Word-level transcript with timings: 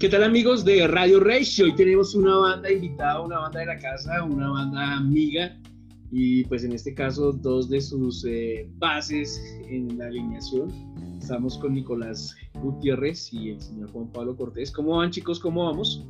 ¿Qué 0.00 0.08
tal 0.08 0.24
amigos 0.24 0.64
de 0.64 0.86
Radio 0.86 1.20
Rage? 1.20 1.62
Hoy 1.62 1.74
tenemos 1.74 2.14
una 2.14 2.34
banda 2.34 2.72
invitada, 2.72 3.20
una 3.20 3.40
banda 3.40 3.60
de 3.60 3.66
la 3.66 3.78
casa, 3.78 4.24
una 4.24 4.48
banda 4.48 4.96
amiga 4.96 5.54
y 6.10 6.42
pues 6.44 6.64
en 6.64 6.72
este 6.72 6.94
caso 6.94 7.32
dos 7.32 7.68
de 7.68 7.82
sus 7.82 8.24
eh, 8.24 8.66
bases 8.78 9.38
en 9.68 9.98
la 9.98 10.06
alineación. 10.06 10.70
Estamos 11.20 11.58
con 11.58 11.74
Nicolás 11.74 12.34
Gutiérrez 12.54 13.30
y 13.34 13.50
el 13.50 13.60
señor 13.60 13.92
Juan 13.92 14.10
Pablo 14.10 14.34
Cortés. 14.34 14.72
¿Cómo 14.72 14.96
van 14.96 15.10
chicos? 15.10 15.38
¿Cómo 15.38 15.66
vamos? 15.66 16.06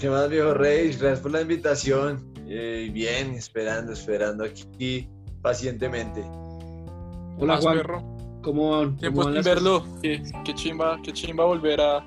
¿Qué 0.00 0.08
más 0.08 0.30
viejo 0.30 0.54
Rage? 0.54 0.96
Gracias 0.98 1.20
por 1.20 1.32
la 1.32 1.42
invitación. 1.42 2.32
Eh, 2.48 2.88
bien, 2.94 3.34
esperando, 3.34 3.92
esperando 3.92 4.44
aquí 4.44 5.06
pacientemente. 5.42 6.22
Hola 7.38 7.58
Juan. 7.58 8.13
¿Cómo 8.44 8.70
van? 8.70 8.96
Tiempo 8.98 9.22
¿Cómo 9.22 9.34
van 9.34 9.42
sin 9.42 9.54
verlo. 9.54 9.84
Qué, 10.02 10.22
qué, 10.44 10.54
chimba, 10.54 11.00
qué 11.02 11.12
chimba 11.12 11.44
volver 11.44 11.80
a, 11.80 12.06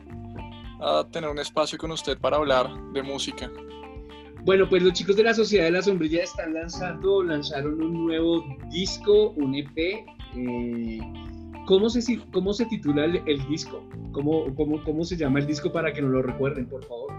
a 0.79 1.07
tener 1.11 1.29
un 1.29 1.39
espacio 1.39 1.77
con 1.77 1.91
usted 1.91 2.17
para 2.19 2.37
hablar 2.37 2.69
de 2.93 3.01
música. 3.01 3.51
Bueno, 4.43 4.69
pues 4.69 4.83
los 4.83 4.93
chicos 4.93 5.15
de 5.15 5.23
la 5.23 5.33
Sociedad 5.33 5.65
de 5.65 5.71
la 5.71 5.81
Sombrilla 5.81 6.23
están 6.23 6.53
lanzando, 6.53 7.23
lanzaron 7.23 7.81
un 7.81 8.05
nuevo 8.05 8.45
disco, 8.69 9.31
un 9.31 9.55
EP. 9.55 10.05
Eh, 10.35 10.99
¿cómo, 11.65 11.89
se, 11.89 12.19
¿Cómo 12.31 12.53
se 12.53 12.65
titula 12.67 13.05
el, 13.05 13.21
el 13.25 13.45
disco? 13.49 13.83
¿Cómo, 14.11 14.53
cómo, 14.55 14.83
¿Cómo 14.83 15.03
se 15.03 15.17
llama 15.17 15.39
el 15.39 15.47
disco 15.47 15.71
para 15.71 15.91
que 15.91 16.01
nos 16.01 16.11
lo 16.11 16.21
recuerden, 16.21 16.67
por 16.67 16.85
favor? 16.85 17.11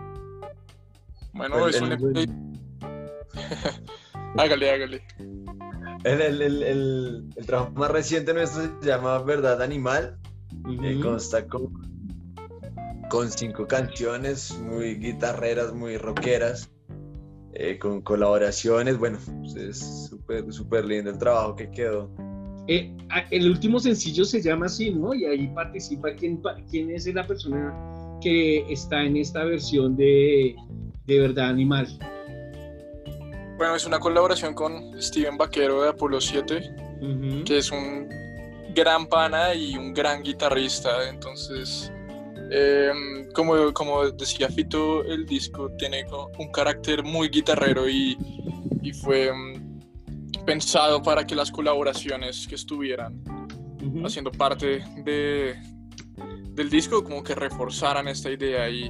Bueno, 1.32 1.56
pues 1.58 1.76
es 1.76 1.82
un 1.82 1.92
EP. 1.92 2.30
hágale, 4.38 4.70
hágale. 4.70 5.02
El, 6.04 6.20
el, 6.20 6.42
el, 6.42 6.62
el, 7.36 7.46
trabajo 7.46 7.72
más 7.72 7.90
reciente 7.90 8.32
nuestro 8.32 8.62
se 8.80 8.86
llama 8.86 9.18
Verdad 9.22 9.62
Animal. 9.62 10.18
Uh 10.64 10.70
-huh. 10.70 11.02
consta 11.02 11.46
con, 11.46 11.72
con, 13.10 13.30
cinco 13.30 13.66
canciones 13.66 14.58
muy 14.60 14.94
guitarreras, 14.94 15.74
muy 15.74 15.98
rockeras, 15.98 16.70
eh, 17.54 17.78
con 17.78 18.00
colaboraciones. 18.02 18.96
Bueno, 18.98 19.18
pues 19.40 19.56
es 19.56 20.08
súper, 20.08 20.50
súper 20.52 20.84
lindo 20.84 21.10
el 21.10 21.18
trabajo 21.18 21.54
que 21.56 21.70
quedó. 21.70 22.10
Eh, 22.68 22.94
el 23.30 23.50
último 23.50 23.80
sencillo 23.80 24.24
se 24.24 24.40
llama 24.42 24.66
así, 24.66 24.90
¿no? 24.90 25.14
Y 25.14 25.24
ahí 25.24 25.48
participa 25.48 26.14
quién, 26.14 26.40
quién 26.70 26.90
es 26.90 27.06
la 27.12 27.26
persona 27.26 27.74
que 28.20 28.60
está 28.72 29.04
en 29.04 29.16
esta 29.16 29.44
versión 29.44 29.96
de, 29.96 30.54
de 31.06 31.20
Verdad 31.20 31.48
Animal. 31.48 31.86
Bueno, 33.58 33.74
es 33.74 33.84
una 33.86 33.98
colaboración 33.98 34.54
con 34.54 35.02
Steven 35.02 35.36
Vaquero 35.36 35.82
de 35.82 35.88
Apolo 35.88 36.20
7, 36.20 36.74
uh 37.00 37.04
-huh. 37.04 37.44
que 37.44 37.58
es 37.58 37.72
un 37.72 38.08
gran 38.72 39.08
pana 39.08 39.52
y 39.52 39.76
un 39.76 39.92
gran 39.92 40.22
guitarrista. 40.22 41.08
Entonces, 41.08 41.92
eh, 42.52 42.92
como, 43.34 43.72
como 43.72 44.08
decía 44.12 44.48
Fito, 44.48 45.04
el 45.04 45.26
disco 45.26 45.72
tiene 45.76 46.06
un 46.38 46.52
carácter 46.52 47.02
muy 47.02 47.30
guitarrero 47.30 47.88
y, 47.88 48.16
y 48.80 48.92
fue 48.92 49.32
um, 49.32 49.80
pensado 50.46 51.02
para 51.02 51.26
que 51.26 51.34
las 51.34 51.50
colaboraciones 51.50 52.46
que 52.46 52.54
estuvieran 52.54 53.14
uh 53.26 53.86
-huh. 53.86 54.06
haciendo 54.06 54.30
parte 54.30 54.84
de, 55.04 55.56
del 56.54 56.70
disco 56.70 57.02
como 57.02 57.24
que 57.24 57.34
reforzaran 57.34 58.06
esta 58.06 58.30
idea 58.30 58.70
y, 58.70 58.88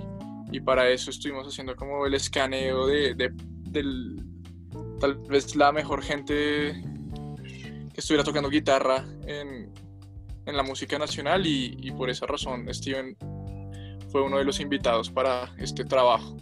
y 0.52 0.60
para 0.60 0.90
eso 0.90 1.10
estuvimos 1.10 1.46
haciendo 1.48 1.74
como 1.74 2.04
el 2.04 2.12
escaneo 2.12 2.86
de, 2.86 3.14
de 3.14 3.32
del 3.70 4.27
tal 4.98 5.14
vez 5.14 5.54
la 5.56 5.72
mejor 5.72 6.02
gente 6.02 6.34
que 7.92 8.00
estuviera 8.00 8.24
tocando 8.24 8.48
guitarra 8.48 9.04
en, 9.26 9.70
en 10.48 10.56
la 10.56 10.62
música 10.62 10.98
nacional 10.98 11.46
y, 11.46 11.90
por 11.96 12.08
esa 12.08 12.26
razón 12.26 12.66
Steven 12.72 13.16
fue 14.10 14.22
uno 14.22 14.38
de 14.38 14.44
los 14.44 14.60
invitados 14.60 15.10
para 15.10 15.52
este 15.58 15.84
trabajo. 15.84 16.36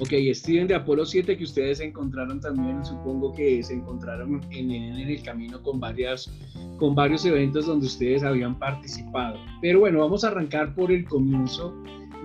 Ok, 0.00 0.10
Steven 0.32 0.66
de 0.66 0.74
Apolo 0.74 1.06
7 1.06 1.38
que 1.38 1.44
ustedes 1.44 1.80
encontraron 1.80 2.40
también, 2.40 2.84
supongo 2.84 3.32
que 3.32 3.62
se 3.62 3.74
encontraron 3.74 4.40
en, 4.50 4.70
en 4.70 5.08
el 5.08 5.22
camino 5.22 5.62
con, 5.62 5.78
varias, 5.78 6.30
con 6.78 6.94
varios 6.94 7.24
eventos 7.24 7.66
donde 7.66 7.86
ustedes 7.86 8.22
habían 8.22 8.58
participado. 8.58 9.38
Pero 9.62 9.80
bueno, 9.80 10.00
vamos 10.00 10.24
a 10.24 10.28
arrancar 10.28 10.74
por 10.74 10.90
el 10.90 11.04
comienzo 11.04 11.74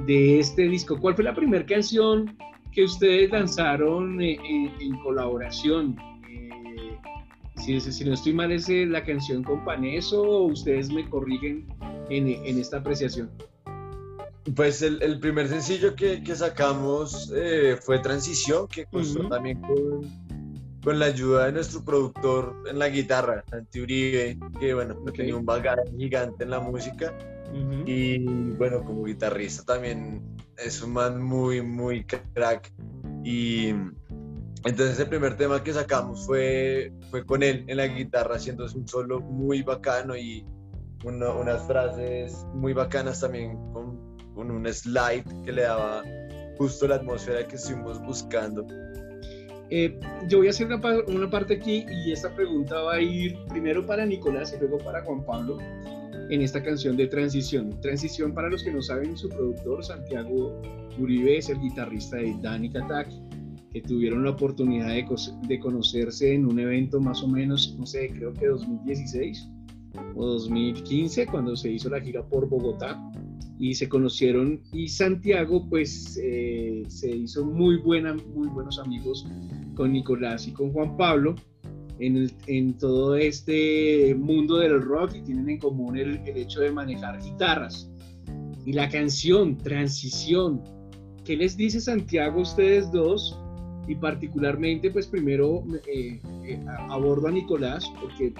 de 0.07 0.39
este 0.39 0.67
disco. 0.67 0.99
¿Cuál 0.99 1.15
fue 1.15 1.23
la 1.23 1.35
primera 1.35 1.65
canción 1.65 2.35
que 2.71 2.83
ustedes 2.83 3.31
lanzaron 3.31 4.21
en, 4.21 4.43
en, 4.45 4.73
en 4.79 4.99
colaboración. 4.99 5.97
Eh, 6.29 6.97
si, 7.57 7.79
si, 7.79 8.05
no 8.05 8.13
estoy 8.13 8.33
mal, 8.33 8.51
es 8.51 8.69
la 8.69 9.03
canción 9.03 9.43
con 9.43 9.63
Paneso 9.65 10.21
o 10.21 10.45
ustedes 10.45 10.89
me 10.89 11.07
corrigen 11.09 11.67
en, 12.09 12.27
en 12.27 12.59
esta 12.59 12.77
apreciación. 12.77 13.29
Pues 14.55 14.81
el, 14.81 15.01
el 15.03 15.19
primer 15.19 15.47
sencillo 15.47 15.95
que, 15.95 16.23
que 16.23 16.35
sacamos 16.35 17.31
eh, 17.35 17.77
fue 17.79 17.99
Transición, 17.99 18.67
que 18.67 18.85
costó 18.85 19.19
uh 19.19 19.23
-huh. 19.25 19.29
también 19.29 19.61
con, 19.61 20.81
con, 20.83 20.97
la 20.97 21.05
ayuda 21.05 21.45
de 21.45 21.51
nuestro 21.51 21.83
productor 21.85 22.55
en 22.67 22.79
la 22.79 22.89
guitarra, 22.89 23.43
Santi 23.49 23.81
Uribe, 23.81 24.39
que 24.59 24.73
bueno, 24.73 24.95
okay. 25.01 25.13
tenía 25.13 25.35
un 25.35 25.45
bagaje 25.45 25.83
gigante 25.95 26.43
en 26.43 26.49
la 26.49 26.59
música. 26.59 27.15
Uh 27.51 27.57
-huh. 27.57 27.83
Y 27.85 28.25
bueno, 28.57 28.83
como 28.83 29.03
guitarrista 29.03 29.63
también 29.63 30.21
es 30.57 30.81
un 30.81 30.93
man 30.93 31.21
muy, 31.21 31.61
muy 31.61 32.05
crack. 32.05 32.71
Y 33.23 33.69
entonces 34.63 34.99
el 34.99 35.09
primer 35.09 35.37
tema 35.37 35.63
que 35.63 35.73
sacamos 35.73 36.25
fue, 36.25 36.93
fue 37.09 37.25
con 37.25 37.43
él 37.43 37.65
en 37.67 37.77
la 37.77 37.87
guitarra, 37.87 38.35
haciéndose 38.35 38.77
un 38.77 38.87
solo 38.87 39.19
muy 39.19 39.63
bacano 39.63 40.15
y 40.15 40.45
una, 41.03 41.31
unas 41.31 41.65
frases 41.65 42.45
muy 42.53 42.73
bacanas 42.73 43.21
también 43.21 43.55
con, 43.73 44.17
con, 44.35 44.51
un 44.51 44.71
slide 44.71 45.25
que 45.43 45.51
le 45.51 45.63
daba 45.63 46.03
justo 46.57 46.87
la 46.87 46.95
atmósfera 46.95 47.47
que 47.47 47.55
estuvimos 47.55 47.99
buscando. 48.03 48.65
Eh, 49.71 49.97
yo 50.27 50.39
voy 50.39 50.47
a 50.47 50.49
hacer 50.49 50.67
una, 50.67 50.79
una 51.07 51.29
parte 51.29 51.55
aquí 51.55 51.85
y 51.89 52.11
esta 52.11 52.33
pregunta 52.35 52.81
va 52.81 52.95
a 52.95 53.01
ir 53.01 53.37
primero 53.47 53.85
para 53.85 54.05
Nicolás 54.05 54.53
y 54.53 54.59
luego 54.59 54.77
para 54.79 55.01
Juan 55.03 55.25
Pablo 55.25 55.57
en 56.29 56.41
esta 56.41 56.63
canción 56.63 56.97
de 56.97 57.07
Transición. 57.07 57.79
Transición, 57.81 58.33
para 58.33 58.49
los 58.49 58.63
que 58.63 58.71
no 58.71 58.81
saben, 58.81 59.17
su 59.17 59.29
productor, 59.29 59.83
Santiago 59.83 60.61
Uribe, 60.99 61.37
es 61.37 61.49
el 61.49 61.59
guitarrista 61.59 62.17
de 62.17 62.35
Dani 62.41 62.69
Kataki, 62.69 63.21
que 63.71 63.81
tuvieron 63.81 64.23
la 64.23 64.31
oportunidad 64.31 64.89
de, 64.89 65.05
de, 65.47 65.59
conocerse 65.59 66.33
en 66.33 66.45
un 66.45 66.59
evento 66.59 66.99
más 66.99 67.23
o 67.23 67.27
menos, 67.27 67.75
no 67.79 67.85
sé, 67.85 68.09
creo 68.09 68.33
que 68.33 68.47
2016 68.47 69.49
o 70.15 70.25
2015, 70.25 71.27
cuando 71.27 71.55
se 71.55 71.71
hizo 71.71 71.89
la 71.89 72.01
gira 72.01 72.23
por 72.23 72.47
Bogotá, 72.47 73.01
y 73.61 73.75
se 73.75 73.87
conocieron, 73.87 74.59
y 74.73 74.87
Santiago, 74.87 75.67
pues, 75.69 76.19
eh, 76.21 76.83
se 76.87 77.15
hizo 77.15 77.45
muy, 77.45 77.77
buena, 77.77 78.13
muy 78.13 78.47
buenos 78.47 78.79
amigos 78.79 79.27
con 79.75 79.93
Nicolás 79.93 80.47
y 80.47 80.51
con 80.51 80.71
Juan 80.71 80.97
Pablo, 80.97 81.35
en, 82.01 82.17
el, 82.17 82.33
en, 82.47 82.77
todo 82.77 83.15
este 83.15 84.15
mundo 84.15 84.57
del 84.57 84.81
rock 84.81 85.15
y 85.15 85.21
tienen 85.21 85.49
en 85.49 85.59
común 85.59 85.97
el, 85.97 86.17
el, 86.25 86.37
hecho 86.37 86.59
de 86.61 86.71
manejar 86.71 87.21
guitarras. 87.21 87.89
Y 88.65 88.73
la 88.73 88.89
canción, 88.89 89.57
Transición, 89.57 90.61
¿qué 91.23 91.37
les 91.37 91.55
dice 91.55 91.79
Santiago 91.79 92.39
a 92.39 92.41
ustedes 92.41 92.91
dos? 92.91 93.37
Y 93.87 93.95
particularmente, 93.95 94.91
pues 94.91 95.07
primero 95.07 95.63
eh, 95.87 96.19
eh, 96.45 96.59
abordo 96.89 97.27
a 97.27 97.31
Nicolás, 97.31 97.91
porque 97.99 98.33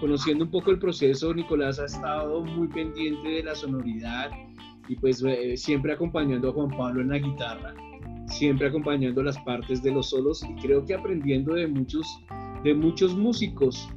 conociendo 0.00 0.44
un 0.44 0.50
poco 0.50 0.70
el 0.70 0.78
proceso, 0.78 1.32
Nicolás 1.34 1.78
ha 1.78 1.84
estado 1.86 2.42
muy 2.42 2.68
pendiente 2.68 3.28
de 3.28 3.42
la 3.44 3.54
sonoridad 3.54 4.30
y 4.88 4.96
pues 4.96 5.22
eh, 5.22 5.56
siempre 5.56 5.92
acompañando 5.92 6.50
a 6.50 6.52
Juan 6.52 6.70
Pablo 6.70 7.02
en 7.02 7.10
la 7.10 7.18
guitarra, 7.18 7.74
siempre 8.26 8.68
acompañando 8.68 9.22
las 9.22 9.38
partes 9.40 9.82
de 9.82 9.92
los 9.92 10.10
solos 10.10 10.42
y 10.42 10.54
creo 10.60 10.84
que 10.84 10.94
aprendiendo 10.94 11.54
de 11.54 11.68
muchos 11.68 12.06
de 12.64 12.74
muchos 12.74 13.16
músicos. 13.16 13.88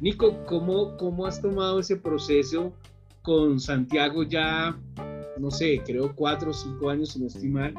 Nico, 0.00 0.44
¿cómo, 0.46 0.96
¿cómo 0.96 1.26
has 1.26 1.40
tomado 1.40 1.80
ese 1.80 1.96
proceso 1.96 2.72
con 3.22 3.58
Santiago 3.58 4.22
ya, 4.22 4.78
no 5.38 5.50
sé, 5.50 5.82
creo 5.84 6.14
cuatro 6.14 6.50
o 6.50 6.54
cinco 6.54 6.90
años, 6.90 7.10
si 7.10 7.20
no 7.20 7.26
estoy 7.26 7.48
mal, 7.48 7.74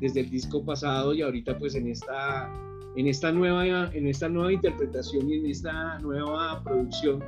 desde 0.00 0.20
el 0.20 0.30
disco 0.30 0.64
pasado 0.64 1.14
y 1.14 1.22
ahorita 1.22 1.58
pues 1.58 1.74
en 1.74 1.88
esta, 1.88 2.52
en 2.96 3.06
esta, 3.06 3.32
nueva, 3.32 3.90
en 3.94 4.06
esta 4.06 4.28
nueva 4.28 4.52
interpretación 4.52 5.30
y 5.30 5.34
en 5.34 5.46
esta 5.46 5.98
nueva 6.00 6.62
producción? 6.62 7.24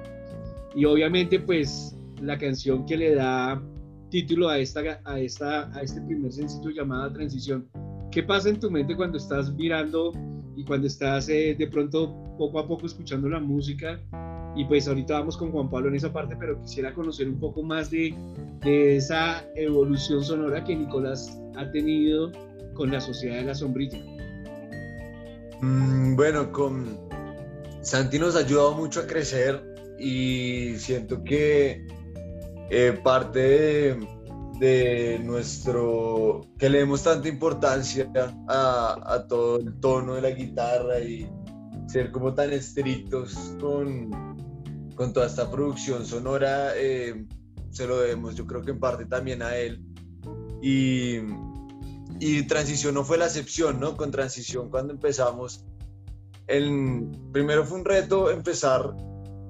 Y 0.74 0.84
obviamente 0.84 1.38
pues 1.40 1.96
la 2.20 2.36
canción 2.38 2.84
que 2.86 2.96
le 2.96 3.14
da 3.14 3.62
título 4.10 4.48
a, 4.48 4.58
esta, 4.58 5.00
a, 5.04 5.18
esta, 5.18 5.74
a 5.74 5.80
este 5.80 6.00
primer 6.02 6.32
sencillo 6.32 6.70
llamada 6.70 7.12
Transición. 7.12 7.66
¿Qué 8.10 8.22
pasa 8.22 8.50
en 8.50 8.60
tu 8.60 8.70
mente 8.70 8.94
cuando 8.94 9.16
estás 9.16 9.52
mirando 9.54 10.12
y 10.56 10.64
cuando 10.64 10.86
estás 10.86 11.28
eh, 11.28 11.54
de 11.58 11.66
pronto 11.66 12.14
poco 12.38 12.58
a 12.58 12.66
poco 12.66 12.86
escuchando 12.86 13.28
la 13.28 13.40
música 13.40 14.00
y 14.54 14.64
pues 14.66 14.86
ahorita 14.86 15.18
vamos 15.20 15.36
con 15.36 15.50
Juan 15.50 15.70
Pablo 15.70 15.88
en 15.88 15.94
esa 15.94 16.12
parte, 16.12 16.36
pero 16.38 16.60
quisiera 16.60 16.92
conocer 16.92 17.28
un 17.28 17.40
poco 17.40 17.62
más 17.62 17.90
de, 17.90 18.14
de 18.60 18.96
esa 18.96 19.44
evolución 19.56 20.22
sonora 20.22 20.62
que 20.62 20.76
Nicolás 20.76 21.38
ha 21.56 21.70
tenido 21.70 22.30
con 22.74 22.90
la 22.90 23.00
Sociedad 23.00 23.36
de 23.36 23.44
la 23.44 23.54
Sombrilla. 23.54 23.98
Mm, 25.62 26.16
bueno, 26.16 26.52
con 26.52 26.98
Santi 27.80 28.18
nos 28.18 28.36
ha 28.36 28.40
ayudado 28.40 28.74
mucho 28.74 29.00
a 29.00 29.06
crecer 29.06 29.62
y 29.98 30.74
siento 30.76 31.22
que 31.24 31.86
eh, 32.70 32.98
parte 33.02 33.38
de, 33.38 34.08
de 34.62 35.18
nuestro, 35.18 36.42
que 36.56 36.70
le 36.70 36.78
demos 36.78 37.02
tanta 37.02 37.28
importancia 37.28 38.08
a, 38.46 39.26
todo 39.28 39.56
el 39.56 39.74
tono 39.80 40.14
de 40.14 40.22
la 40.22 40.30
guitarra 40.30 41.00
y 41.00 41.28
ser 41.88 42.12
como 42.12 42.32
tan 42.32 42.52
estrictos 42.52 43.56
con, 43.60 44.08
con 44.94 45.12
toda 45.12 45.26
esta 45.26 45.50
producción 45.50 46.06
sonora, 46.06 46.74
eh, 46.76 47.26
se 47.70 47.88
lo 47.88 47.98
debemos 47.98 48.36
yo 48.36 48.46
creo 48.46 48.62
que 48.62 48.70
en 48.70 48.78
parte 48.78 49.04
también 49.06 49.42
a 49.42 49.56
él. 49.56 49.84
Y, 50.62 51.16
y 52.20 52.46
Transición 52.46 52.94
no 52.94 53.02
fue 53.02 53.18
la 53.18 53.26
excepción, 53.26 53.80
¿no? 53.80 53.96
Con 53.96 54.12
Transición 54.12 54.70
cuando 54.70 54.92
empezamos, 54.92 55.64
el, 56.46 57.10
primero 57.32 57.64
fue 57.64 57.80
un 57.80 57.84
reto 57.84 58.30
empezar 58.30 58.94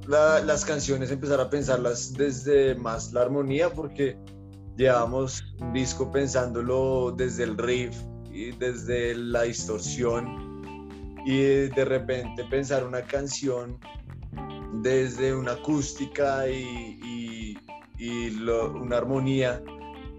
las 0.08 0.64
canciones, 0.64 1.10
empezar 1.10 1.38
a 1.38 1.50
pensarlas 1.50 2.14
desde 2.14 2.74
más 2.76 3.12
la 3.12 3.20
armonía, 3.20 3.68
porque 3.74 4.16
llevamos 4.76 5.42
un 5.60 5.72
disco 5.72 6.10
pensándolo 6.10 7.12
desde 7.16 7.44
el 7.44 7.58
riff 7.58 7.96
y 8.32 8.52
desde 8.52 9.14
la 9.14 9.42
distorsión 9.42 10.52
y 11.24 11.38
de 11.68 11.84
repente 11.84 12.44
pensar 12.44 12.84
una 12.84 13.02
canción 13.02 13.78
desde 14.82 15.34
una 15.34 15.52
acústica 15.52 16.48
y, 16.48 17.58
una 18.00 18.96
armonía, 18.96 19.62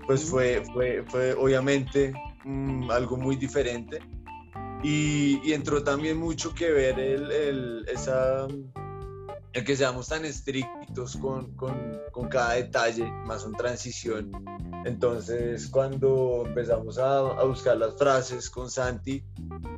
pues 0.08 0.24
fue, 0.24 0.64
fue, 0.74 1.04
fue 1.08 1.34
obviamente 1.34 2.14
mm, 2.46 2.90
algo 2.90 3.18
muy 3.18 3.36
diferente. 3.36 4.00
Y, 4.84 5.52
entró 5.52 5.84
también 5.84 6.18
mucho 6.18 6.54
que 6.54 6.72
ver 6.72 7.00
el, 7.00 7.86
esa 7.90 8.48
el 9.54 9.64
que 9.64 9.76
seamos 9.76 10.08
tan 10.08 10.26
estrictos 10.26 11.16
con, 11.16 11.56
con, 11.56 12.00
con, 12.12 12.28
cada 12.28 12.54
detalle, 12.54 13.06
más 13.26 13.46
una 13.46 13.58
transición. 13.58 14.32
Entonces, 14.84 15.68
cuando 15.68 16.44
empezamos 16.48 16.98
a, 16.98 17.20
a 17.20 17.44
buscar 17.44 17.78
las 17.78 17.96
frases 17.96 18.50
con 18.50 18.70
Santi, 18.70 19.24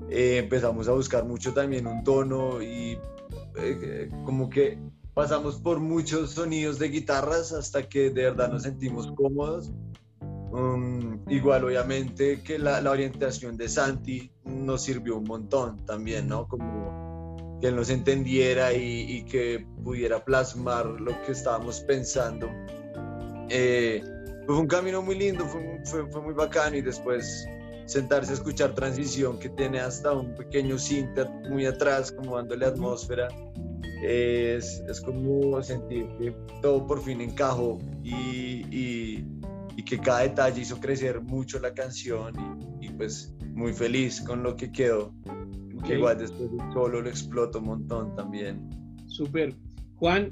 eh, 0.10 0.38
empezamos 0.38 0.88
a 0.88 0.94
buscar 0.94 1.26
mucho 1.26 1.54
también 1.54 1.88
un 1.88 2.04
tono 2.04 2.62
y 2.62 2.98
eh, 3.58 4.10
como 4.24 4.50
que 4.50 4.80
pasamos 5.14 5.58
por 5.58 5.82
muchos 5.82 6.32
sonidos 6.32 6.80
de 6.80 6.90
guitarras 6.90 7.52
hasta 7.52 7.88
que 7.88 8.10
de 8.10 8.24
verdad 8.24 8.50
nos 8.50 8.64
sentimos 8.64 9.12
cómodos. 9.12 9.72
Um, 10.52 11.20
igual, 11.30 11.66
obviamente, 11.66 12.42
que 12.42 12.58
la, 12.58 12.80
la 12.80 12.92
orientación 12.92 13.58
de 13.58 13.68
Santi 13.68 14.32
nos 14.46 14.84
sirvió 14.84 15.18
un 15.18 15.26
montón 15.26 15.86
también, 15.86 16.30
¿no? 16.30 16.48
Como 16.48 17.05
que 17.62 17.68
él 17.68 17.76
nos 17.76 17.90
entendiera 17.90 18.74
y, 18.74 19.24
que 19.26 19.66
pudiera 19.84 20.24
plasmar 20.24 20.86
lo 20.86 21.12
que 21.24 21.32
estábamos 21.32 21.80
pensando. 21.82 22.50
Eh, 23.50 24.04
fue 24.46 24.58
un 24.58 24.68
camino 24.68 25.02
muy 25.02 25.18
lindo, 25.18 25.46
fue, 25.46 26.06
fue, 26.12 26.22
muy 26.22 26.34
bacano 26.34 26.76
y 26.76 26.82
después 26.82 27.48
sentarse 27.86 28.32
a 28.32 28.36
escuchar 28.36 28.74
Transición 28.74 29.40
que 29.40 29.50
tiene 29.50 29.80
hasta 29.80 30.12
un 30.14 30.36
pequeño 30.36 30.78
synth 30.78 31.18
muy 31.50 31.66
atrás 31.66 32.12
como 32.12 32.36
dándole 32.36 32.66
atmósfera. 32.66 33.28
Es, 34.04 34.84
es, 34.88 35.02
como 35.02 35.62
sentir 35.64 36.08
que 36.20 36.36
todo 36.62 36.86
por 36.86 37.02
fin 37.02 37.22
encajó 37.22 37.80
y, 38.04 38.66
y, 38.70 39.26
y, 39.76 39.84
que 39.84 39.98
cada 39.98 40.20
detalle 40.20 40.62
hizo 40.62 40.80
crecer 40.80 41.22
mucho 41.22 41.58
la 41.60 41.74
canción 41.74 42.34
y, 42.82 42.88
y 42.88 42.90
pues 42.90 43.34
muy 43.54 43.74
feliz 43.74 44.22
con 44.22 44.44
lo 44.44 44.56
que 44.56 44.72
quedó. 44.72 45.12
Que 45.86 45.96
igual 45.96 46.18
después 46.18 46.50
solo 46.74 47.02
lo 47.02 47.10
exploto 47.10 47.60
un 47.60 47.66
montón 47.66 48.16
también. 48.16 48.60
Súper. 49.08 49.54
Juan, 49.98 50.30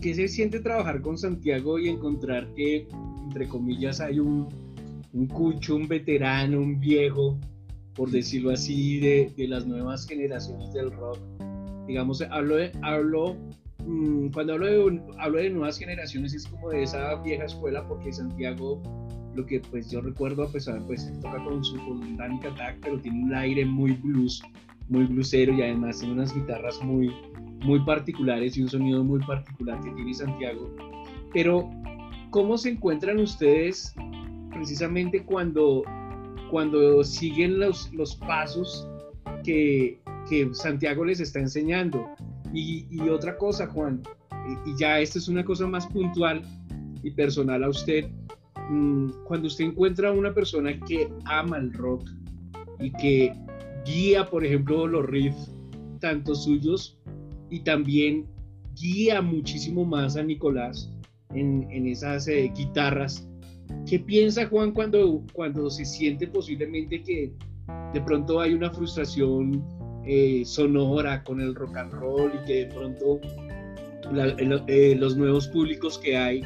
¿qué 0.00 0.14
se 0.14 0.28
siente 0.28 0.60
trabajar 0.60 1.00
con 1.00 1.18
Santiago 1.18 1.78
y 1.78 1.88
encontrar 1.88 2.52
que, 2.54 2.86
entre 3.24 3.48
comillas, 3.48 4.00
hay 4.00 4.20
un, 4.20 4.48
un 5.12 5.26
cucho, 5.26 5.76
un 5.76 5.88
veterano, 5.88 6.60
un 6.60 6.78
viejo, 6.78 7.38
por 7.94 8.10
decirlo 8.10 8.50
así, 8.50 9.00
de, 9.00 9.32
de 9.36 9.48
las 9.48 9.66
nuevas 9.66 10.06
generaciones 10.06 10.72
del 10.72 10.92
rock? 10.92 11.18
Digamos, 11.86 12.22
hablo, 12.22 12.56
de, 12.56 12.70
hablo 12.82 13.36
mm, 13.84 14.28
cuando 14.28 14.52
hablo 14.52 14.66
de, 14.66 15.02
hablo 15.18 15.38
de 15.38 15.50
nuevas 15.50 15.78
generaciones 15.78 16.34
es 16.34 16.46
como 16.46 16.70
de 16.70 16.84
esa 16.84 17.16
vieja 17.22 17.44
escuela 17.44 17.86
porque 17.88 18.12
Santiago 18.12 18.80
lo 19.34 19.46
que 19.46 19.60
pues 19.60 19.90
yo 19.90 20.00
recuerdo 20.00 20.44
a 20.44 20.52
pesar 20.52 20.84
pues 20.86 21.10
toca 21.20 21.42
con 21.44 21.64
su 21.64 21.76
con 21.84 22.16
Danica 22.16 22.48
Attack 22.48 22.78
pero 22.82 22.98
tiene 22.98 23.22
un 23.24 23.34
aire 23.34 23.64
muy 23.64 23.92
blues 23.92 24.42
muy 24.90 25.04
blusero 25.04 25.54
y 25.54 25.62
además 25.62 26.00
tiene 26.00 26.14
unas 26.14 26.34
guitarras 26.34 26.82
muy, 26.82 27.10
muy 27.64 27.80
particulares 27.84 28.56
y 28.56 28.62
un 28.62 28.68
sonido 28.68 29.02
muy 29.02 29.20
particular 29.20 29.80
que 29.80 29.90
tiene 29.92 30.12
Santiago. 30.12 30.74
Pero, 31.32 31.70
¿cómo 32.30 32.58
se 32.58 32.70
encuentran 32.70 33.18
ustedes 33.18 33.94
precisamente 34.52 35.24
cuando, 35.24 35.84
cuando 36.50 37.02
siguen 37.04 37.60
los, 37.60 37.92
los 37.94 38.16
pasos 38.16 38.88
que, 39.44 40.00
que 40.28 40.52
Santiago 40.52 41.04
les 41.04 41.20
está 41.20 41.38
enseñando? 41.38 42.04
Y, 42.52 43.00
otra 43.08 43.38
cosa, 43.38 43.68
Juan, 43.68 44.02
y, 44.66 44.76
ya 44.76 44.98
esta 44.98 45.18
es 45.18 45.28
una 45.28 45.44
cosa 45.44 45.68
más 45.68 45.86
puntual 45.86 46.42
y 47.04 47.12
personal 47.12 47.62
a 47.62 47.68
usted, 47.68 48.10
mm, 48.68 49.10
cuando 49.24 49.46
usted 49.46 49.66
encuentra 49.66 50.08
a 50.08 50.12
una 50.12 50.34
persona 50.34 50.78
que 50.80 51.08
ama 51.26 51.58
el 51.58 51.72
rock 51.72 52.10
y 52.80 52.90
que 52.92 53.32
guía, 53.84 54.26
por 54.26 54.44
ejemplo, 54.44 54.86
los 54.86 55.06
riffs, 55.06 55.52
tanto 56.00 56.34
suyos, 56.34 56.98
y 57.50 57.60
también 57.60 58.26
guía 58.74 59.20
muchísimo 59.20 59.84
más 59.84 60.16
a 60.16 60.22
Nicolás 60.22 60.90
en, 61.34 61.86
esas 61.86 62.28
eh, 62.28 62.50
guitarras. 62.54 63.28
¿Qué 63.86 63.98
piensa 63.98 64.46
Juan 64.46 64.72
cuando, 64.72 65.22
cuando 65.32 65.70
se 65.70 65.84
siente 65.84 66.26
posiblemente 66.26 67.02
que 67.02 67.32
de 67.92 68.00
pronto 68.00 68.40
hay 68.40 68.54
una 68.54 68.70
frustración 68.70 69.64
eh, 70.04 70.42
sonora 70.44 71.22
con 71.22 71.40
el 71.40 71.54
rock 71.54 71.76
and 71.76 71.92
roll 71.92 72.32
y 72.34 72.46
que 72.46 72.54
de 72.64 72.66
pronto 72.66 73.20
eh, 74.66 74.96
los 74.96 75.16
nuevos 75.16 75.46
públicos 75.48 75.98
que 75.98 76.16
hay 76.16 76.42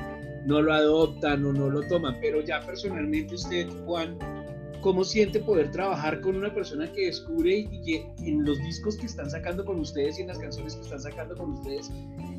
no 0.47 0.61
lo 0.61 0.73
adoptan 0.73 1.45
o 1.45 1.53
no 1.53 1.71
lo 1.71 1.83
toman? 1.89 2.17
Pero 2.21 2.43
ya 2.43 2.61
personalmente 2.61 3.35
usted, 3.35 3.69
Juan, 3.87 4.19
cómo 4.85 5.03
siente 5.03 5.41
poder 5.41 5.71
trabajar 5.71 6.21
con 6.21 6.37
una 6.37 6.53
persona 6.53 6.93
que 6.93 7.07
descubre 7.07 7.61
y 7.73 7.81
que 7.81 8.07
en 8.19 8.45
los 8.45 8.59
discos 8.59 8.99
que 8.99 9.07
están 9.07 9.31
sacando 9.31 9.65
con 9.65 9.81
ustedes 9.81 10.19
y 10.19 10.23
en 10.23 10.29
las 10.29 10.39
canciones 10.39 10.77
que 10.77 10.83
están 10.83 11.01
sacando 11.01 11.35
con 11.35 11.53
ustedes 11.53 11.91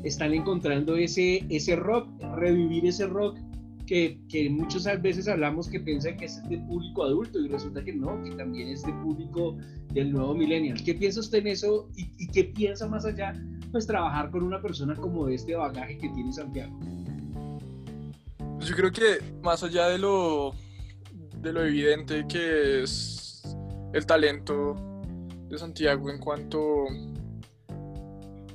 están 0.04 0.32
encontrando 0.32 0.96
ese, 0.96 1.44
ese 1.50 1.74
rock, 1.74 2.08
revivir 2.36 2.86
ese 2.86 3.08
rock 3.08 3.36
que, 3.84 4.20
que 4.28 4.48
muchas 4.48 4.84
veces 5.02 5.26
hablamos 5.26 5.68
que 5.68 5.80
piensan 5.80 6.16
que 6.18 6.26
es 6.26 6.48
de 6.48 6.58
público 6.58 7.02
adulto 7.02 7.40
y 7.40 7.48
resulta 7.48 7.82
que 7.82 7.92
no, 7.92 8.22
que 8.22 8.30
también 8.36 8.68
es 8.68 8.84
de 8.84 8.92
público 8.92 9.56
del 9.92 10.12
nuevo 10.12 10.32
millennial. 10.32 10.80
¿Qué 10.84 10.94
piensa 10.94 11.18
usted 11.18 11.38
en 11.38 11.48
eso 11.48 11.88
y, 11.96 12.08
y 12.16 12.28
qué 12.28 12.44
piensa 12.44 12.86
más 12.86 13.04
allá? 13.04 13.34
Pues 13.72 13.88
trabajar 13.88 14.30
con 14.30 14.44
una 14.44 14.62
persona 14.62 14.94
como 14.94 15.28
este 15.28 15.56
bagaje 15.56 15.98
que 15.98 16.08
tiene 16.10 16.32
Santiago. 16.32 16.78
Yo 18.60 18.76
creo 18.76 18.92
que 18.92 19.18
más 19.42 19.64
allá 19.64 19.88
de 19.88 19.98
lo 19.98 20.54
de 21.46 21.52
lo 21.52 21.64
evidente 21.64 22.26
que 22.28 22.82
es 22.82 23.40
el 23.92 24.04
talento 24.04 24.74
de 25.48 25.56
Santiago 25.56 26.10
en 26.10 26.18
cuanto 26.18 26.86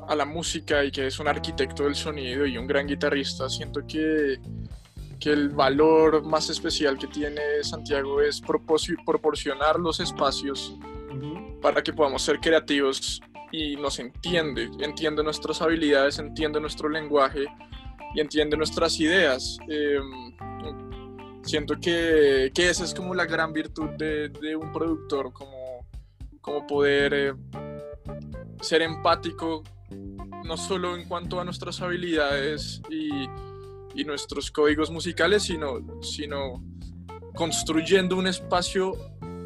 a 0.10 0.14
la 0.14 0.26
música 0.26 0.84
y 0.84 0.92
que 0.92 1.08
es 1.08 1.18
un 1.18 1.30
arquitecto 1.30 1.86
del 1.86 1.96
sonido 1.96 2.46
y 2.46 2.58
un 2.58 2.68
gran 2.68 2.88
guitarrista, 2.88 3.48
siento 3.48 3.88
que, 3.88 4.40
que 5.22 5.30
el 5.30 5.50
valor 5.50 6.22
más 6.24 6.50
especial 6.50 6.98
que 6.98 7.08
tiene 7.08 7.64
Santiago 7.64 8.20
es 8.20 8.42
proporcionar 9.06 9.80
los 9.80 10.02
espacios 10.02 10.76
para 11.62 11.82
que 11.82 11.94
podamos 11.94 12.22
ser 12.24 12.42
creativos 12.42 13.22
y 13.54 13.78
nos 13.78 14.00
entiende, 14.00 14.70
entiende 14.82 15.24
nuestras 15.24 15.62
habilidades, 15.62 16.20
entiende 16.20 16.60
nuestro 16.60 16.90
lenguaje 16.90 17.46
y 18.14 18.20
entiende 18.20 18.58
nuestras 18.58 19.00
ideas. 19.00 19.58
Em, 19.70 20.91
siento 21.44 21.76
que, 21.80 22.52
que, 22.54 22.70
esa 22.70 22.84
es 22.84 22.94
como 22.94 23.14
la 23.14 23.26
gran 23.26 23.54
virtud 23.54 23.90
de, 23.98 24.30
de 24.30 24.56
un 24.56 24.72
productor, 24.72 25.34
como, 25.34 25.86
como 26.42 26.66
poder 26.68 27.14
eh, 27.14 27.34
ser 28.62 28.82
empático, 28.82 29.64
no 30.46 30.58
solo 30.58 30.96
en 30.96 31.08
cuanto 31.08 31.40
a 31.40 31.44
nuestras 31.44 31.82
habilidades 31.82 32.82
y, 32.90 33.10
y 33.96 34.04
nuestros 34.04 34.52
códigos 34.52 34.90
musicales, 34.92 35.44
sino, 35.44 35.80
sino 36.02 36.64
construyendo 37.36 38.18
un 38.18 38.28
espacio 38.28 38.94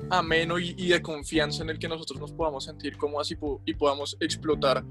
ameno 0.10 0.60
y, 0.60 0.76
y, 0.78 0.90
de 0.90 1.02
confianza 1.02 1.64
en 1.64 1.70
el 1.70 1.80
que 1.80 1.88
nosotros 1.88 2.20
nos 2.20 2.32
podamos 2.32 2.66
sentir 2.66 2.98
cómodos 2.98 3.32
y, 3.32 3.38
y 3.66 3.74
podamos 3.74 4.18
explotar 4.20 4.84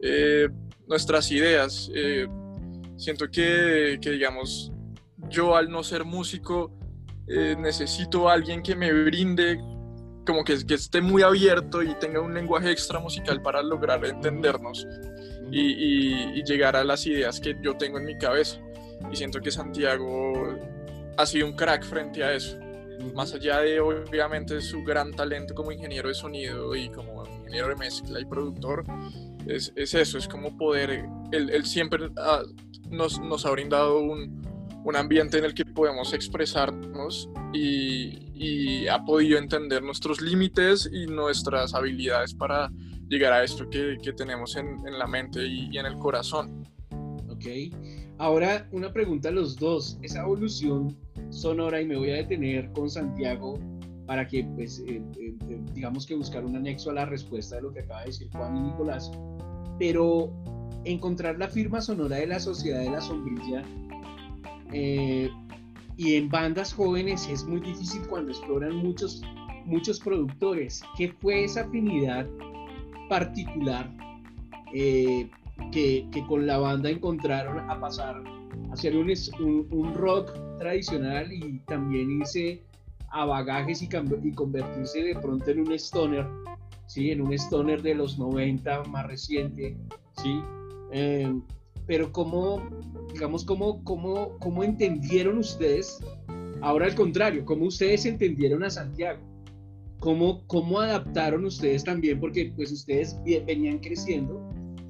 eh, 0.00 0.48
nuestras 0.86 1.30
ideas. 1.30 1.90
Eh, 1.94 2.26
siento 2.96 3.30
que, 3.30 3.98
que, 4.00 4.10
digamos, 4.10 4.72
yo 5.34 5.56
al 5.56 5.68
no 5.68 5.82
ser 5.82 6.04
músico 6.04 6.72
eh, 7.26 7.56
necesito 7.58 8.28
a 8.28 8.34
alguien 8.34 8.62
que 8.62 8.76
me 8.76 8.92
brinde, 8.92 9.58
como 10.26 10.44
que, 10.44 10.64
que, 10.66 10.74
esté 10.74 11.00
muy 11.00 11.22
abierto 11.22 11.82
y 11.82 11.94
tenga 11.98 12.20
un 12.20 12.34
lenguaje 12.34 12.70
extra 12.70 13.00
musical 13.00 13.42
para 13.42 13.62
lograr 13.62 14.04
entendernos 14.04 14.86
y, 15.50 16.42
llegar 16.44 16.76
a 16.76 16.84
las 16.84 17.06
ideas 17.06 17.40
que 17.40 17.56
yo 17.62 17.76
tengo 17.76 17.98
en 17.98 18.04
mi 18.04 18.16
cabeza. 18.18 18.58
Y 19.10 19.16
siento 19.16 19.40
que 19.40 19.50
Santiago 19.50 20.56
ha 21.16 21.26
sido 21.26 21.46
un 21.46 21.54
crack 21.54 21.84
frente 21.84 22.22
a 22.22 22.32
eso. 22.32 22.58
Más 23.14 23.34
allá 23.34 23.60
de 23.60 23.80
obviamente 23.80 24.60
su 24.60 24.82
gran 24.84 25.12
talento 25.12 25.54
como 25.54 25.72
ingeniero 25.72 26.08
de 26.08 26.14
sonido 26.14 26.74
y 26.74 26.88
como 26.90 27.26
ingeniero 27.26 27.68
de 27.68 27.76
mezcla 27.76 28.20
y 28.20 28.24
productor, 28.24 28.84
es, 29.46 29.72
es 29.76 29.94
eso, 29.94 30.16
es 30.16 30.28
como 30.28 30.56
poder, 30.56 31.04
él, 31.32 31.66
siempre 31.66 32.08
nos, 32.90 33.20
nos, 33.20 33.44
ha 33.44 33.50
brindado 33.50 33.98
un, 33.98 34.40
un, 34.84 34.96
ambiente 34.96 35.38
en 35.38 35.44
el 35.44 35.54
que 35.54 35.64
podemos 35.64 36.12
expresarnos 36.12 37.28
y, 37.52 38.86
ha 38.88 39.02
podido 39.04 39.38
entender 39.38 39.82
nuestros 39.82 40.20
límites 40.20 40.88
y 40.92 41.06
nuestras 41.06 41.74
habilidades 41.74 42.34
para 42.34 42.70
llegar 43.08 43.32
a 43.32 43.42
esto 43.42 43.68
que, 43.70 43.96
que 44.02 44.12
tenemos 44.12 44.56
en, 44.56 44.66
en, 44.86 44.98
la 44.98 45.06
mente 45.06 45.42
y, 45.42 45.70
y 45.72 45.78
en 45.78 45.86
el 45.86 45.98
corazón. 45.98 46.62
Ok. 47.30 47.46
Ahora, 48.18 48.68
una 48.70 48.92
pregunta 48.92 49.30
a 49.30 49.32
los 49.32 49.56
dos. 49.56 49.98
Esa 50.02 50.20
evolución 50.20 50.96
sonora, 51.30 51.80
y 51.80 51.86
me 51.86 51.96
voy 51.96 52.10
a 52.10 52.16
detener 52.16 52.70
con 52.72 52.88
Santiago 52.88 53.58
para 54.06 54.26
que, 54.26 54.44
pues, 54.44 54.80
eh, 54.80 55.02
eh, 55.18 55.34
eh, 55.48 55.60
digamos 55.72 56.06
que 56.06 56.14
buscar 56.14 56.44
un 56.44 56.56
anexo 56.56 56.90
a 56.90 56.94
la 56.94 57.06
respuesta 57.06 57.56
de 57.56 57.62
lo 57.62 57.72
que 57.72 57.80
acaba 57.80 58.00
de 58.00 58.06
decir 58.06 58.28
Juan 58.32 58.56
y 58.56 58.60
Nicolás. 58.60 59.10
Pero 59.78 60.32
encontrar 60.84 61.38
la 61.38 61.48
firma 61.48 61.80
sonora 61.80 62.16
de 62.16 62.26
la 62.26 62.38
Sociedad 62.38 62.80
de 62.80 62.90
la 62.90 63.00
Sombrilla 63.00 63.62
y 64.74 66.14
en 66.14 66.28
bandas 66.28 66.72
jóvenes 66.72 67.28
es 67.28 67.44
muy 67.44 67.60
difícil 67.60 68.02
cuando 68.08 68.32
exploran 68.32 68.76
muchos, 68.76 69.22
muchos 69.64 70.00
productores. 70.00 70.82
¿Qué 70.96 71.12
fue 71.20 71.44
esa 71.44 71.62
afinidad 71.62 72.26
particular 73.08 73.90
que, 74.72 76.10
con 76.28 76.46
la 76.46 76.58
banda 76.58 76.90
encontraron 76.90 77.70
a 77.70 77.78
pasar 77.78 78.22
a 78.70 78.72
hacer 78.72 78.96
un, 78.96 79.94
rock 79.94 80.32
tradicional 80.58 81.32
y 81.32 81.58
también 81.66 82.20
irse 82.20 82.62
a 83.10 83.24
bagajes 83.24 83.82
y, 83.82 83.88
convertirse 83.88 85.02
de 85.02 85.14
pronto 85.14 85.50
en 85.50 85.60
un 85.60 85.72
stoner, 85.72 86.26
¿sí? 86.86 87.10
en 87.10 87.20
un 87.20 87.32
stoner 87.34 87.82
de 87.82 87.94
los 87.94 88.18
90 88.18 88.84
más 88.84 89.06
reciente, 89.06 89.76
¿sí? 90.22 90.40
Em, 90.90 91.42
pero 91.86 92.12
cómo, 92.12 92.62
digamos, 93.12 93.44
cómo, 93.44 93.82
cómo, 93.84 94.38
cómo 94.38 94.64
entendieron 94.64 95.38
ustedes, 95.38 95.98
ahora 96.60 96.86
al 96.86 96.94
contrario, 96.94 97.44
cómo 97.44 97.66
ustedes 97.66 98.06
entendieron 98.06 98.64
a 98.64 98.70
Santiago, 98.70 99.20
cómo, 100.00 100.46
cómo 100.46 100.80
adaptaron 100.80 101.44
ustedes 101.44 101.84
también, 101.84 102.20
porque 102.20 102.52
pues 102.56 102.72
ustedes 102.72 103.16
venían 103.46 103.78
creciendo 103.78 104.40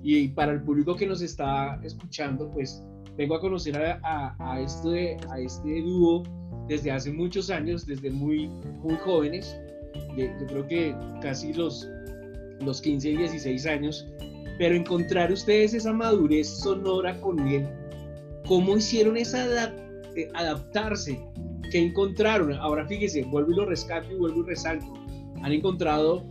y 0.03 0.29
para 0.29 0.53
el 0.53 0.63
público 0.63 0.95
que 0.95 1.07
nos 1.07 1.23
está 1.23 1.81
escuchando, 1.83 2.51
pues 2.51 2.83
vengo 3.17 3.37
a 3.37 3.41
conocer 3.41 3.75
a, 3.77 4.37
a, 4.39 4.61
este, 4.61 5.17
a 5.31 5.41
este 5.41 5.81
dúo 5.81 6.23
desde 6.69 6.91
hace 6.91 7.11
muchos 7.11 7.49
años, 7.49 7.87
desde 7.87 8.11
muy, 8.11 8.49
muy 8.83 8.97
jóvenes. 8.97 9.59
Yo, 10.17 10.27
creo 10.47 10.67
que 10.67 10.95
casi 11.23 11.55
los, 11.55 11.89
los 12.61 12.83
15 12.83 13.11
y 13.11 13.17
16 13.17 13.67
años. 13.67 14.07
Pero 14.59 14.75
encontrar 14.75 15.33
ustedes 15.33 15.75
esa 15.75 15.93
madurez 15.93 16.49
sonora 16.49 17.21
con 17.21 17.39
él, 17.49 17.67
¿cómo 18.47 18.77
hicieron 18.77 19.17
esa 19.17 19.73
eh, 20.17 20.29
adaptarse? 20.35 21.21
¿Qué 21.71 21.79
encontraron? 21.79 22.53
Ahora 22.55 22.87
fíjese, 22.87 23.23
vuelvo 23.25 23.53
y 23.53 23.57
lo 23.57 23.67
rescato 23.67 24.13
y 24.13 24.17
vuelvo 24.17 24.41
y 24.41 24.47
resalto. 24.47 24.93
Han 25.43 25.53
encontrado 25.53 26.25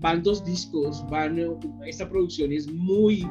van 0.00 0.22
dos 0.22 0.44
discos, 0.44 1.04
van, 1.10 1.38
esta 1.86 2.08
producción 2.08 2.52
es 2.52 2.70
muy, 2.72 3.26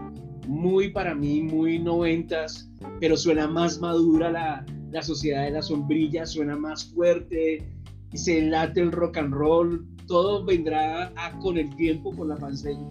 muy 0.48 0.90
para 0.90 1.16
mí, 1.16 1.42
muy 1.42 1.80
noventas, 1.80 2.70
pero 3.00 3.18
suena 3.18 3.48
más 3.48 3.80
madura 3.80 4.32
la, 4.32 4.66
la 4.92 5.02
Sociedad 5.02 5.46
de 5.46 5.52
la 5.52 5.62
Sombrilla, 5.62 6.26
suena 6.26 6.56
más 6.56 6.86
fuerte, 6.94 7.68
se 8.14 8.44
late 8.44 8.82
el 8.82 8.92
rock 8.92 9.18
and 9.18 9.34
roll, 9.34 9.86
todo 10.08 10.46
vendrá 10.46 11.12
con 11.42 11.58
el 11.58 11.76
tiempo, 11.76 12.16
con 12.16 12.30
la 12.30 12.38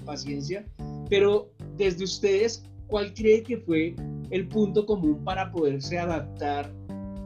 paciencia, 0.04 0.66
pero 1.08 1.50
desde 1.76 2.04
ustedes, 2.04 2.64
¿cuál 2.86 3.12
cree 3.14 3.42
que 3.42 3.58
fue 3.58 3.94
el 4.30 4.48
punto 4.48 4.84
común 4.86 5.24
para 5.24 5.50
poderse 5.50 5.98
adaptar 5.98 6.72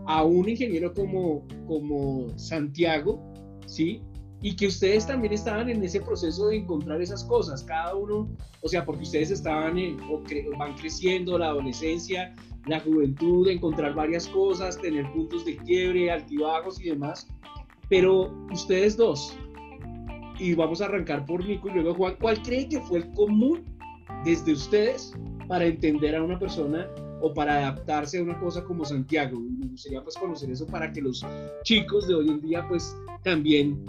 a 0.06 0.22
un 0.24 0.48
ingeniero 0.48 0.92
como, 0.92 1.46
como 1.66 2.26
Santiago, 2.38 3.20
¿sí? 3.66 4.02
y 4.42 4.56
que 4.56 4.66
ustedes 4.66 5.06
también 5.06 5.32
estaban 5.32 5.68
en 5.70 5.82
ese 5.84 6.00
proceso 6.00 6.48
de 6.48 6.56
encontrar 6.56 7.00
esas 7.00 7.24
cosas, 7.24 7.62
cada 7.62 7.94
uno, 7.94 8.28
o 8.60 8.68
sea, 8.68 8.84
porque 8.84 9.04
ustedes 9.04 9.30
estaban 9.30 9.78
en, 9.78 10.00
o 10.10 10.20
van 10.58 10.74
creciendo, 10.74 11.38
la 11.38 11.46
adolescencia, 11.46 12.34
la 12.66 12.80
juventud, 12.80 13.48
encontrar 13.48 13.94
varias 13.94 14.26
cosas, 14.28 14.80
tener 14.80 15.10
puntos 15.12 15.44
de 15.44 15.56
quiebre, 15.58 16.10
altibajos 16.10 16.80
y 16.80 16.90
demás, 16.90 17.28
pero 17.88 18.34
ustedes 18.52 18.96
dos, 18.96 19.36
y 20.40 20.54
vamos 20.54 20.80
a 20.80 20.86
arrancar 20.86 21.24
por 21.24 21.44
Nico 21.46 21.68
y 21.68 21.74
luego 21.74 21.94
Juan, 21.94 22.16
¿cuál 22.20 22.42
cree 22.42 22.68
que 22.68 22.80
fue 22.80 22.98
el 22.98 23.12
común 23.12 23.64
desde 24.25 24.52
ustedes 24.52 25.12
para 25.49 25.66
entender 25.66 26.16
a 26.16 26.23
una 26.23 26.38
persona 26.38 26.88
o 27.21 27.32
para 27.32 27.59
adaptarse 27.59 28.18
a 28.18 28.23
una 28.23 28.38
cosa 28.38 28.64
como 28.64 28.85
Santiago? 28.85 29.38
Me 29.38 29.66
gustaría 29.68 30.02
pues 30.02 30.16
conocer 30.16 30.50
eso 30.50 30.66
para 30.66 30.92
que 30.92 31.00
los 31.00 31.25
chicos 31.62 32.09
de 32.09 32.14
hoy 32.14 32.28
en 32.28 32.40
día 32.40 32.66
pues 32.68 32.97
también 33.23 33.85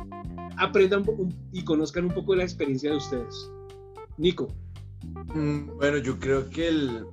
aprendan 0.57 1.03
y 1.51 1.63
conozcan 1.63 2.05
un 2.05 2.13
poco 2.13 2.33
de 2.33 2.39
la 2.39 2.43
experiencia 2.43 2.91
de 2.91 2.97
ustedes. 2.97 3.51
Nico. 4.17 4.47
Mm, 5.33 5.77
bueno, 5.77 5.97
yo 5.97 6.19
creo 6.19 6.49
que 6.49 6.67
el, 6.67 7.05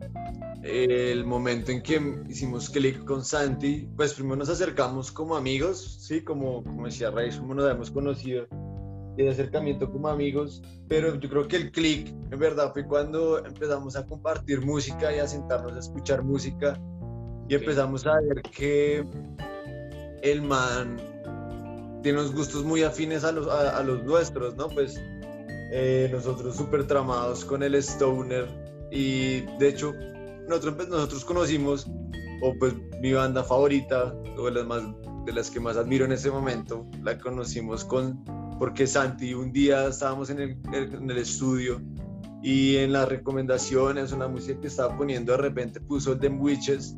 el 0.63 1.25
momento 1.25 1.73
en 1.73 1.83
que 1.83 2.01
hicimos 2.29 2.69
clic 2.71 3.05
con 3.05 3.25
Santi, 3.25 3.89
pues 3.97 4.15
primero 4.15 4.37
nos 4.37 4.49
acercamos 4.49 5.11
como 5.11 5.37
amigos, 5.37 5.99
sí, 6.01 6.23
como, 6.23 6.63
como 6.63 6.87
decía 6.87 7.11
Rey, 7.11 7.31
como 7.37 7.55
nos 7.55 7.71
hemos 7.71 7.91
conocido, 7.91 8.47
de 9.25 9.31
acercamiento 9.31 9.91
como 9.91 10.09
amigos, 10.09 10.63
pero 10.89 11.15
yo 11.15 11.29
creo 11.29 11.49
que 11.49 11.57
el 11.57 11.71
clic 11.71 12.09
en 12.31 12.39
verdad 12.39 12.73
fue 12.73 12.87
cuando 12.87 13.45
empezamos 13.45 13.97
a 13.97 14.07
compartir 14.07 14.61
música 14.61 15.15
y 15.15 15.19
a 15.19 15.27
sentarnos 15.27 15.75
a 15.75 15.79
escuchar 15.81 16.23
música 16.23 16.81
y 17.49 17.55
empezamos 17.55 18.07
a 18.07 18.21
ver 18.21 18.43
que 18.43 19.05
el 20.23 20.43
man 20.43 20.97
tiene 22.03 22.21
unos 22.21 22.35
gustos 22.35 22.65
muy 22.65 22.83
afines 22.83 23.25
a 23.25 23.33
los, 23.33 23.49
a, 23.49 23.83
los 23.83 24.05
nuestros, 24.05 24.57
¿no? 24.57 24.69
Pues 24.69 25.01
eh, 25.73 26.09
nosotros 26.13 26.57
súper 26.57 26.87
tramados 26.87 27.45
con 27.45 27.63
el 27.63 27.75
Stoner 27.75 28.47
y 28.91 29.41
de 29.59 29.69
hecho 29.69 29.95
nosotros, 30.51 30.75
pues, 30.75 30.89
nosotros 30.89 31.25
conocimos, 31.25 31.87
o 32.43 32.55
pues 32.59 32.75
mi 33.01 33.13
banda 33.13 33.45
favorita, 33.45 34.13
o 34.37 34.45
de 34.47 34.51
las, 34.51 34.67
más, 34.67 34.83
de 35.25 35.33
las 35.33 35.51
que 35.51 35.61
más 35.61 35.77
admiro 35.77 36.05
en 36.05 36.13
ese 36.13 36.31
momento, 36.31 36.87
la 37.03 37.19
conocimos 37.19 37.85
con, 37.85 38.23
porque 38.61 38.87
Santi, 38.87 39.33
un 39.33 39.53
día 39.53 39.89
estábamos 39.89 40.29
en 40.29 40.39
el, 40.39 40.59
en 40.75 41.11
el 41.11 41.17
estudio 41.17 41.81
y 42.43 42.77
en 42.77 42.93
las 42.93 43.09
recomendaciones, 43.09 44.13
una 44.13 44.29
música 44.29 44.61
que 44.61 44.67
estaba 44.67 44.95
poniendo, 44.99 45.33
de 45.33 45.39
repente 45.39 45.81
puso 45.81 46.13
el 46.13 46.21
The 46.21 46.29
Witches 46.29 46.95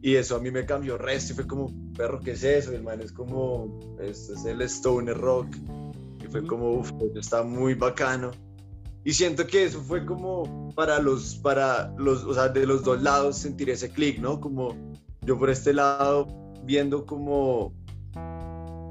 y 0.00 0.14
eso 0.14 0.36
a 0.36 0.38
mí 0.40 0.50
me 0.50 0.64
cambió 0.64 0.96
resto 0.96 1.34
y 1.34 1.36
fue 1.36 1.46
como, 1.46 1.70
perro, 1.92 2.18
¿qué 2.20 2.30
es 2.30 2.42
eso? 2.42 2.72
hermano 2.72 3.02
es 3.02 3.12
como, 3.12 3.78
este 4.00 4.32
es 4.32 4.46
el 4.46 4.62
Stoner 4.62 5.18
Rock. 5.18 5.54
Y 6.24 6.26
fue 6.28 6.46
como, 6.46 6.72
uff, 6.72 6.90
pues, 6.92 7.14
está 7.16 7.42
muy 7.42 7.74
bacano. 7.74 8.30
Y 9.04 9.12
siento 9.12 9.46
que 9.46 9.64
eso 9.64 9.82
fue 9.82 10.06
como 10.06 10.70
para 10.74 11.00
los, 11.00 11.34
para 11.34 11.92
los, 11.98 12.24
o 12.24 12.32
sea, 12.32 12.48
de 12.48 12.64
los 12.64 12.82
dos 12.82 13.02
lados 13.02 13.36
sentir 13.36 13.68
ese 13.68 13.90
clic, 13.90 14.20
¿no? 14.20 14.40
Como 14.40 14.74
yo 15.20 15.38
por 15.38 15.50
este 15.50 15.74
lado 15.74 16.28
viendo 16.64 17.04
como 17.04 17.74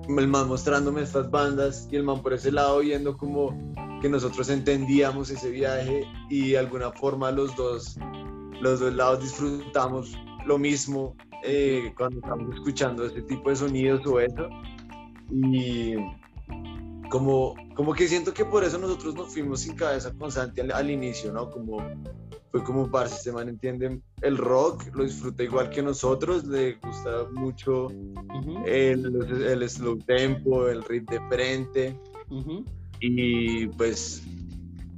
el 0.08 0.28
man 0.28 0.48
mostrándome 0.48 1.02
estas 1.02 1.30
bandas 1.30 1.88
y 1.92 1.98
el 1.98 2.04
man 2.04 2.22
por 2.22 2.34
ese 2.34 2.52
lado 2.52 2.80
viendo 2.80 3.18
como 3.18 3.56
que 4.02 4.10
nosotros 4.10 4.50
entendíamos 4.50 5.30
ese 5.30 5.50
viaje 5.50 6.06
y 6.30 6.52
de 6.52 6.60
alguna 6.60 6.92
forma 6.92 7.32
los 7.32 7.56
dos, 7.56 7.98
los 8.62 8.80
dos 8.80 8.94
lados 8.94 9.22
disfrutamos 9.22 10.18
lo 10.46 10.58
mismo 10.58 11.16
eh, 11.44 11.94
cuando 11.98 12.20
estamos 12.20 12.56
escuchando 12.56 13.06
este 13.06 13.22
tipo 13.24 13.50
de 13.50 13.56
sonidos 13.56 14.06
o 14.06 14.20
eso. 14.20 14.50
Y 15.30 15.96
como, 17.10 17.56
como 17.76 17.94
que 17.94 18.08
siento 18.08 18.34
que 18.34 18.46
por 18.46 18.64
eso 18.64 18.78
nosotros 18.78 19.16
nos 19.16 19.34
fuimos 19.34 19.62
sin 19.62 19.76
cabeza 19.76 20.14
constante 20.14 20.62
al, 20.62 20.72
al 20.72 20.90
inicio, 20.90 21.32
¿no? 21.34 21.50
Como 21.52 21.78
fue 22.58 22.64
como 22.66 22.90
para 22.90 23.08
este 23.08 23.32
man 23.32 23.50
entiende 23.50 24.02
el 24.22 24.38
rock, 24.38 24.84
lo 24.96 25.04
disfruta 25.04 25.44
igual 25.44 25.70
que 25.70 25.82
nosotros, 25.82 26.46
le 26.46 26.74
gusta 26.76 27.28
mucho 27.34 27.90
el, 28.66 29.46
el, 29.46 29.70
slow 29.70 29.98
tempo, 30.00 30.68
el 30.68 30.84
ritmo 30.84 31.12
de 31.12 31.28
frente. 31.30 32.00
Y 33.00 33.68
pues 33.68 34.24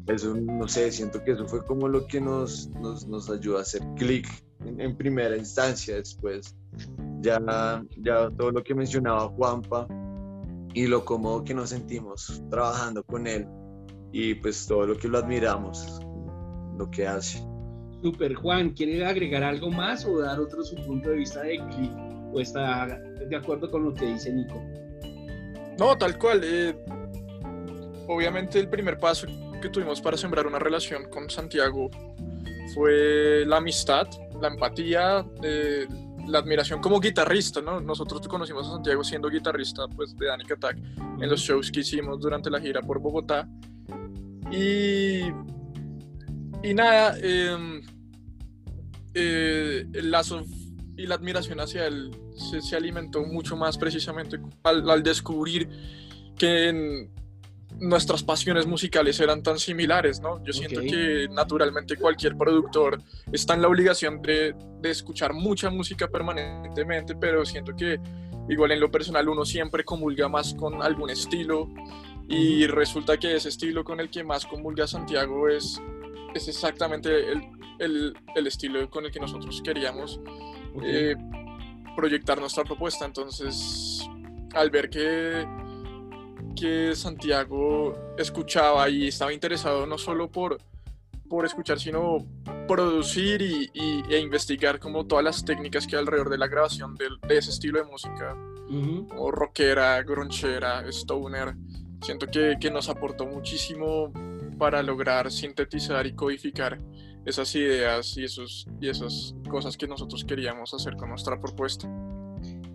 eso, 0.08 0.36
no 0.36 0.68
sé, 0.68 0.92
siento 0.92 1.22
que 1.24 1.32
eso 1.32 1.46
fue 1.48 1.64
como 1.66 1.88
lo 1.88 2.08
que 2.08 2.22
nos, 2.22 2.70
nos, 2.70 3.08
nos 3.08 3.30
ayudó 3.30 3.58
a 3.58 3.62
hacer 3.62 3.82
clic 3.98 4.28
en, 4.66 4.96
primera 4.96 5.36
instancia, 5.36 5.96
después 5.96 6.56
ya, 7.22 7.84
ya 7.98 8.30
todo 8.32 8.52
lo 8.52 8.64
que 8.64 8.74
mencionaba 8.74 9.28
Juanpa 9.30 9.86
y 10.74 10.88
lo 10.88 11.04
cómodo 11.04 11.44
que 11.44 11.54
nos 11.54 11.72
sentimos 11.72 12.42
trabajando 12.50 13.04
con 13.04 13.28
él 13.28 13.48
y 14.12 14.36
pues 14.36 14.66
todo 14.66 14.88
lo 14.88 14.98
que 14.98 15.08
lo 15.10 15.18
admiramos, 15.18 16.00
lo 16.78 16.90
que 16.90 17.06
hace. 17.06 17.49
Super 18.02 18.34
Juan, 18.34 18.72
¿quiere 18.72 19.06
agregar 19.06 19.44
algo 19.44 19.70
más 19.70 20.06
o 20.06 20.20
dar 20.20 20.40
otro 20.40 20.64
su 20.64 20.76
punto 20.76 21.10
de 21.10 21.18
vista 21.18 21.42
de 21.42 21.58
clic? 21.58 21.92
o 22.34 22.40
está 22.40 23.00
de 23.28 23.36
acuerdo 23.36 23.70
con 23.70 23.84
lo 23.84 23.94
que 23.94 24.06
dice 24.06 24.32
Nico. 24.32 24.62
No, 25.78 25.98
tal 25.98 26.18
cual. 26.18 26.42
Eh, 26.44 26.76
obviamente 28.08 28.60
el 28.60 28.70
primer 28.70 28.98
paso 28.98 29.28
que 29.62 29.70
tuvimos 29.70 30.02
para 30.02 30.18
sembrar 30.18 30.48
una 30.48 30.60
relación 30.60 31.10
con 31.10 31.30
Santiago 31.30 31.90
fue 32.74 33.44
la 33.46 33.58
amistad, 33.58 34.08
la 34.42 34.50
empatía, 34.50 35.26
eh, 35.44 35.88
la 36.28 36.40
admiración 36.40 36.82
como 36.82 37.00
guitarrista, 37.00 37.62
¿no? 37.62 37.80
Nosotros 37.80 38.28
conocimos 38.28 38.68
a 38.68 38.72
Santiago 38.74 39.04
siendo 39.04 39.30
guitarrista 39.30 39.88
pues, 39.88 40.16
de 40.16 40.28
Danica 40.28 40.54
Attack 40.56 40.78
en 41.22 41.30
los 41.30 41.42
shows 41.42 41.72
que 41.72 41.80
hicimos 41.80 42.20
durante 42.20 42.50
la 42.50 42.60
gira 42.60 42.82
por 42.82 43.00
Bogotá. 43.00 43.48
Y, 44.52 45.22
y 46.64 46.74
nada, 46.74 47.16
em, 47.22 47.82
eh, 49.20 49.86
el 49.94 50.12
lazo 50.12 50.46
y 50.98 51.06
la 51.06 51.16
admiración 51.16 51.60
hacia 51.60 51.88
él 51.88 52.12
se, 52.62 52.76
alimentó 52.76 53.24
mucho 53.24 53.56
más 53.56 53.78
precisamente 53.78 54.40
al, 54.64 54.90
al 54.90 55.04
descubrir 55.04 55.70
que 56.38 56.70
en, 56.70 57.12
nuestras 57.80 58.24
pasiones 58.24 58.66
musicales 58.66 59.20
eran 59.20 59.44
tan 59.44 59.58
similares, 59.60 60.20
¿no? 60.20 60.44
Yo 60.44 60.54
siento 60.54 60.82
que 60.82 61.28
naturalmente 61.32 61.96
cualquier 61.96 62.36
productor 62.36 63.02
está 63.32 63.54
en 63.54 63.62
la 63.62 63.68
obligación 63.68 64.22
de, 64.22 64.56
de, 64.82 64.90
escuchar 64.90 65.34
mucha 65.34 65.70
música 65.70 66.08
permanentemente, 66.08 67.16
pero 67.16 67.46
siento 67.46 67.76
que 67.76 68.00
igual 68.50 68.72
en 68.72 68.80
lo 68.80 68.92
personal 68.92 69.30
uno 69.30 69.46
siempre 69.46 69.84
comulga 69.84 70.28
más 70.28 70.54
con 70.54 70.82
algún 70.82 71.10
estilo 71.10 71.70
y 72.28 72.68
resulta 72.68 73.18
que 73.18 73.36
ese 73.36 73.50
estilo 73.50 73.84
con 73.84 74.00
el 74.00 74.10
que 74.10 74.24
más 74.24 74.46
comulga 74.46 74.88
Santiago 74.88 75.48
es, 75.48 75.82
es 76.34 76.48
exactamente 76.48 77.32
el, 77.32 77.42
el, 77.80 78.14
el 78.36 78.48
estilo 78.48 78.90
con 78.90 79.06
el 79.06 79.12
que 79.12 79.20
nosotros 79.20 79.62
queríamos 79.64 80.20
eh, 80.84 81.16
proyectar 81.96 82.40
nuestra 82.40 82.64
propuesta. 82.64 83.06
Entonces, 83.06 84.08
al 84.54 84.70
ver 84.70 84.90
que 84.90 85.46
que 86.60 86.96
Santiago 86.96 87.96
escuchaba 88.18 88.90
y 88.90 89.08
estaba 89.08 89.32
interesado 89.32 89.86
no 89.86 89.98
solo 89.98 90.30
por, 90.30 90.58
por 91.30 91.46
escuchar, 91.46 91.80
sino 91.80 92.26
producir 92.68 93.42
y, 93.42 93.70
e 94.10 94.20
investigar 94.20 94.80
como 94.80 95.06
todas 95.06 95.24
las 95.24 95.46
técnicas 95.46 95.88
que 95.88 95.96
hay 95.96 96.02
alrededor 96.02 96.30
de 96.30 96.38
la 96.38 96.48
grabación 96.48 96.96
de, 96.96 97.38
ese 97.38 97.52
estilo 97.52 97.80
de 97.80 97.86
música, 97.86 98.36
o 99.18 99.32
rockera, 99.32 100.02
gronchera, 100.04 100.84
stoner. 100.90 101.56
Siento 102.02 102.28
que, 102.28 102.58
que, 102.60 102.70
nos 102.72 102.88
aportó 102.88 103.26
muchísimo 103.26 104.12
para 104.60 104.84
lograr 104.84 105.32
sintetizar 105.32 106.06
y 106.06 106.14
codificar 106.14 106.78
esas 107.26 107.56
ideas 107.56 108.16
y, 108.18 108.26
esos, 108.26 108.68
y 108.80 108.90
esas 108.90 109.34
cosas 109.50 109.76
que 109.76 109.88
nosotros 109.88 110.24
queríamos 110.24 110.74
hacer 110.74 110.96
con 110.96 111.10
nuestra 111.10 111.40
propuesta. 111.40 111.88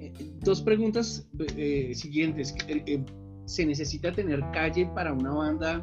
Eh, 0.00 0.12
dos 0.40 0.60
preguntas 0.62 1.28
eh, 1.56 1.92
siguientes. 1.94 2.54
Eh, 2.66 3.04
se 3.44 3.66
necesita 3.66 4.10
tener 4.10 4.40
calle 4.52 4.90
para 4.94 5.12
una 5.12 5.32
banda 5.32 5.80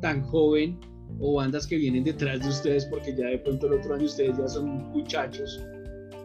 tan 0.00 0.22
joven 0.22 0.78
o 1.20 1.34
bandas 1.34 1.66
que 1.66 1.76
vienen 1.76 2.04
detrás 2.04 2.40
de 2.40 2.48
ustedes 2.48 2.86
porque 2.86 3.14
ya 3.14 3.26
de 3.26 3.38
pronto 3.38 3.66
el 3.66 3.74
otro 3.74 3.94
año 3.94 4.04
ustedes 4.04 4.38
ya 4.38 4.48
son 4.48 4.90
muchachos, 4.92 5.60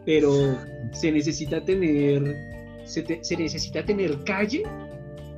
pero 0.05 0.31
se 0.93 1.11
necesita 1.11 1.63
tener 1.65 2.49
se, 2.89 3.37
necesita 3.37 3.85
tener 3.85 4.23
calle, 4.23 4.63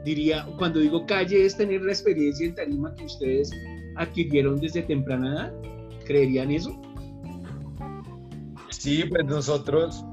diría, 0.03 0.45
cuando 0.57 0.79
digo 0.79 1.05
calle 1.05 1.45
es 1.45 1.55
tener 1.55 1.81
la 1.81 1.91
experiencia 1.91 2.45
en 2.45 2.55
tarima 2.55 2.93
que 2.95 3.05
ustedes 3.05 3.51
adquirieron 3.95 4.59
desde 4.59 4.81
temprana 4.83 5.33
edad, 5.33 5.53
¿creerían 6.05 6.51
eso? 6.51 6.79
Sí, 8.69 9.03
pues 9.09 9.25
nosotros 9.25 10.03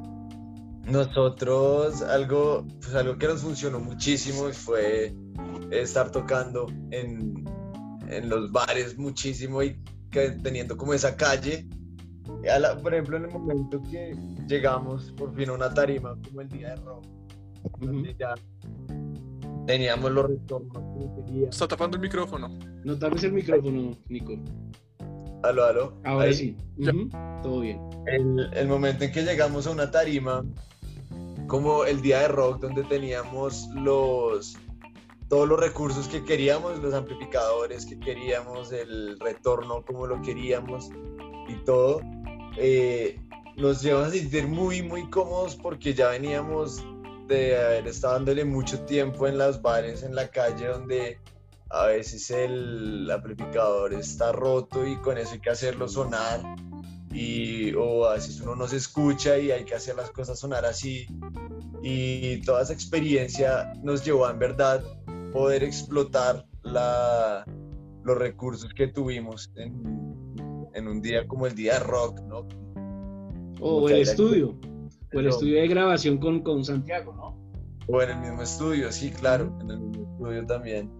nosotros 0.90 2.02
algo, 2.02 2.66
pues 2.80 2.94
algo 2.94 3.18
que 3.18 3.26
nos 3.26 3.42
funcionó 3.42 3.78
muchísimo 3.78 4.50
fue 4.52 5.14
estar 5.70 6.10
tocando 6.10 6.66
en, 6.90 7.44
en 8.08 8.28
los 8.28 8.50
bares 8.50 8.96
muchísimo 8.96 9.62
y 9.62 9.78
teniendo 10.42 10.76
como 10.76 10.94
esa 10.94 11.16
calle. 11.16 11.66
por 12.82 12.94
ejemplo, 12.94 13.18
en 13.18 13.24
el 13.24 13.30
momento 13.30 13.82
que 13.90 14.16
llegamos 14.46 15.12
por 15.12 15.34
fin 15.34 15.50
a 15.50 15.52
una 15.52 15.72
tarima 15.72 16.16
como 16.26 16.40
el 16.40 16.48
día 16.48 16.70
de 16.70 16.76
rock, 16.76 17.04
ya 18.18 18.34
teníamos 19.68 20.10
los 20.10 20.26
retornos 20.26 20.82
Está 21.50 21.68
tapando 21.68 21.96
el 21.98 22.02
micrófono. 22.02 22.48
No 22.84 22.98
tapes 22.98 23.24
el 23.24 23.32
micrófono, 23.32 23.96
Nico. 24.08 24.32
Aló, 25.42 25.64
aló. 25.64 26.00
Ahora 26.04 26.32
sí. 26.32 26.56
Todo 27.42 27.60
bien. 27.60 27.78
El, 28.06 28.50
el 28.54 28.66
momento 28.66 29.04
en 29.04 29.12
que 29.12 29.22
llegamos 29.22 29.66
a 29.66 29.70
una 29.70 29.90
tarima, 29.90 30.42
como 31.46 31.84
el 31.84 32.00
día 32.00 32.20
de 32.20 32.28
rock 32.28 32.62
donde 32.62 32.82
teníamos 32.84 33.68
los 33.74 34.56
todos 35.28 35.46
los 35.46 35.60
recursos 35.60 36.08
que 36.08 36.24
queríamos, 36.24 36.78
los 36.78 36.94
amplificadores 36.94 37.84
que 37.84 38.00
queríamos, 38.00 38.72
el 38.72 39.18
retorno 39.20 39.84
como 39.84 40.06
lo 40.06 40.22
queríamos 40.22 40.88
y 41.46 41.54
todo, 41.66 42.00
eh, 42.56 43.20
nos 43.58 43.82
llevamos 43.82 44.08
a 44.08 44.12
sentir 44.12 44.48
muy, 44.48 44.82
muy 44.82 45.10
cómodos 45.10 45.54
porque 45.56 45.92
ya 45.92 46.08
veníamos 46.08 46.82
de 47.28 47.56
haber 47.56 47.86
estado 47.86 48.14
dándole 48.14 48.44
mucho 48.44 48.80
tiempo 48.80 49.26
en 49.26 49.38
las 49.38 49.60
bares, 49.62 50.02
en 50.02 50.14
la 50.14 50.28
calle, 50.28 50.66
donde 50.66 51.18
a 51.70 51.86
veces 51.86 52.30
el 52.30 53.10
amplificador 53.10 53.92
está 53.92 54.32
roto 54.32 54.86
y 54.86 54.96
con 54.96 55.18
eso 55.18 55.34
hay 55.34 55.40
que 55.40 55.50
hacerlo 55.50 55.86
sonar. 55.86 56.40
Y 57.12 57.72
o 57.74 58.06
a 58.06 58.14
veces 58.14 58.40
uno 58.40 58.54
no 58.56 58.66
se 58.66 58.76
escucha 58.76 59.38
y 59.38 59.50
hay 59.50 59.64
que 59.64 59.74
hacer 59.74 59.96
las 59.96 60.10
cosas 60.10 60.38
sonar 60.38 60.64
así. 60.64 61.06
Y 61.82 62.40
toda 62.42 62.62
esa 62.62 62.72
experiencia 62.72 63.72
nos 63.82 64.04
llevó 64.04 64.26
a 64.26 64.30
en 64.30 64.38
verdad 64.38 64.82
poder 65.32 65.62
explotar 65.62 66.46
la, 66.62 67.44
los 68.04 68.18
recursos 68.18 68.72
que 68.74 68.88
tuvimos 68.88 69.50
en, 69.56 70.68
en, 70.74 70.88
un 70.88 71.00
día 71.02 71.26
como 71.26 71.46
el 71.46 71.54
día 71.54 71.78
rock, 71.78 72.20
¿no? 72.22 72.46
O 73.60 73.88
el 73.88 74.02
estudio, 74.02 74.58
o 75.14 75.20
el 75.20 75.26
estudio 75.26 75.60
de 75.60 75.68
grabación 75.68 76.18
con, 76.18 76.40
con 76.42 76.64
Santiago, 76.64 77.14
¿no? 77.14 77.48
O 77.86 78.02
en 78.02 78.10
el 78.10 78.18
mismo 78.18 78.42
estudio, 78.42 78.92
sí, 78.92 79.10
claro, 79.10 79.56
en 79.62 79.70
el 79.70 79.80
mismo 79.80 80.06
estudio 80.12 80.46
también. 80.46 80.90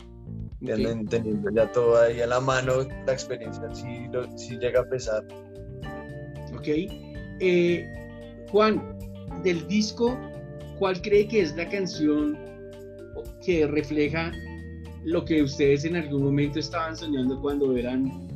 Teniendo 0.61 1.51
ya 1.51 1.71
todo 1.71 2.01
ahí 2.01 2.21
a 2.21 2.27
la 2.27 2.41
mano, 2.41 2.83
la 3.07 3.13
experiencia 3.13 3.63
sí, 3.73 4.09
sí 4.37 4.59
llega 4.59 4.81
a 4.81 4.85
pesar. 4.85 5.25
Ok. 6.55 6.67
Eh, 7.41 7.87
Juan, 8.51 8.99
del 9.45 9.67
disco, 9.69 10.19
¿cuál 10.79 11.01
cree 11.01 11.29
que 11.29 11.43
es 11.43 11.57
la 11.57 11.69
canción 11.69 12.37
que 13.45 13.67
refleja 13.67 14.33
lo 15.05 15.25
que 15.25 15.43
ustedes 15.43 15.85
en 15.85 15.97
algún 15.97 16.25
momento 16.25 16.59
estaban 16.59 16.97
soñando 16.97 17.41
cuando 17.41 17.77
eran, 17.77 18.29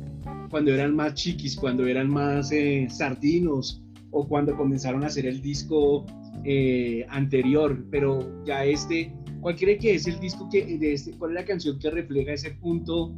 cuando 0.49 0.71
eran 0.71 0.95
más 0.95 1.15
chiquis, 1.15 1.55
cuando 1.55 1.85
eran 1.85 2.09
más 2.09 2.51
eh, 2.51 2.87
sardinos 2.89 3.82
o 4.13 4.27
cuando 4.27 4.55
comenzaron 4.55 5.03
a 5.03 5.07
hacer 5.07 5.25
el 5.25 5.41
disco 5.41 6.05
eh, 6.45 7.05
anterior? 7.09 7.85
Pero 7.91 8.43
ya 8.45 8.63
este, 8.63 9.13
¿cuál 9.41 9.55
cree 9.57 9.77
que 9.77 9.95
es 9.95 10.07
el 10.07 10.19
disco 10.19 10.47
que, 10.49 10.77
de 10.77 10.93
este, 10.93 11.11
cuál 11.17 11.31
es 11.31 11.35
la 11.35 11.45
canción 11.45 11.77
que 11.79 11.89
refleja 11.89 12.33
ese 12.33 12.51
punto 12.51 13.13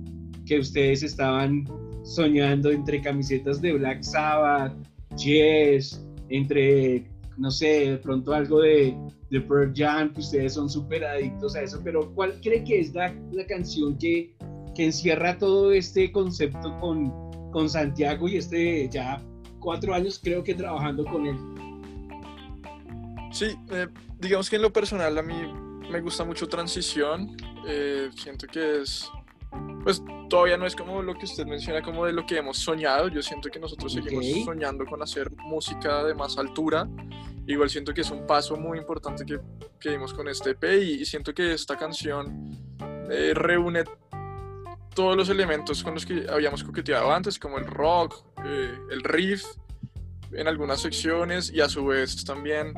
que 0.46 0.60
ustedes 0.60 1.04
estaban 1.04 1.66
soñando 2.04 2.72
entre 2.72 3.02
camisetas 3.02 3.62
de 3.62 3.74
Black 3.74 4.04
Sabbath, 4.04 4.74
Yes, 5.18 6.06
entre, 6.30 7.10
no 7.38 7.50
sé, 7.50 7.92
de 7.92 7.98
pronto 7.98 8.34
algo 8.34 8.62
de, 8.62 8.96
de 9.30 9.42
Pearl 9.42 9.74
Jam, 9.76 10.14
que 10.14 10.20
ustedes 10.20 10.54
son 10.54 10.70
súper 10.70 11.06
adictos 11.06 11.56
a 11.56 11.62
eso, 11.62 11.80
pero 11.84 12.14
¿cuál 12.14 12.34
cree 12.42 12.64
que 12.64 12.80
es 12.80 12.94
la, 12.94 13.14
la 13.32 13.46
canción 13.46 13.98
que, 13.98 14.36
que, 14.76 14.86
encierra 14.86 15.38
todo 15.38 15.72
este 15.72 16.12
concepto 16.12 16.78
con, 16.80 17.12
con 17.52 17.70
Santiago 17.70 18.28
y 18.28 18.38
este 18.38 18.90
ya 18.90 19.24
cuatro 19.66 19.94
años 19.94 20.20
creo 20.24 20.44
que 20.44 20.54
trabajando 20.54 21.04
con 21.04 21.26
él? 21.26 21.38
Sí, 23.34 23.58
eh, 23.72 23.88
digamos 24.20 24.50
que 24.50 24.56
en 24.56 24.62
lo 24.62 24.72
personal 24.72 25.18
a 25.18 25.22
mí 25.22 25.36
me 25.90 26.00
gusta 26.00 26.24
mucho 26.24 26.48
Transición, 26.48 27.36
eh, 27.68 28.10
siento 28.16 28.48
que 28.48 28.82
es 28.82 29.10
pues 29.84 30.02
todavía 30.30 30.58
no 30.58 30.66
es 30.66 30.76
como 30.76 31.02
lo 31.02 31.14
que 31.14 31.26
usted 31.26 31.46
menciona, 31.46 31.82
como 31.82 32.06
de 32.06 32.14
lo 32.14 32.26
que 32.26 32.38
hemos 32.38 32.58
soñado. 32.58 33.08
Yo 33.08 33.22
siento 33.22 33.50
que 33.50 33.60
nosotros 33.60 33.94
seguimos 33.94 34.44
soñando 34.44 34.86
con 34.86 35.02
hacer 35.02 35.32
música 35.32 36.04
de 36.04 36.16
más 36.16 36.38
altura. 36.38 36.90
Igual 37.48 37.70
siento 37.70 37.94
que 37.94 38.02
es 38.02 38.10
un 38.10 38.26
paso 38.26 38.58
muy 38.58 38.80
importante 38.80 39.26
que, 39.26 39.40
que 39.80 39.92
dimos 39.92 40.14
con 40.14 40.28
este 40.28 40.52
EP 40.52 40.64
y, 40.82 41.06
siento 41.06 41.34
que 41.34 41.54
esta 41.54 41.78
canción 41.78 42.50
eh, 43.12 43.34
reúne 43.36 43.84
todos 44.96 45.16
los 45.16 45.30
elementos 45.30 45.84
con 45.84 45.94
los 45.94 46.06
que 46.06 46.26
habíamos 46.30 46.64
coqueteado 46.64 47.12
antes, 47.12 47.38
como 47.38 47.58
el 47.58 47.66
rock, 47.66 48.24
eh, 48.46 48.74
el 48.90 49.04
riff 49.04 49.46
en 50.32 50.48
algunas 50.48 50.82
secciones 50.82 51.52
y 51.54 51.62
a 51.62 51.70
su 51.70 51.86
vez 51.86 52.26
también 52.26 52.74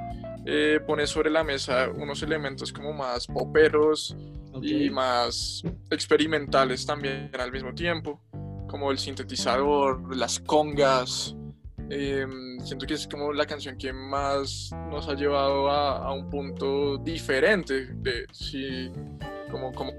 eh, 0.46 0.80
pone 0.86 1.08
sobre 1.08 1.30
la 1.30 1.44
mesa 1.44 1.90
unos 1.90 2.22
elementos 2.24 2.74
como 2.74 2.94
más 2.94 3.28
poperos, 3.28 4.16
y 4.60 4.90
más 4.90 5.62
experimentales 5.92 6.84
también 6.84 7.30
al 7.40 7.52
mismo 7.52 7.76
tiempo, 7.76 8.20
como 8.68 8.90
el 8.92 8.98
sintetizador, 8.98 10.16
las 10.16 10.40
congas, 10.40 11.36
Em, 11.90 12.60
siento 12.66 12.86
que 12.86 12.96
es 12.96 13.08
como 13.08 13.32
la 13.32 13.46
canción 13.46 13.78
que 13.78 13.94
más 13.94 14.72
nos 14.90 15.08
ha 15.08 15.14
llevado 15.14 15.70
a, 15.70 16.14
un 16.14 16.30
punto 16.30 16.98
diferente, 16.98 17.88
de, 17.94 18.26
sí, 18.32 18.92
como, 19.50 19.72
como, 19.72 19.94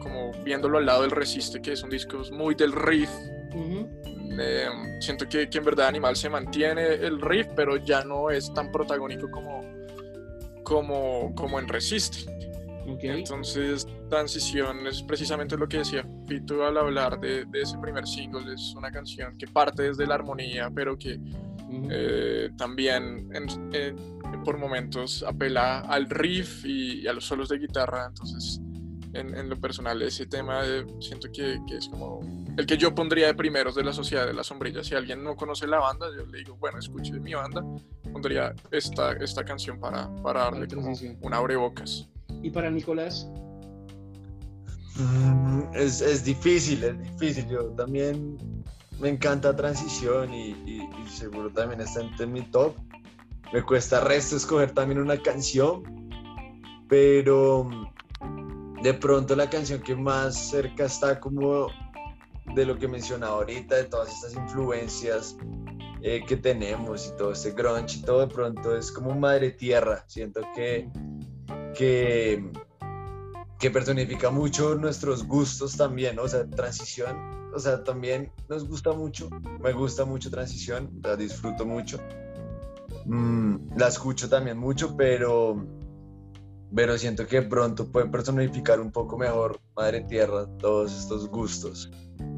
como 0.00 0.32
viéndolo 0.44 0.78
al 0.78 0.86
lado 0.86 1.02
del 1.02 1.10
Resiste, 1.10 1.62
que 1.62 1.72
es 1.72 1.82
un 1.82 1.90
disco 1.90 2.22
muy 2.32 2.54
del 2.54 2.72
riff. 2.72 3.10
Em, 3.52 5.00
siento 5.00 5.28
que, 5.28 5.48
que, 5.48 5.58
en 5.58 5.64
verdad 5.64 5.88
Animal 5.88 6.16
se 6.16 6.28
mantiene 6.28 6.94
el 6.94 7.20
riff, 7.20 7.48
pero 7.54 7.76
ya 7.76 8.04
no 8.04 8.30
es 8.30 8.52
tan 8.54 8.72
protagónico 8.72 9.30
como, 9.30 9.64
como, 10.64 11.34
como 11.34 11.58
en 11.58 11.68
Resiste. 11.68 12.40
Entonces, 13.02 13.86
Transición 14.08 14.86
es 14.86 15.02
precisamente 15.02 15.56
lo 15.56 15.68
que 15.68 15.78
decía 15.78 16.04
Fito 16.26 16.64
al 16.64 16.76
hablar 16.76 17.20
de, 17.20 17.46
ese 17.52 17.78
primer 17.78 18.06
single. 18.06 18.52
Es 18.52 18.74
una 18.76 18.90
canción 18.90 19.36
que 19.38 19.46
parte 19.46 19.84
desde 19.84 20.06
la 20.06 20.16
armonía, 20.16 20.70
pero 20.74 20.98
que 20.98 21.20
eh, 21.90 22.50
también 22.56 23.28
por 24.44 24.58
momentos 24.58 25.22
apela 25.22 25.80
al 25.80 26.08
riff 26.10 26.64
y, 26.64 27.06
a 27.06 27.12
los 27.12 27.24
solos 27.24 27.48
de 27.48 27.58
guitarra. 27.58 28.06
Entonces, 28.08 28.60
en, 29.12 29.48
lo 29.48 29.60
personal, 29.60 30.00
ese 30.02 30.26
tema 30.26 30.62
siento 31.00 31.28
que, 31.32 31.60
es 31.70 31.88
como 31.88 32.20
el 32.56 32.66
que 32.66 32.76
yo 32.76 32.94
pondría 32.94 33.26
de 33.26 33.34
primeros 33.34 33.74
de 33.74 33.84
la 33.84 33.92
Sociedad 33.92 34.26
de 34.26 34.34
la 34.34 34.44
Sombrilla. 34.44 34.84
Si 34.84 34.94
alguien 34.94 35.22
no 35.22 35.36
conoce 35.36 35.66
la 35.66 35.78
banda, 35.78 36.06
yo 36.16 36.26
le 36.26 36.38
digo, 36.38 36.56
bueno, 36.56 36.78
escuche 36.78 37.12
mi 37.12 37.34
banda, 37.34 37.64
pondría 38.12 38.54
esta, 38.70 39.12
esta 39.12 39.44
canción 39.44 39.78
para, 39.80 40.14
para 40.22 40.44
darle 40.44 40.68
como 40.68 40.92
un 41.20 41.34
abrebocas. 41.34 42.08
¿Y 42.42 42.50
para 42.50 42.70
Nicolás? 42.70 43.28
Mm, 44.96 45.74
es, 45.74 46.00
es, 46.00 46.24
difícil, 46.24 46.84
es 46.84 46.98
difícil. 46.98 47.48
Yo 47.48 47.64
también 47.70 48.38
me 49.00 49.08
encanta 49.08 49.56
transición 49.56 50.32
y, 50.32 50.54
seguro 51.08 51.50
también 51.50 51.80
está 51.80 52.02
entre 52.02 52.26
mi 52.26 52.42
top. 52.42 52.76
Me 53.52 53.62
cuesta 53.62 54.00
resto 54.00 54.36
escoger 54.36 54.72
también 54.72 55.00
una 55.00 55.16
canción, 55.20 55.82
pero 56.88 57.68
de 58.82 58.94
pronto 58.94 59.36
la 59.36 59.48
canción 59.48 59.80
que 59.80 59.94
más 59.94 60.50
cerca 60.50 60.84
está 60.84 61.20
como 61.20 61.68
de 62.54 62.64
lo 62.66 62.78
que 62.78 62.88
mencionaba 62.88 63.34
ahorita, 63.34 63.76
de 63.76 63.84
todas 63.84 64.08
estas 64.08 64.34
influencias 64.34 65.36
eh, 66.02 66.24
que 66.26 66.36
tenemos 66.36 67.06
y 67.08 67.16
todo 67.16 67.32
este 67.32 67.52
grunge 67.52 67.98
y 67.98 68.02
todo, 68.02 68.20
de 68.20 68.34
pronto 68.34 68.76
es 68.76 68.90
como 68.90 69.14
Madre 69.14 69.50
Tierra. 69.50 70.04
Siento 70.08 70.40
que 70.54 70.88
que, 71.74 72.50
que 73.58 73.70
personifica 73.70 74.30
mucho 74.30 74.74
nuestros 74.74 75.26
gustos 75.26 75.76
también, 75.76 76.18
o 76.18 76.28
sea, 76.28 76.48
transición, 76.48 77.16
o 77.54 77.58
sea, 77.58 77.82
también 77.84 78.32
nos 78.48 78.66
gusta 78.66 78.92
mucho, 78.92 79.28
me 79.60 79.72
gusta 79.72 80.04
mucho 80.04 80.30
transición, 80.30 80.90
la 81.02 81.16
disfruto 81.16 81.64
mucho, 81.64 81.98
mm, 83.06 83.76
la 83.76 83.88
escucho 83.88 84.28
también 84.28 84.58
mucho, 84.58 84.96
pero, 84.96 85.64
pero 86.74 86.96
siento 86.98 87.26
que 87.26 87.42
pronto 87.42 87.90
puede 87.90 88.06
personificar 88.06 88.80
un 88.80 88.90
poco 88.90 89.18
mejor 89.18 89.60
Madre 89.76 90.02
Tierra 90.02 90.46
todos 90.58 90.96
estos 90.96 91.28
gustos. 91.28 91.90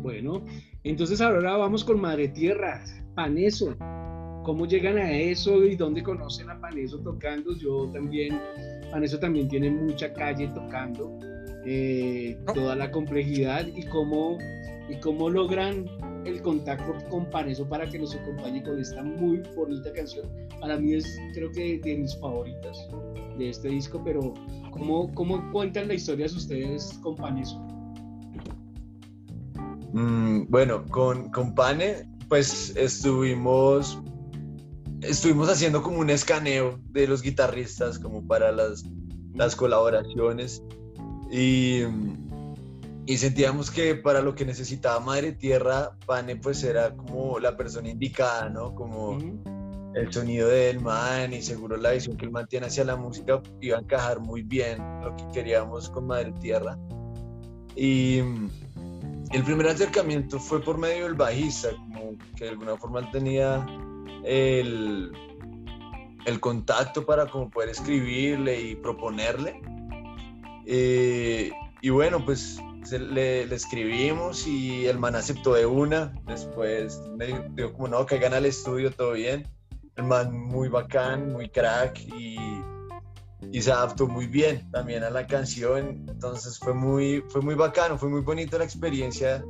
Bueno, 0.03 0.45
entonces 0.85 1.21
ahora 1.21 1.57
vamos 1.57 1.85
con 1.85 2.01
Madre 2.01 2.29
Tierra, 2.29 2.85
Paneso. 3.15 3.77
¿Cómo 4.45 4.67
llegan 4.67 4.99
a 4.99 5.13
eso 5.13 5.63
y 5.65 5.77
dónde 5.77 6.03
conocen 6.03 6.51
a 6.51 6.61
Paneso 6.61 6.99
tocando? 6.99 7.55
Yo 7.57 7.89
también 7.93 8.41
eso 9.01 9.19
también 9.19 9.49
tiene 9.49 9.71
mucha 9.71 10.13
calle 10.13 10.49
tocando, 10.49 11.19
eh, 11.65 12.37
toda 12.55 12.77
la 12.77 12.91
complejidad 12.91 13.67
y 13.67 13.87
cómo, 13.87 14.37
y 14.93 15.01
cómo 15.01 15.31
logran 15.31 15.87
el 16.27 16.43
contacto 16.43 16.93
con 17.09 17.29
Paneso 17.31 17.67
para 17.67 17.89
que 17.89 17.99
nos 17.99 18.15
acompañe 18.15 18.63
con 18.63 18.79
esta 18.79 19.03
muy 19.03 19.43
bonita 19.57 19.91
canción. 19.93 20.29
Para 20.61 20.77
mí 20.77 20.95
es 20.95 21.19
creo 21.33 21.51
que 21.51 21.79
de 21.79 21.97
mis 21.97 22.15
favoritas 22.19 22.89
de 23.39 23.49
este 23.49 23.69
disco, 23.69 24.03
pero 24.05 24.35
¿cómo, 24.71 25.13
cómo 25.15 25.51
cuentan 25.51 25.89
la 25.89 25.95
historia 25.95 26.27
de 26.27 26.35
ustedes 26.35 26.99
con 27.03 27.17
Paneso? 27.17 27.59
Mm, 29.93 30.45
bueno, 30.51 30.85
con, 30.87 31.31
con 31.31 31.55
Pane, 31.55 32.09
pues 32.29 32.77
estuvimos 32.77 33.99
estuvimos 35.01 35.49
haciendo 35.49 35.83
como 35.83 35.99
un 35.99 36.11
escaneo 36.11 36.79
de 36.91 37.09
los 37.09 37.23
guitarristas 37.23 37.99
como 37.99 38.25
para 38.27 38.53
las, 38.53 38.85
las 39.35 39.57
colaboraciones 39.57 40.63
y, 41.31 41.83
y, 43.07 43.17
sentíamos 43.17 43.71
que 43.71 43.95
para 43.95 44.21
lo 44.21 44.35
que 44.35 44.45
necesitaba 44.45 45.01
Madre 45.01 45.33
Tierra, 45.33 45.97
Pane 46.07 46.37
pues 46.37 46.63
era 46.65 46.95
como 46.95 47.39
la 47.39 47.57
persona 47.57 47.89
indicada, 47.89 48.49
¿no? 48.49 48.75
Como 48.75 49.19
el 49.95 50.13
sonido 50.13 50.49
del 50.49 50.81
man 50.81 51.33
y 51.33 51.43
seguro 51.43 51.77
la 51.77 51.93
visión 51.93 52.17
que 52.17 52.25
él 52.25 52.31
mantiene 52.31 52.67
hacia 52.67 52.85
la 52.85 52.97
música 52.97 53.43
iba 53.61 53.77
a 53.77 53.81
encajar 53.81 54.21
muy 54.21 54.43
bien 54.43 54.79
lo 55.03 55.15
que 55.17 55.25
queríamos 55.33 55.91
con 55.91 56.07
Madre 56.07 56.33
Tierra. 56.41 56.79
Y 57.77 58.19
el 59.33 59.43
primer 59.45 59.69
acercamiento 59.69 60.39
fue 60.39 60.61
por 60.63 60.79
medio 60.79 61.05
del 61.05 61.15
bajista, 61.15 61.71
como 61.71 62.17
que 62.37 62.45
de 62.45 62.51
alguna 62.51 62.77
forma 62.77 63.11
tenía 63.11 63.67
el, 64.25 65.11
el 66.27 66.41
contacto 66.41 67.05
para 67.05 67.27
como 67.27 67.51
poder 67.51 67.71
escribirle 67.71 68.61
y 68.61 68.77
proponerle. 68.77 69.61
Eh, 70.67 71.51
y 71.81 71.91
bueno, 71.91 72.25
pues 72.25 72.61
le, 72.91 73.43
escribimos 73.55 74.47
y 74.47 74.87
el 74.87 74.99
man 74.99 75.15
aceptó 75.15 75.55
de 75.55 75.67
una. 75.67 76.13
Después 76.27 77.01
me 77.17 77.27
dijo 77.27 77.73
como 77.73 77.89
no, 77.89 78.07
caigan 78.07 78.35
al 78.35 78.47
estudio, 78.47 78.91
todo 78.91 79.13
bien. 79.13 79.47
El 79.97 80.05
man 80.05 80.33
muy 80.33 80.69
bacán, 80.69 81.33
muy 81.33 81.49
crack 81.49 82.01
y, 82.01 82.37
y 83.53 83.63
se 83.63 83.71
adaptó 83.71 84.07
muy 84.07 84.27
bien 84.27 84.71
también 84.71 85.05
a 85.05 85.11
la 85.11 85.27
canción. 85.27 86.07
Entonces 86.09 86.59
fue 86.59 86.75
muy, 86.75 87.23
fue 87.29 87.41
muy 87.41 87.55
bacano, 87.55 87.99
fue 87.99 88.09
muy 88.09 88.23
bonito 88.23 88.59
la 88.59 88.65
experiencia 88.65 89.45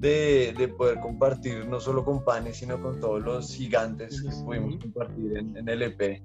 de, 0.00 0.74
poder 0.76 1.00
compartir 1.00 1.66
no 1.66 1.80
solo 1.80 2.04
con 2.04 2.24
Panes, 2.24 2.58
sino 2.58 2.80
con 2.80 3.00
todos 3.00 3.20
los 3.22 3.54
gigantes 3.54 4.22
que 4.22 4.28
pudimos 4.44 4.76
compartir 4.76 5.36
en, 5.36 5.68
el 5.68 5.82
EP. 5.82 6.22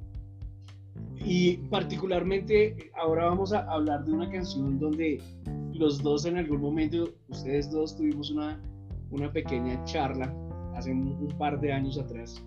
Y 1.25 1.57
particularmente 1.69 2.91
ahora 2.95 3.25
vamos 3.25 3.53
a 3.53 3.61
hablar 3.71 4.03
de 4.03 4.11
una 4.11 4.29
canción 4.29 4.77
donde 4.79 5.21
los 5.73 6.01
dos 6.03 6.25
en 6.25 6.37
algún 6.37 6.61
momento, 6.61 7.09
ustedes 7.29 7.71
dos 7.71 7.95
tuvimos 7.95 8.29
una, 8.29 8.61
una 9.09 9.31
pequeña 9.31 9.81
charla 9.85 10.33
hace 10.75 10.91
un, 10.91 11.27
par 11.37 11.59
de 11.59 11.71
años 11.71 11.97
atrás, 11.97 12.43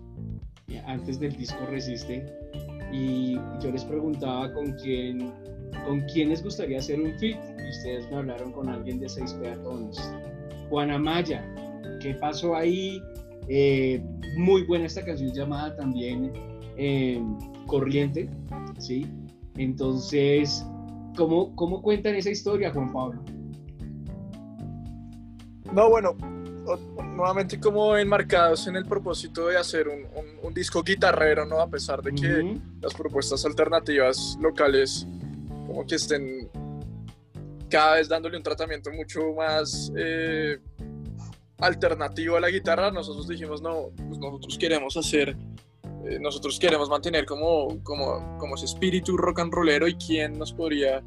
antes 0.85 1.19
del 1.19 1.35
disco 1.35 1.57
Resiste, 1.69 2.25
y 2.91 3.35
yo 3.61 3.71
les 3.71 3.83
preguntaba 3.83 4.53
con 4.53 4.73
quién, 4.73 5.31
con 5.85 6.01
quién 6.13 6.29
les 6.29 6.43
gustaría 6.43 6.77
hacer 6.79 7.01
un 7.01 7.17
fit, 7.19 7.37
y 7.57 7.69
ustedes 7.69 8.09
me 8.11 8.17
hablaron 8.17 8.51
con 8.51 8.69
alguien 8.69 8.99
de 8.99 9.09
seis 9.09 9.33
peatones. 9.33 9.97
Juanamaya, 10.69 11.43
¿qué 12.01 12.13
pasó 12.15 12.55
ahí? 12.55 13.01
Eh, 13.47 14.03
muy 14.37 14.63
buena 14.63 14.85
esta 14.85 15.03
canción 15.03 15.31
llamada 15.33 15.73
también 15.77 16.33
eh, 16.75 17.21
Corriente, 17.67 18.29
¿sí? 18.79 19.05
Entonces, 19.55 20.65
¿cómo, 21.15 21.55
¿cómo 21.55 21.81
cuentan 21.81 22.15
esa 22.15 22.31
historia, 22.31 22.71
Juan 22.71 22.91
Pablo? 22.91 23.21
No, 25.73 25.89
bueno, 25.89 26.15
nuevamente 27.15 27.59
como 27.59 27.95
enmarcados 27.97 28.67
en 28.67 28.75
el 28.75 28.85
propósito 28.85 29.47
de 29.47 29.57
hacer 29.57 29.87
un, 29.87 30.07
disco 30.53 30.81
guitarrero, 30.81 31.45
¿no? 31.45 31.59
A 31.59 31.69
pesar 31.69 32.01
de 32.01 32.11
que 32.13 32.59
las 32.81 32.93
propuestas 32.95 33.45
alternativas 33.45 34.37
locales 34.41 35.05
como 35.67 35.85
que 35.85 35.95
estén 35.95 36.49
cada 37.69 37.95
vez 37.95 38.09
dándole 38.09 38.37
un 38.37 38.43
tratamiento 38.43 38.89
mucho 38.91 39.19
más 39.35 39.91
eh, 39.95 40.57
alternativo 41.59 42.37
a 42.37 42.39
la 42.39 42.49
guitarra, 42.49 42.89
nosotros 42.89 43.27
dijimos, 43.27 43.61
no, 43.61 43.91
pues 44.07 44.17
nosotros 44.17 44.57
queremos 44.57 44.97
hacer, 44.97 45.35
eh, 46.09 46.19
nosotros 46.19 46.59
queremos 46.59 46.89
mantener 46.89 47.25
como, 47.25 47.81
como, 47.83 48.37
como 48.37 48.55
ese 48.55 48.65
espíritu 48.65 49.17
rock 49.17 49.39
and 49.39 49.53
rollero 49.53 49.87
y 49.87 49.95
quién 49.95 50.37
nos 50.37 50.53
podría 50.53 51.03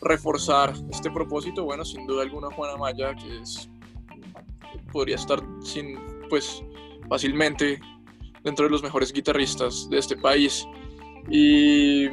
reforzar 0.00 0.72
este 0.90 1.10
propósito, 1.10 1.64
bueno, 1.64 1.84
sin 1.84 2.06
duda 2.06 2.22
alguna 2.22 2.48
Juana 2.50 2.76
Maya, 2.76 3.14
que 3.14 3.40
es, 3.40 3.68
podría 4.92 5.16
estar 5.16 5.40
sin, 5.62 5.98
pues, 6.28 6.62
fácilmente 7.08 7.80
dentro 8.42 8.64
de 8.64 8.70
los 8.70 8.82
mejores 8.82 9.12
guitarristas 9.12 9.88
de 9.90 9.98
este 9.98 10.16
país. 10.16 10.66
Y, 11.30 12.08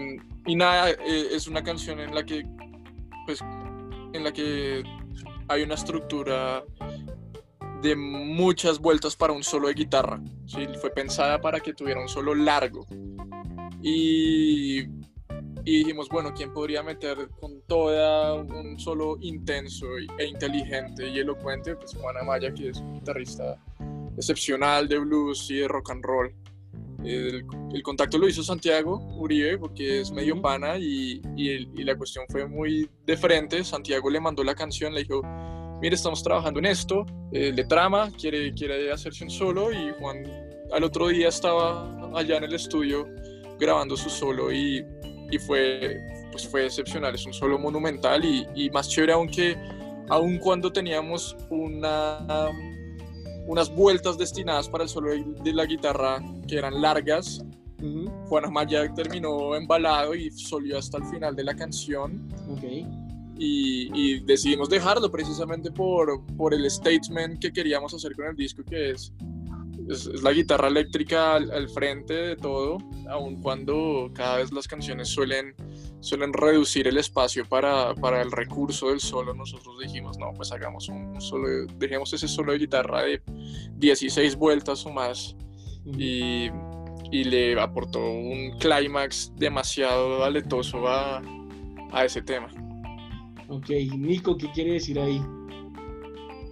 nada, 0.47 0.91
eh, 0.91 1.27
es 1.31 1.47
una 1.47 1.63
canción 1.63 1.99
en 1.99 2.13
la 2.13 2.25
que 2.25 2.45
pues 3.25 3.41
en 4.13 4.23
la 4.23 4.31
que 4.31 4.83
hay 5.49 5.63
una 5.63 5.75
estructura 5.75 6.63
de 7.81 7.95
muchas 7.95 8.79
vueltas 8.79 9.15
para 9.15 9.33
un 9.33 9.43
solo 9.43 9.67
de 9.67 9.73
guitarra. 9.73 10.19
¿sí? 10.45 10.67
Fue 10.79 10.89
pensada 10.89 11.39
para 11.39 11.59
que 11.59 11.73
tuviera 11.73 12.01
un 12.01 12.09
solo 12.09 12.33
largo. 12.33 12.85
Y, 13.81 14.79
y 15.63 15.79
dijimos, 15.79 16.09
bueno, 16.09 16.33
¿quién 16.33 16.53
podría 16.53 16.81
meter 16.81 17.29
con 17.39 17.61
toda 17.67 18.33
un 18.33 18.79
solo 18.79 19.17
intenso 19.21 19.85
e 20.17 20.25
inteligente 20.25 21.07
y 21.07 21.19
elocuente? 21.19 21.75
Pues 21.75 21.95
Juan 21.95 22.17
Amaya, 22.17 22.53
que 22.53 22.69
es 22.69 22.77
un 22.79 22.93
guitarrista 22.93 23.57
excepcional 24.17 24.87
de 24.87 24.97
blues 24.97 25.49
y 25.51 25.57
de 25.57 25.67
rock 25.67 25.91
and 25.91 26.03
roll. 26.03 26.33
el, 27.03 27.45
contacto 27.83 28.17
lo 28.17 28.27
hizo 28.27 28.43
Santiago 28.43 28.97
Uribe 29.17 29.57
porque 29.57 30.01
es 30.01 30.11
medio 30.11 30.41
pana 30.41 30.77
y, 30.77 31.21
y, 31.35 31.83
la 31.83 31.95
cuestión 31.95 32.25
fue 32.29 32.47
muy 32.47 32.89
de 33.05 33.15
frente. 33.15 33.63
Santiago 33.63 34.09
le 34.09 34.19
mandó 34.19 34.43
la 34.43 34.55
canción, 34.55 34.93
le 34.93 35.01
dijo, 35.01 35.21
mire, 35.81 35.95
estamos 35.95 36.23
trabajando 36.23 36.59
en 36.59 36.65
esto, 36.65 37.05
eh, 37.31 37.51
le 37.53 37.63
trama, 37.65 38.11
quiere, 38.19 38.53
quiere 38.53 38.91
hacerse 38.91 39.23
un 39.23 39.29
solo 39.29 39.71
y 39.71 39.93
Juan 39.99 40.23
al 40.71 40.83
otro 40.83 41.07
día 41.07 41.29
estaba 41.29 42.11
allá 42.17 42.37
en 42.37 42.43
el 42.43 42.53
estudio 42.53 43.07
grabando 43.59 43.95
su 43.95 44.09
solo 44.09 44.51
y, 44.51 44.85
y 45.31 45.37
fue, 45.39 45.97
pues 46.31 46.47
fue 46.47 46.65
excepcional, 46.65 47.15
es 47.15 47.25
un 47.25 47.33
solo 47.33 47.57
monumental 47.57 48.23
y, 48.23 48.45
y 48.55 48.69
más 48.69 48.89
chévere 48.89 49.13
aún 49.13 49.29
que 49.29 49.55
aun 50.09 50.37
cuando 50.37 50.71
teníamos 50.71 51.35
una 51.49 52.51
unas 53.47 53.73
vueltas 53.73 54.17
destinadas 54.17 54.69
para 54.69 54.83
el 54.83 54.89
solo 54.89 55.11
de, 55.11 55.53
la 55.53 55.65
guitarra 55.65 56.21
que 56.47 56.57
eran 56.57 56.81
largas. 56.81 57.43
Juan 58.27 58.45
Amaya 58.45 58.93
terminó 58.93 59.55
embalado 59.55 60.13
y 60.15 60.29
solió 60.31 60.77
hasta 60.77 60.97
el 60.97 61.05
final 61.05 61.35
de 61.35 61.43
la 61.43 61.55
canción. 61.55 62.27
Y, 63.39 64.19
decidimos 64.21 64.69
dejarlo 64.69 65.11
precisamente 65.11 65.71
por, 65.71 66.25
por 66.37 66.53
el 66.53 66.69
statement 66.69 67.39
que 67.39 67.51
queríamos 67.51 67.93
hacer 67.93 68.15
con 68.15 68.25
el 68.25 68.35
disco, 68.35 68.63
que 68.63 68.91
es, 68.91 69.13
es, 69.89 70.21
la 70.23 70.31
guitarra 70.31 70.67
eléctrica 70.67 71.35
al, 71.35 71.69
frente 71.69 72.13
de 72.13 72.35
todo, 72.35 72.77
aun 73.09 73.41
cuando 73.41 74.09
cada 74.13 74.37
vez 74.37 74.51
las 74.51 74.67
canciones 74.67 75.09
suelen 75.09 75.55
suelen 75.99 76.31
reducir 76.31 76.87
el 76.87 76.97
espacio 76.97 77.43
para, 77.45 77.93
para, 77.95 78.21
el 78.21 78.31
recurso 78.31 78.89
del 78.89 78.99
solo, 78.99 79.33
nosotros 79.33 79.79
dijimos, 79.79 80.17
no, 80.17 80.31
pues 80.33 80.51
hagamos 80.51 80.89
un, 80.89 81.19
solo, 81.19 81.65
dejemos 81.77 82.13
ese 82.13 82.27
solo 82.27 82.51
de 82.51 82.59
guitarra 82.59 83.01
de 83.01 83.21
16 83.77 84.35
vueltas 84.35 84.85
o 84.85 84.91
más 84.91 85.35
y, 85.85 86.49
y 87.11 87.23
le 87.23 87.59
aportó 87.59 87.99
un 87.99 88.57
clímax 88.59 89.33
demasiado 89.35 90.23
aletoso 90.23 90.87
a, 90.87 91.21
a 91.91 92.05
ese 92.05 92.21
tema. 92.21 92.49
Ok, 93.49 93.69
Nico, 93.97 94.37
¿qué 94.37 94.51
quiere 94.51 94.73
decir 94.73 94.99
ahí? 94.99 95.23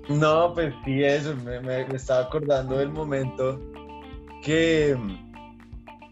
No, 0.10 0.54
pues 0.54 0.74
sí, 0.86 1.04
eso, 1.04 1.36
me, 1.38 1.60
me, 1.62 1.86
me 1.86 1.96
estaba 1.96 2.22
acordando 2.26 2.78
del 2.78 2.90
momento 2.90 3.60
que 4.44 4.96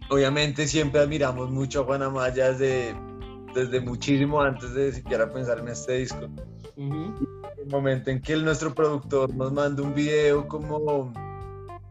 obviamente 0.10 0.68
siempre 0.68 1.02
admiramos 1.02 1.52
mucho 1.52 1.82
a 1.82 1.86
Juan 1.86 2.02
Amaya 2.02 2.52
desde 2.52 2.96
desde 3.54 3.80
muchísimo 3.80 4.42
antes 4.42 4.74
de 4.74 4.92
siquiera 4.92 5.32
pensar 5.32 5.60
en 5.60 5.70
este 5.70 5.94
disco. 5.94 6.28
El 6.76 7.68
momento 7.70 8.10
en 8.10 8.22
que 8.22 8.34
el, 8.34 8.44
nuestro 8.44 8.74
productor 8.74 9.34
nos 9.34 9.52
manda 9.54 9.82
un 9.84 9.94
video 9.94 10.48
como, 10.48 11.14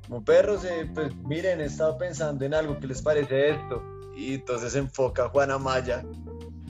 como 0.07 0.25
perros, 0.25 0.65
eh, 0.65 0.91
pues 0.93 1.15
miren, 1.17 1.61
he 1.61 1.65
estado 1.65 1.97
pensando 1.97 2.45
en 2.45 2.55
algo, 2.55 2.79
¿qué 2.79 2.89
les 2.89 3.01
parece 3.01 3.51
esto? 3.51 3.83
Y 4.17 4.35
entonces 4.35 4.75
enfoca 4.75 5.27
a 5.27 5.29
Juana 5.29 5.57
Maya 5.59 6.05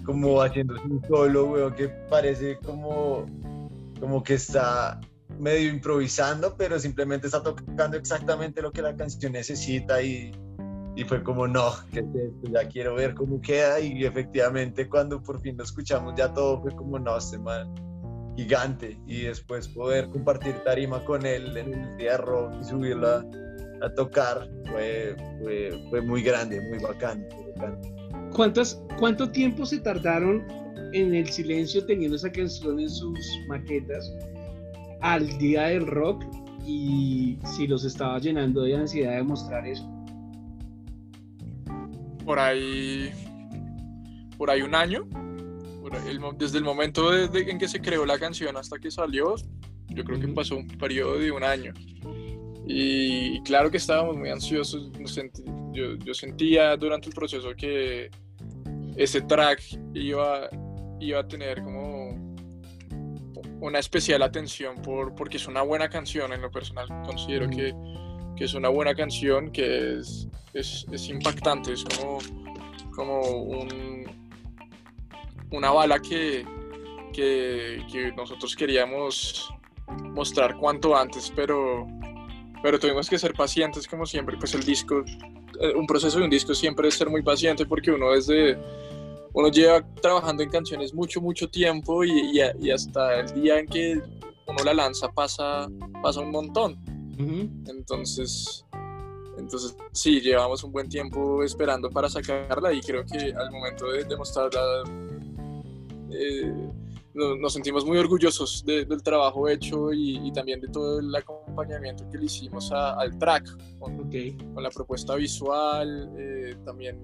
como 0.04 0.40
haciendo 0.42 0.74
un 0.74 1.02
solo, 1.08 1.46
weón, 1.46 1.74
que 1.74 1.88
parece 2.10 2.58
como, 2.58 3.26
como 4.00 4.22
que 4.22 4.34
está 4.34 5.00
medio 5.38 5.70
improvisando, 5.70 6.56
pero 6.56 6.78
simplemente 6.78 7.26
está 7.26 7.42
tocando 7.42 7.96
exactamente 7.96 8.62
lo 8.62 8.72
que 8.72 8.82
la 8.82 8.94
canción 8.94 9.32
necesita 9.32 10.02
y, 10.02 10.32
y 10.94 11.04
fue 11.04 11.22
como, 11.22 11.46
no, 11.46 11.72
que 11.92 12.04
ya 12.50 12.68
quiero 12.68 12.94
ver 12.94 13.14
cómo 13.14 13.40
queda 13.40 13.80
y 13.80 14.04
efectivamente 14.04 14.88
cuando 14.88 15.22
por 15.22 15.40
fin 15.40 15.56
lo 15.56 15.64
escuchamos 15.64 16.14
ya 16.16 16.32
todo 16.32 16.60
fue 16.60 16.72
como, 16.72 16.98
no, 16.98 17.16
este 17.16 17.38
man 17.38 17.72
gigante 18.36 18.98
y 19.06 19.22
después 19.22 19.68
poder 19.68 20.08
compartir 20.08 20.54
tarima 20.64 21.04
con 21.04 21.26
él 21.26 21.56
en 21.56 21.74
el 21.74 21.96
día 21.96 22.16
rock 22.16 22.54
y 22.60 22.64
subirla 22.64 23.24
a, 23.82 23.90
tocar 23.94 24.48
fue, 24.70 25.16
fue, 25.42 25.86
fue, 25.90 26.00
muy 26.00 26.22
grande, 26.22 26.60
muy 26.68 26.78
bacán. 26.78 27.26
¿Cuántas, 28.35 28.81
¿Cuánto 28.99 29.31
tiempo 29.31 29.66
se 29.66 29.79
tardaron 29.79 30.45
en 30.92 31.14
el 31.14 31.29
silencio 31.29 31.85
teniendo 31.85 32.16
esa 32.16 32.31
canción 32.31 32.81
en 32.81 32.88
sus 32.88 33.18
maquetas 33.49 34.12
al 35.01 35.27
día 35.38 35.64
del 35.64 35.87
rock 35.87 36.25
y 36.66 37.38
si 37.57 37.66
los 37.66 37.85
estaba 37.85 38.18
llenando 38.18 38.62
de 38.62 38.77
ansiedad 38.77 39.16
de 39.16 39.23
mostrar 39.23 39.66
eso? 39.66 39.92
por 42.25 42.38
ahí, 42.38 43.12
por 44.37 44.51
ahí 44.51 44.62
un 44.62 44.75
año. 44.75 45.07
desde 46.38 46.59
el 46.59 46.64
momento 46.64 47.14
en 47.16 47.59
que 47.59 47.68
se 47.68 47.81
creó 47.81 48.07
la 48.07 48.18
canción 48.18 48.57
hasta 48.57 48.79
que 48.79 48.90
salió, 48.90 49.35
yo 49.88 50.05
creo 50.05 50.21
que 50.21 50.29
pasó 50.29 50.57
un 50.57 50.66
periodo 50.66 51.18
de 51.18 51.31
un 51.31 51.45
año. 51.45 51.73
Y, 52.66 53.42
claro 53.42 53.71
que 53.71 53.77
estábamos 53.77 54.16
muy 54.16 54.31
ansiosos. 54.31 54.90
Yo, 55.73 55.97
yo, 55.97 56.14
sentía 56.14 56.77
durante 56.77 57.09
el 57.09 57.14
proceso 57.14 57.55
que 57.57 58.11
ese 58.96 59.22
track 59.22 59.62
iba, 59.94 60.48
iba 61.00 61.20
a 61.20 61.28
tener 61.28 61.62
como 61.62 62.37
una 63.61 63.78
especial 63.78 64.22
atención 64.22 64.83
por, 64.83 65.14
porque 65.14 65.37
es 65.37 65.46
una 65.46 65.62
buena 65.62 65.88
canción 65.88 66.33
en 66.33 66.42
lo 66.42 66.50
personal. 66.50 66.88
Considero 67.05 67.48
que, 67.48 67.74
que 68.37 68.44
es 68.44 68.55
una 68.55 68.68
buena 68.68 68.94
canción, 68.94 69.50
que 69.50 69.98
es 69.98 70.28
es, 70.55 70.87
es 70.90 71.09
impactante, 71.09 71.72
es 71.72 71.85
como, 71.85 72.18
como 72.94 73.20
un, 73.20 74.05
una 75.50 75.70
bala 75.70 75.98
que, 76.00 76.44
que, 77.12 77.85
que, 77.90 78.12
nosotros 78.12 78.55
queríamos 78.55 79.52
mostrar 80.14 80.57
cuanto 80.57 80.96
antes, 80.96 81.33
pero, 81.35 81.87
pero 82.62 82.78
tuvimos 82.78 83.09
que 83.09 83.18
ser 83.18 83.33
pacientes 83.35 83.87
como 83.87 84.07
siempre, 84.07 84.37
pues 84.37 84.55
el 84.55 84.62
disco, 84.62 85.05
un 85.76 85.86
proceso 85.86 86.18
de 86.18 86.24
un 86.24 86.30
disco 86.30 86.54
siempre 86.54 86.88
es 86.88 86.94
ser 86.94 87.08
muy 87.08 87.22
paciente 87.22 87.66
porque 87.66 87.90
uno 87.90 88.12
desde, 88.12 88.58
uno 89.32 89.48
lleva 89.48 89.84
trabajando 90.00 90.42
en 90.42 90.50
canciones 90.50 90.92
mucho, 90.94 91.20
mucho 91.20 91.48
tiempo 91.48 92.04
y, 92.04 92.40
y, 92.60 92.70
hasta 92.70 93.20
el 93.20 93.34
día 93.34 93.58
en 93.58 93.66
que 93.66 94.00
uno 94.46 94.64
la 94.64 94.74
lanza 94.74 95.08
pasa, 95.10 95.68
pasa 96.02 96.20
un 96.20 96.30
montón. 96.30 96.78
Entonces, 97.68 98.64
entonces, 99.38 99.76
sí, 99.92 100.20
llevamos 100.20 100.62
un 100.64 100.72
buen 100.72 100.88
tiempo 100.88 101.42
esperando 101.42 101.90
para 101.90 102.08
sacarla 102.08 102.72
y 102.72 102.80
creo 102.80 103.04
que 103.04 103.32
al 103.32 103.50
momento 103.50 103.90
de, 103.90 104.04
demostrarla 104.04 104.82
eh, 106.10 106.52
nos, 107.14 107.52
sentimos 107.52 107.84
muy 107.84 107.98
orgullosos 107.98 108.64
del 108.64 109.02
trabajo 109.02 109.48
hecho 109.48 109.92
y, 109.92 110.30
también 110.32 110.60
de 110.60 110.68
todo 110.68 111.00
el 111.00 111.14
acompañamiento 111.52 112.08
que 112.10 112.18
le 112.18 112.24
hicimos 112.24 112.72
al 112.72 113.16
track 113.18 113.44
con, 113.78 113.96
con, 113.96 114.62
la 114.62 114.70
propuesta 114.70 115.14
visual. 115.14 116.10
Eh, 116.18 116.56
también 116.64 116.98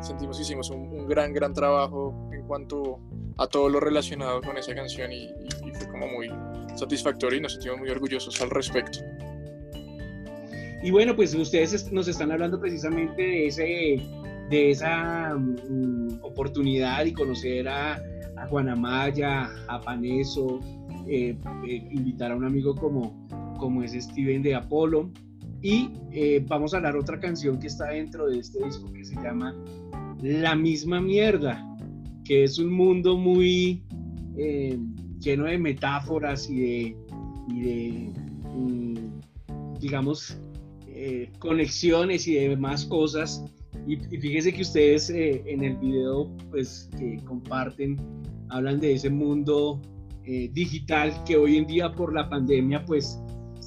sentimos 0.00 0.36
que 0.36 0.42
hicimos 0.42 0.70
un, 0.70 1.06
gran, 1.06 1.32
gran 1.32 1.52
trabajo 1.52 2.28
en 2.32 2.46
cuanto 2.46 3.00
a 3.38 3.46
todo 3.46 3.68
lo 3.68 3.80
relacionado 3.80 4.40
con 4.40 4.56
esa 4.56 4.74
canción 4.74 5.12
y 5.12 5.28
fue 5.74 5.88
como 5.88 6.08
muy 6.08 6.30
satisfactorio 6.74 7.38
y 7.38 7.42
nos 7.42 7.52
sentimos 7.52 7.78
muy 7.78 7.90
orgullosos 7.90 8.40
al 8.40 8.50
respecto. 8.50 8.98
Y 10.82 10.90
bueno, 10.90 11.14
pues 11.14 11.34
ustedes 11.34 11.92
nos 11.92 12.08
están 12.08 12.32
hablando 12.32 12.58
precisamente 12.58 13.20
de, 13.20 13.46
ese, 13.48 13.62
de 14.48 14.70
esa 14.70 15.34
mm, 15.34 16.20
oportunidad 16.22 17.04
y 17.04 17.12
conocer 17.12 17.68
a, 17.68 18.00
a 18.38 18.46
Juan 18.48 18.70
Amaya, 18.70 19.50
a 19.68 19.78
Paneso, 19.80 20.60
eh, 21.06 21.36
eh, 21.66 21.88
invitar 21.90 22.32
a 22.32 22.36
un 22.36 22.44
amigo 22.44 22.74
como, 22.74 23.26
como 23.60 23.82
es 23.82 23.92
Steven 23.92 24.42
de 24.42 24.54
Apolo. 24.54 25.10
Y 25.62 25.90
eh, 26.10 26.44
vamos 26.48 26.74
a 26.74 26.78
hablar 26.78 26.96
otra 26.96 27.20
canción 27.20 27.60
que 27.60 27.66
está 27.66 27.90
dentro 27.90 28.26
de 28.26 28.38
este 28.38 28.64
disco 28.64 28.90
que 28.92 29.04
se 29.04 29.14
llama 29.16 29.54
La 30.22 30.56
misma 30.56 31.00
mierda, 31.00 31.62
que 32.24 32.44
es 32.44 32.58
un 32.58 32.72
mundo 32.72 33.16
muy 33.16 33.84
lleno 35.20 35.44
de 35.44 35.58
metáforas 35.58 36.48
y 36.48 36.60
de, 36.60 36.96
y 37.48 38.12
mm, 38.54 39.20
digamos, 39.78 40.36
eh, 41.02 41.30
conexiones 41.38 42.26
y 42.28 42.34
demás 42.34 42.84
cosas. 42.84 43.44
Y, 43.86 43.96
fíjense 43.96 44.52
que 44.52 44.62
ustedes 44.62 45.08
eh, 45.10 45.42
en 45.46 45.64
el 45.64 45.76
video 45.76 46.30
pues 46.50 46.90
que 46.98 47.16
comparten 47.24 47.96
hablan 48.50 48.80
de 48.80 48.94
ese 48.94 49.08
mundo 49.08 49.80
eh, 50.24 50.50
digital 50.52 51.14
que 51.24 51.36
hoy 51.36 51.56
en 51.56 51.66
día 51.66 51.90
por 51.92 52.12
la 52.12 52.28
pandemia 52.28 52.84
pues 52.84 53.18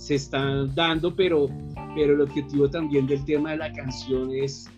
se 0.04 0.16
está 0.16 0.66
dando, 0.76 1.16
pero, 1.16 1.48
pero 1.96 2.13
el 2.13 2.22
objetivo 2.22 2.70
también 2.70 3.08
del 3.08 3.24
tema 3.26 3.52
de 3.52 3.58
la 3.58 3.72
canción 3.72 4.32
es 4.32 4.70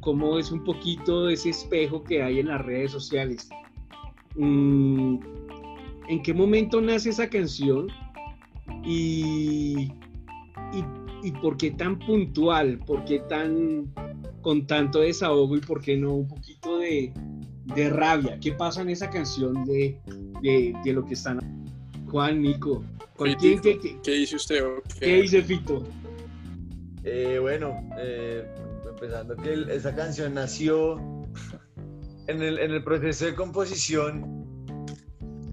cómo 0.00 0.38
es 0.38 0.52
un 0.52 0.62
poquito 0.62 1.28
ese 1.28 1.50
espejo 1.50 2.04
que 2.04 2.22
hay 2.22 2.38
en 2.38 2.48
las 2.48 2.60
redes 2.60 2.92
sociales. 2.92 3.48
Mm, 4.36 5.16
¿En 6.08 6.22
qué 6.22 6.34
momento 6.34 6.80
nace 6.80 7.10
esa 7.10 7.28
canción? 7.28 7.88
Y, 8.84 9.90
y 10.72 10.84
y 11.22 11.30
por 11.30 11.56
qué 11.56 11.70
tan 11.70 11.98
puntual, 11.98 12.78
por 12.78 13.04
qué 13.04 13.20
tan 13.20 13.92
con 14.42 14.66
tanto 14.66 15.00
desahogo 15.00 15.56
y 15.56 15.60
por 15.60 15.80
qué 15.80 15.96
no 15.96 16.14
un 16.14 16.28
poquito 16.28 16.78
de, 16.78 17.12
de 17.74 17.90
rabia. 17.90 18.38
¿Qué 18.40 18.52
pasa 18.52 18.82
en 18.82 18.90
esa 18.90 19.08
canción 19.08 19.64
de, 19.64 19.96
de, 20.42 20.74
de 20.84 20.92
lo 20.92 21.04
que 21.04 21.14
están 21.14 21.38
Juan, 22.10 22.42
Nico? 22.42 22.84
¿Qué, 23.18 24.12
dice 24.12 24.36
usted? 24.36 24.64
¿Qué 24.98 25.22
dice 25.22 25.42
Fito? 25.42 25.84
Eh, 27.04 27.38
bueno, 27.40 27.88
eh, 27.98 28.46
empezando 28.88 29.36
que 29.36 29.66
esa 29.70 29.94
canción 29.94 30.34
nació 30.34 30.96
en 32.26 32.42
el, 32.42 32.58
en 32.58 32.70
el 32.70 32.84
proceso 32.84 33.26
de 33.26 33.34
composición. 33.34 34.46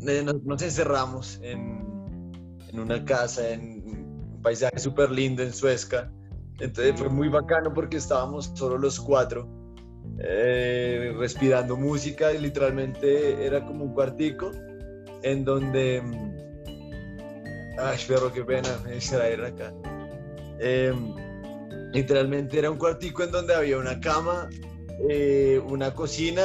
nos, 0.01 0.43
nos, 0.43 0.61
encerramos 0.61 1.39
en, 1.41 2.31
en, 2.69 2.79
una 2.79 3.03
casa, 3.03 3.49
en 3.49 3.83
un 3.85 4.41
paisaje 4.41 4.79
súper 4.79 5.11
lindo 5.11 5.43
en 5.43 5.53
Suezca. 5.53 6.11
Entonces 6.59 6.95
fue 6.97 7.09
muy 7.09 7.29
bacano 7.29 7.73
porque 7.73 7.97
estábamos 7.97 8.51
solo 8.53 8.77
los 8.77 8.99
cuatro, 8.99 9.47
eh, 10.19 11.13
respirando 11.17 11.77
música 11.77 12.33
y 12.33 12.39
literalmente 12.39 13.45
era 13.45 13.65
como 13.65 13.85
un 13.85 13.93
cuartico 13.93 14.51
en 15.23 15.45
donde... 15.45 16.28
Ay, 17.81 17.97
perro, 18.07 18.31
qué 18.31 18.43
pena, 18.43 18.69
me 18.83 18.93
distraer 18.93 19.43
acá. 19.43 19.73
Eh, 20.59 20.93
Literalmente 21.91 22.59
era 22.59 22.69
un 22.69 22.77
cuartico 22.77 23.23
en 23.23 23.31
donde 23.31 23.55
había 23.55 23.77
una 23.77 23.99
cama, 23.99 24.47
eh, 25.09 25.59
una 25.69 25.93
cocina 25.93 26.43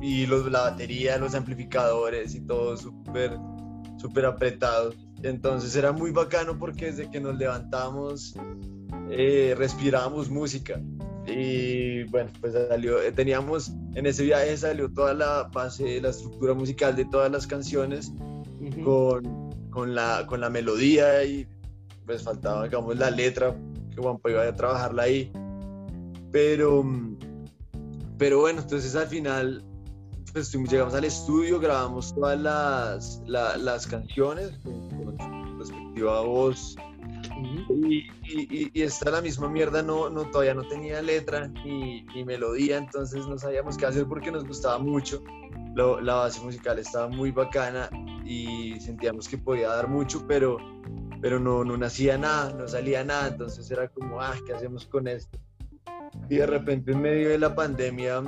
y 0.00 0.26
los, 0.26 0.50
la 0.50 0.62
batería, 0.62 1.18
los 1.18 1.34
amplificadores 1.34 2.34
y 2.34 2.40
todo 2.40 2.76
súper 2.76 3.38
súper 3.98 4.24
apretado. 4.24 4.94
Entonces 5.22 5.76
era 5.76 5.92
muy 5.92 6.10
bacano 6.10 6.58
porque 6.58 6.86
desde 6.86 7.10
que 7.10 7.20
nos 7.20 7.36
levantamos 7.36 8.34
eh, 9.10 9.54
respirábamos 9.56 10.30
música. 10.30 10.80
Y 11.26 12.02
bueno, 12.04 12.30
pues 12.40 12.54
salió, 12.54 13.00
eh, 13.00 13.12
teníamos, 13.12 13.72
en 13.94 14.06
ese 14.06 14.24
viaje 14.24 14.56
salió 14.56 14.90
toda 14.92 15.14
la 15.14 15.50
base, 15.52 16.00
la 16.00 16.08
estructura 16.08 16.54
musical 16.54 16.96
de 16.96 17.04
todas 17.04 17.30
las 17.30 17.46
canciones 17.46 18.12
con, 18.82 19.51
con, 19.72 19.94
la, 19.94 20.24
con 20.26 20.40
la 20.40 20.50
melodía 20.50 21.24
y 21.24 21.48
pues 22.06 22.22
faltaba, 22.22 22.64
digamos, 22.64 22.96
la 22.96 23.10
letra 23.10 23.56
que 23.94 24.00
Juanpa 24.00 24.30
iba 24.30 24.42
a 24.42 24.54
trabajarla 24.54 25.02
ahí. 25.04 25.32
Pero, 26.30 26.84
pero 28.18 28.40
bueno, 28.40 28.60
entonces 28.60 28.94
al 28.94 29.08
final 29.08 29.64
pues 30.32 30.52
llegamos 30.52 30.94
al 30.94 31.04
estudio, 31.04 31.60
grabamos 31.60 32.14
todas 32.14 32.40
las, 32.40 33.22
las 33.26 33.86
canciones 33.86 34.52
con, 34.62 34.88
con, 34.88 35.58
respectiva 35.58 36.22
voz. 36.22 36.74
y, 37.68 38.06
y, 38.24 38.70
y, 38.72 38.82
esta 38.82 39.10
la 39.10 39.20
misma 39.20 39.48
mierda 39.48 39.82
no, 39.82 40.08
no 40.08 40.24
todavía 40.30 40.54
no 40.54 40.66
tenía 40.66 41.02
letra 41.02 41.48
ni, 41.48 42.02
ni, 42.14 42.24
melodía, 42.24 42.78
entonces 42.78 43.26
no 43.26 43.36
sabíamos 43.36 43.76
qué 43.76 43.86
hacer 43.86 44.06
porque 44.06 44.30
nos 44.32 44.44
gustaba 44.44 44.78
mucho. 44.78 45.22
Lo, 45.74 46.00
la 46.00 46.14
base 46.14 46.40
musical 46.40 46.78
estaba 46.78 47.08
muy 47.08 47.30
bacana 47.30 47.90
y 48.32 48.80
sentíamos 48.80 49.28
que 49.28 49.38
podía 49.38 49.68
dar 49.68 49.88
mucho, 49.88 50.26
pero 50.26 50.58
pero 51.22 51.38
no, 51.38 51.62
no 51.64 51.76
nacía 51.76 52.18
nada, 52.18 52.52
no 52.52 52.66
salía 52.66 53.04
nada, 53.04 53.28
entonces 53.28 53.70
era 53.70 53.88
como, 53.88 54.20
ah, 54.20 54.34
¿qué 54.44 54.54
hacemos 54.54 54.86
con 54.86 55.06
esto? 55.06 55.38
Y 56.28 56.36
de 56.36 56.46
repente 56.46 56.90
en 56.90 57.00
medio 57.00 57.28
de 57.28 57.38
la 57.38 57.54
pandemia, 57.54 58.24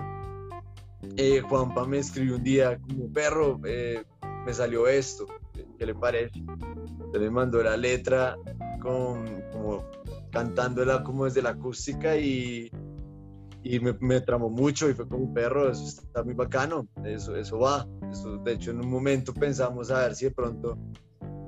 eh, 1.16 1.40
Juanpa 1.40 1.84
me 1.86 1.98
escribió 1.98 2.36
un 2.36 2.44
día 2.44 2.78
como, 2.78 3.12
perro, 3.12 3.60
eh, 3.64 4.04
me 4.46 4.54
salió 4.54 4.86
esto, 4.86 5.26
¿qué 5.76 5.86
le 5.86 5.94
parece? 5.96 6.40
Se 7.10 7.18
le 7.18 7.30
mandó 7.30 7.64
la 7.64 7.76
letra 7.76 8.36
con, 8.80 9.42
como 9.50 9.84
cantándola 10.30 11.02
como 11.02 11.24
desde 11.24 11.42
la 11.42 11.50
acústica 11.50 12.16
y, 12.16 12.70
y 13.64 13.80
me, 13.80 13.94
me, 14.00 14.20
tramó 14.20 14.50
mucho 14.50 14.90
y 14.90 14.94
fue 14.94 15.08
como 15.08 15.32
perro, 15.32 15.70
eso 15.70 15.84
está 15.84 16.22
muy 16.22 16.34
bacano, 16.34 16.86
eso, 17.02 17.34
eso 17.34 17.58
va. 17.58 17.88
Eso, 18.12 18.36
de 18.36 18.52
hecho, 18.52 18.70
en 18.70 18.80
un 18.80 18.90
momento 18.90 19.32
pensamos 19.32 19.90
a 19.90 20.00
ver 20.00 20.14
si 20.14 20.26
de 20.26 20.30
pronto 20.32 20.78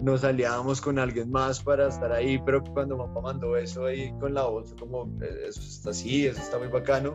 nos 0.01 0.25
aliábamos 0.25 0.81
con 0.81 0.99
alguien 0.99 1.31
más 1.31 1.63
para 1.63 1.89
estar 1.89 2.13
ahí, 2.13 2.41
pero 2.45 2.65
cuando 2.65 2.97
mamá 2.97 3.21
mandó 3.21 3.57
eso 3.57 3.85
ahí 3.85 4.13
con 4.19 4.33
la 4.33 4.45
voz, 4.45 4.75
como 4.79 5.05
eh, 5.23 5.47
eso 5.49 5.61
está 5.61 5.91
así, 5.91 6.27
eso 6.27 6.41
está 6.41 6.59
muy 6.59 6.69
bacano. 6.69 7.15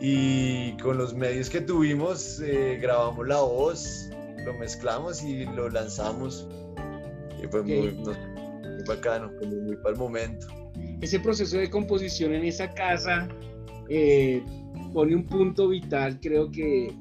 Y 0.00 0.76
con 0.78 0.96
los 0.96 1.12
medios 1.12 1.50
que 1.50 1.60
tuvimos, 1.60 2.40
eh, 2.40 2.78
grabamos 2.80 3.26
la 3.26 3.40
voz, 3.40 4.08
lo 4.44 4.54
mezclamos 4.54 5.22
y 5.22 5.44
lo 5.44 5.68
lanzamos. 5.68 6.48
Y 7.42 7.46
fue 7.48 7.62
muy, 7.62 7.92
muy, 7.92 8.14
bacano, 8.86 9.30
como 9.38 9.56
muy 9.56 9.76
para 9.76 9.90
el 9.90 9.96
momento. 9.96 10.46
Ese 11.02 11.20
proceso 11.20 11.58
de 11.58 11.68
composición 11.68 12.32
en 12.32 12.44
esa 12.44 12.72
casa 12.72 13.28
eh, 13.88 14.42
pone 14.92 15.14
un 15.14 15.24
punto 15.24 15.68
vital, 15.68 16.18
creo 16.20 16.50
que, 16.50 16.92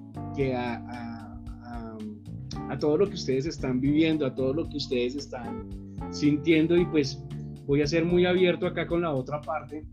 a 2.69 2.77
todo 2.79 2.97
lo 2.97 3.07
que 3.07 3.15
ustedes 3.15 3.45
están 3.45 3.79
viviendo, 3.79 4.25
a 4.25 4.35
todo 4.35 4.53
lo 4.53 4.67
que 4.67 4.77
ustedes 4.77 5.15
están 5.15 5.69
sintiendo 6.11 6.75
y 6.77 6.85
pues 6.85 7.23
voy 7.65 7.81
a 7.81 7.87
ser 7.87 8.05
muy 8.05 8.25
abierto 8.25 8.67
acá 8.67 8.87
con 8.87 9.01
la 9.01 9.13
otra 9.13 9.41
parte. 9.41 9.85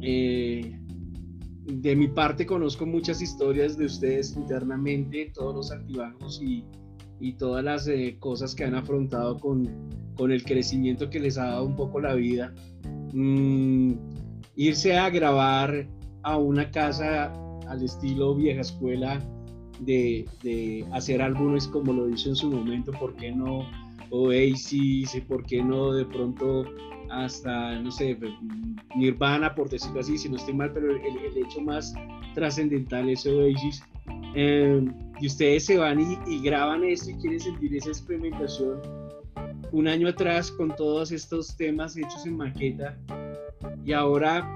Eh, 0.00 0.78
de 1.66 1.96
mi 1.96 2.08
parte 2.08 2.44
conozco 2.44 2.84
muchas 2.84 3.22
historias 3.22 3.78
de 3.78 3.86
ustedes 3.86 4.36
internamente, 4.36 5.30
todos 5.32 5.54
los 5.54 5.70
altibajos 5.70 6.42
y, 6.42 6.64
y 7.20 7.32
todas 7.34 7.64
las 7.64 7.88
eh, 7.88 8.16
cosas 8.18 8.54
que 8.54 8.64
han 8.64 8.74
afrontado 8.74 9.38
con, 9.38 9.88
con, 10.14 10.30
el 10.30 10.44
crecimiento 10.44 11.08
que 11.08 11.20
les 11.20 11.38
ha 11.38 11.46
dado 11.46 11.64
un 11.64 11.76
poco 11.76 12.00
la 12.00 12.14
vida. 12.14 12.52
Mm, 13.12 13.92
irse 14.56 14.96
a 14.96 15.10
grabar 15.10 15.86
a 16.22 16.36
una 16.36 16.70
casa 16.70 17.32
al 17.68 17.82
estilo 17.82 18.34
vieja 18.34 18.60
escuela 18.60 19.20
de, 19.80 20.26
de 20.42 20.84
hacer 20.92 21.20
álbumes 21.20 21.66
como 21.68 21.92
lo 21.92 22.08
hizo 22.08 22.28
en 22.28 22.36
su 22.36 22.50
momento, 22.50 22.92
¿por 22.92 23.14
qué 23.16 23.32
no 23.32 23.66
Oasis? 24.10 25.20
¿Por 25.26 25.44
qué 25.44 25.62
no 25.62 25.92
de 25.92 26.04
pronto 26.04 26.64
hasta, 27.10 27.78
no 27.80 27.90
sé, 27.90 28.16
Nirvana, 28.96 29.54
por 29.54 29.68
decirlo 29.68 30.00
así, 30.00 30.18
si 30.18 30.28
no 30.28 30.36
estoy 30.36 30.54
mal, 30.54 30.72
pero 30.72 30.90
el, 30.90 31.36
hecho 31.36 31.60
más 31.60 31.92
trascendental 32.34 33.08
es 33.08 33.26
Oasis. 33.26 33.82
Em, 34.34 34.92
y 35.20 35.26
ustedes 35.26 35.66
se 35.66 35.78
van 35.78 36.00
y, 36.00 36.18
y, 36.26 36.42
graban 36.42 36.84
esto 36.84 37.10
y 37.10 37.14
quieren 37.14 37.40
sentir 37.40 37.76
esa 37.76 37.90
experimentación 37.90 38.80
un 39.72 39.88
año 39.88 40.08
atrás 40.08 40.50
con 40.50 40.74
todos 40.76 41.12
estos 41.12 41.56
temas 41.56 41.96
hechos 41.96 42.26
en 42.26 42.36
maqueta 42.36 42.96
y 43.84 43.92
ahora 43.92 44.48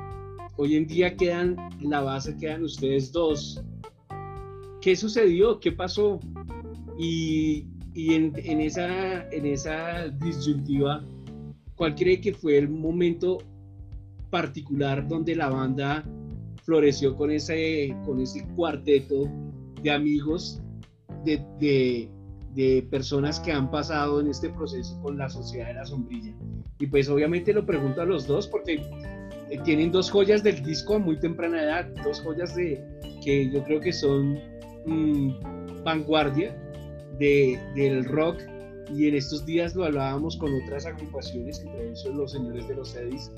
hoy 0.56 0.76
en 0.76 0.86
día 0.86 1.16
quedan 1.16 1.56
la 1.80 2.00
base 2.00 2.36
quedan 2.36 2.64
ustedes 2.64 3.12
dos 3.12 3.62
¿Qué 4.80 4.94
sucedió? 4.94 5.58
¿Qué 5.58 5.72
pasó? 5.72 6.20
Y, 6.98 7.66
y 7.94 8.14
en, 8.14 8.32
en, 8.36 8.60
esa, 8.60 9.28
en 9.30 9.46
esa 9.46 10.08
disyuntiva, 10.08 11.04
¿cuál 11.74 11.94
cree 11.94 12.20
que 12.20 12.32
fue 12.32 12.58
el 12.58 12.68
momento 12.68 13.38
particular 14.30 15.06
donde 15.08 15.34
la 15.34 15.48
banda 15.48 16.04
floreció 16.62 17.16
con 17.16 17.30
ese, 17.30 17.96
con 18.04 18.20
ese 18.20 18.46
cuarteto 18.54 19.28
de 19.82 19.90
amigos, 19.90 20.62
de, 21.24 21.44
de, 21.58 22.08
de 22.54 22.86
personas 22.88 23.40
que 23.40 23.50
han 23.52 23.70
pasado 23.70 24.20
en 24.20 24.28
este 24.28 24.48
proceso 24.50 25.00
con 25.02 25.18
la 25.18 25.28
Sociedad 25.28 25.68
de 25.68 25.74
la 25.74 25.86
Sombrilla? 25.86 26.34
Y 26.78 26.86
pues 26.86 27.08
obviamente 27.08 27.52
lo 27.52 27.66
pregunto 27.66 28.02
a 28.02 28.06
los 28.06 28.28
dos 28.28 28.46
porque 28.46 28.80
eh, 29.50 29.58
tienen 29.64 29.92
dos 29.92 30.10
joyas 30.10 30.42
del 30.42 30.62
disco 30.62 30.94
a 30.94 30.98
muy 30.98 31.18
temprana 31.18 31.62
edad, 31.62 31.86
dos 32.04 32.20
joyas 32.20 32.54
de, 32.54 32.84
que 33.24 33.50
yo 33.50 33.62
creo 33.64 33.80
que 33.80 33.92
son 33.92 34.38
vanguardia 35.84 36.56
de, 37.18 37.58
del 37.74 38.04
rock 38.06 38.40
y 38.94 39.06
en 39.06 39.14
estos 39.16 39.44
días 39.44 39.74
lo 39.74 39.84
hablábamos 39.84 40.36
con 40.36 40.50
otras 40.62 40.86
agrupaciones, 40.86 41.60
entre 41.60 41.88
ellos 41.88 42.04
los 42.14 42.32
señores 42.32 42.66
de 42.68 42.74
los 42.74 42.96
Edis, 42.96 43.30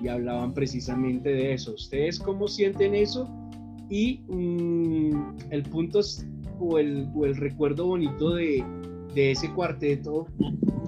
y 0.00 0.08
hablaban 0.08 0.54
precisamente 0.54 1.30
de 1.30 1.54
eso. 1.54 1.74
¿Ustedes 1.74 2.18
cómo 2.18 2.46
sienten 2.46 2.94
eso? 2.94 3.28
Y 3.88 4.20
mm, 4.28 5.38
el 5.50 5.62
punto 5.64 6.00
o 6.60 6.78
el, 6.78 7.08
o 7.14 7.26
el 7.26 7.36
recuerdo 7.36 7.86
bonito 7.86 8.34
de, 8.34 8.64
de, 9.14 9.30
ese 9.32 9.50
cuarteto 9.50 10.26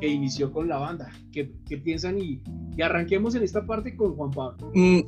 que 0.01 0.09
inició 0.09 0.53
con 0.53 0.69
la 0.69 0.79
banda. 0.79 1.11
¿Qué, 1.33 1.51
qué 1.69 1.79
piensan? 1.79 2.19
Y, 2.19 2.43
y, 2.77 2.83
arranquemos 2.83 3.35
en 3.35 3.43
esta 3.43 3.65
parte 3.65 3.95
con 3.97 4.15
Juan 4.17 4.31
Pablo. 4.31 4.71
Mm, 4.75 5.01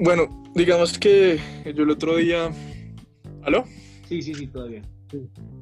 bueno, 0.00 0.44
digamos 0.54 0.98
que 0.98 1.38
yo 1.64 1.82
el 1.82 1.90
otro 1.90 2.16
día... 2.16 2.50
¿Aló? 3.42 3.64
Sí, 4.08 4.22
sí, 4.22 4.34
sí, 4.34 4.46
todavía. 4.46 4.82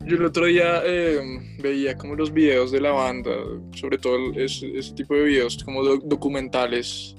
Yo 0.05 0.17
el 0.17 0.25
otro 0.25 0.47
día 0.47 0.83
eh, 0.85 1.21
veía 1.61 1.97
como 1.97 2.15
los 2.15 2.33
videos 2.33 2.71
de 2.71 2.81
la 2.81 2.93
banda, 2.93 3.31
sobre 3.75 3.99
todo 3.99 4.33
ese, 4.35 4.71
tipo 4.95 5.15
de 5.15 5.25
videos 5.25 5.63
como 5.63 5.83
documentales, 5.85 7.17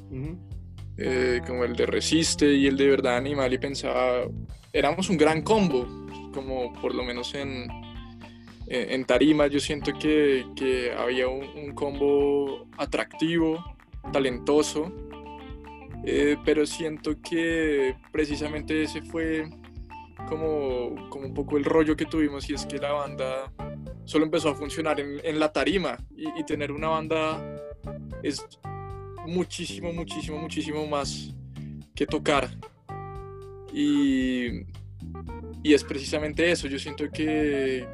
eh, 0.98 1.42
como 1.48 1.64
el 1.64 1.76
de 1.76 1.86
Resiste 1.86 2.54
y 2.54 2.68
el 2.68 2.78
de 2.78 2.88
Verdad 2.88 3.18
Animal, 3.18 3.54
y 3.54 3.58
pensaba, 3.58 4.24
éramos 4.74 5.10
un 5.10 5.18
gran 5.18 5.42
combo, 5.42 5.88
como 6.34 6.74
por 6.82 6.94
lo 6.94 7.04
menos 7.04 7.34
en, 7.36 7.68
en 8.68 9.06
Tarima 9.06 9.48
yo 9.48 9.60
siento 9.60 9.94
que, 9.94 10.46
que 10.56 10.94
había 10.94 11.28
un, 11.28 11.74
combo 11.74 12.68
atractivo, 12.78 13.64
talentoso, 14.12 14.92
eh, 16.06 16.38
pero 16.46 16.66
siento 16.66 17.22
que 17.22 17.96
precisamente 18.12 18.84
ese 18.84 19.02
fue 19.02 19.50
como, 20.28 21.10
como 21.10 21.26
un 21.26 21.34
poco 21.34 21.58
el 21.58 21.66
rollo 21.66 21.96
que 21.96 22.06
tuvimos 22.06 22.50
y 22.50 22.54
es 22.54 22.66
que 22.66 22.78
la 22.78 22.92
banda 22.92 23.52
solo 24.06 24.26
empezó 24.26 24.50
a 24.50 24.56
funcionar 24.56 25.00
en, 25.00 25.20
en 25.24 25.40
la 25.40 25.52
tarima 25.52 25.98
y, 26.16 26.44
tener 26.44 26.72
una 26.72 26.90
banda 26.90 27.42
es 28.22 28.46
muchísimo, 29.26 29.94
muchísimo, 29.94 30.38
muchísimo 30.38 30.86
más 30.88 31.34
que 31.96 32.06
tocar. 32.06 32.50
Y, 33.74 34.62
y 35.64 35.74
es 35.74 35.84
precisamente 35.84 36.52
eso. 36.52 36.68
Yo 36.68 36.78
siento 36.78 37.10
que, 37.10 37.88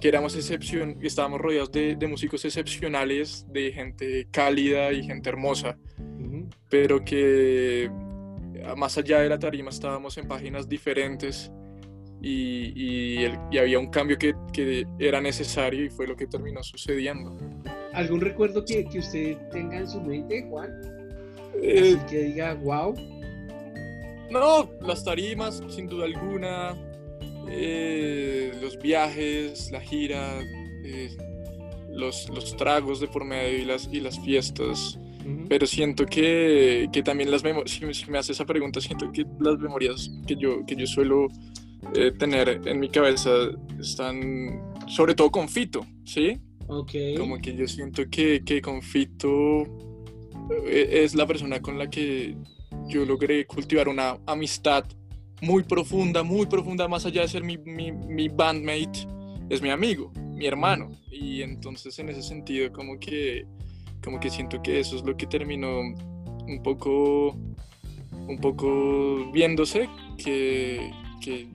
que 0.00 0.08
éramos 0.08 0.36
excepción, 0.36 0.98
estábamos 1.02 1.40
rodeados 1.40 1.72
de, 1.72 1.96
de, 1.96 2.06
músicos 2.06 2.44
excepcionales, 2.44 3.46
de 3.50 3.72
gente 3.72 4.28
cálida 4.30 4.92
y 4.92 5.04
gente 5.04 5.28
hermosa, 5.28 5.76
pero 6.68 7.04
que 7.04 7.90
más 8.76 8.98
allá 8.98 9.20
de 9.20 9.28
la 9.28 9.38
tarima 9.38 9.70
estábamos 9.70 10.18
en 10.18 10.28
páginas 10.28 10.68
diferentes 10.68 11.50
y, 12.20 12.72
y, 12.74 13.26
y 13.50 13.58
había 13.58 13.78
un 13.78 13.88
cambio 13.88 14.18
que, 14.18 14.34
que, 14.52 14.86
era 14.98 15.20
necesario 15.20 15.84
y 15.84 15.90
fue 15.90 16.06
lo 16.06 16.16
que 16.16 16.26
terminó 16.26 16.62
sucediendo. 16.62 17.36
¿Algún 17.92 18.20
recuerdo 18.20 18.64
que, 18.64 18.84
que 18.86 18.98
usted 18.98 19.36
tenga 19.50 19.78
en 19.78 19.88
su 19.88 20.00
mente, 20.00 20.46
Juan? 20.48 20.70
Eh, 21.62 21.96
Así 21.96 22.06
que 22.06 22.18
diga, 22.24 22.54
wow. 22.54 22.94
No, 24.30 24.70
las 24.82 25.04
tarimas, 25.04 25.62
sin 25.68 25.86
duda 25.86 26.04
alguna, 26.04 26.76
eh, 27.50 28.52
los 28.60 28.78
viajes, 28.78 29.70
la 29.70 29.80
gira, 29.80 30.40
eh, 30.84 31.16
los, 31.92 32.28
los, 32.30 32.56
tragos 32.56 33.00
de 33.00 33.08
por 33.08 33.24
medio 33.24 33.58
y 33.58 33.64
las, 33.64 33.88
y 33.92 34.00
las 34.00 34.18
fiestas. 34.20 34.98
Pero 35.48 35.66
siento 35.66 36.06
que, 36.06 36.88
que 36.90 37.02
también 37.02 37.30
las 37.30 37.44
memorias, 37.44 37.70
si, 37.70 38.10
me 38.10 38.16
hace 38.16 38.32
esa 38.32 38.46
pregunta, 38.46 38.80
siento 38.80 39.12
que 39.12 39.26
las 39.40 39.58
memorias 39.58 40.10
que 40.26 40.36
yo, 40.36 40.64
que 40.64 40.74
yo 40.74 40.86
suelo 40.86 41.28
eh, 41.94 42.12
tener 42.18 42.62
en 42.64 42.80
mi 42.80 42.88
cabeza 42.88 43.30
están 43.78 44.74
sobre 44.86 45.14
todo 45.14 45.30
con 45.30 45.48
Fito, 45.48 45.86
¿sí? 46.04 46.38
Ok. 46.68 46.92
Como 47.18 47.38
que 47.38 47.54
yo 47.54 47.68
siento 47.68 48.04
que, 48.10 48.42
que 48.42 48.62
con 48.62 48.80
Fito 48.80 49.64
es 50.66 51.14
la 51.14 51.26
persona 51.26 51.60
con 51.60 51.78
la 51.78 51.90
que 51.90 52.34
yo 52.88 53.04
logré 53.04 53.46
cultivar 53.46 53.88
una 53.88 54.18
amistad 54.26 54.84
muy 55.40 55.62
profunda, 55.62 56.22
muy 56.22 56.46
profunda, 56.46 56.88
más 56.88 57.06
allá 57.06 57.22
de 57.22 57.28
ser 57.28 57.44
mi, 57.44 57.58
mi, 57.58 57.92
mi, 57.92 58.28
bandmate, 58.28 59.06
es 59.48 59.62
mi 59.62 59.70
amigo, 59.70 60.12
mi 60.16 60.46
hermano. 60.46 60.90
Y 61.10 61.42
entonces 61.42 61.98
en 61.98 62.08
ese 62.08 62.22
sentido 62.22 62.72
como 62.72 62.98
que, 62.98 63.46
como 64.02 64.20
que 64.20 64.30
siento 64.30 64.62
que 64.62 64.80
eso 64.80 64.96
es 64.96 65.04
lo 65.04 65.16
que 65.16 65.26
terminó 65.26 65.80
un 65.80 66.60
poco, 66.62 67.36
un 68.12 68.38
poco 68.40 69.30
viéndose, 69.32 69.88
que, 70.16 70.90
que, 71.20 71.48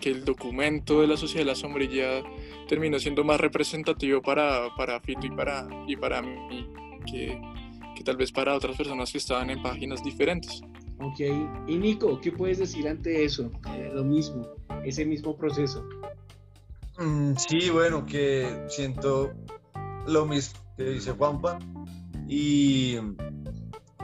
que 0.00 0.10
el 0.10 0.24
documento 0.24 1.00
de 1.00 1.06
la 1.06 1.16
Sociedad 1.16 1.40
de 1.40 1.52
la 1.52 1.54
Sombrilla 1.54 2.22
terminó 2.68 2.98
siendo 2.98 3.24
más 3.24 3.40
representativo 3.40 4.22
para, 4.22 4.68
para 4.76 5.00
Fito 5.00 5.26
y 5.26 5.30
para, 5.30 5.66
y 5.86 5.96
para 5.96 6.22
mí 6.22 6.66
que, 7.10 7.40
que 7.96 8.04
tal 8.04 8.16
vez 8.16 8.32
para 8.32 8.54
otras 8.54 8.76
personas 8.76 9.10
que 9.10 9.18
estaban 9.18 9.50
en 9.50 9.62
páginas 9.62 10.02
diferentes. 10.02 10.62
Ok, 11.02 11.20
y 11.66 11.78
Nico, 11.78 12.20
¿qué 12.20 12.30
puedes 12.30 12.58
decir 12.58 12.86
ante 12.86 13.24
eso? 13.24 13.50
Eh, 13.74 13.90
lo 13.94 14.04
mismo, 14.04 14.46
ese 14.84 15.04
mismo 15.04 15.36
proceso. 15.36 15.82
Mm, 16.98 17.34
sí, 17.36 17.70
bueno, 17.70 18.04
que 18.04 18.66
siento 18.68 19.32
lo 20.06 20.26
mismo 20.26 20.58
que 20.76 20.84
dice 20.84 21.12
Juanpa. 21.12 21.58
Y 22.28 22.96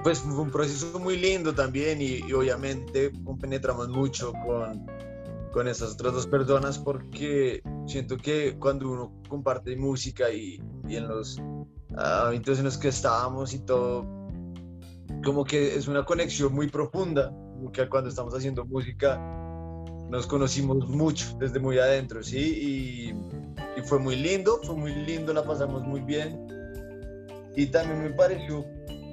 pues 0.03 0.21
fue 0.21 0.41
un 0.41 0.51
proceso 0.51 0.99
muy 0.99 1.17
lindo 1.17 1.55
también 1.55 2.01
y, 2.01 2.33
obviamente 2.33 3.13
compenetramos 3.25 3.89
mucho 3.89 4.33
con, 4.47 4.87
con 5.53 5.69
esas 5.69 5.95
otras 5.95 6.15
dos 6.15 6.27
personas 6.27 6.79
porque 6.79 7.63
siento 7.87 8.17
que 8.17 8.57
cuando 8.59 8.91
uno 8.91 9.13
comparte 9.29 9.77
música 9.77 10.31
y, 10.31 10.61
y 10.89 10.97
en 10.97 11.09
los 11.09 11.41
eventos 12.27 12.59
en 12.59 12.65
los 12.65 12.79
que 12.79 12.89
estábamos 12.89 13.53
y 13.55 13.61
todo, 13.61 14.26
como 15.25 15.45
que 15.45 15.77
es 15.77 15.89
una 15.89 16.05
conexión 16.05 16.55
muy 16.55 16.69
profunda, 16.69 17.33
que 17.73 17.89
cuando 17.89 18.11
estamos 18.11 18.35
haciendo 18.35 18.65
música 18.65 19.21
nos 20.09 20.27
conocimos 20.27 20.89
mucho 20.89 21.37
desde 21.39 21.59
muy 21.59 21.79
adentro, 21.79 22.23
¿sí? 22.23 22.39
Y, 22.39 23.79
y, 23.79 23.83
fue 23.85 23.99
muy 23.99 24.17
lindo, 24.17 24.61
fue 24.63 24.77
muy 24.77 24.95
lindo, 24.95 25.33
la 25.33 25.43
pasamos 25.43 25.83
muy 25.83 26.01
bien. 26.01 26.47
Y 27.57 27.67
también 27.67 28.03
me 28.03 28.11
pareció 28.11 28.65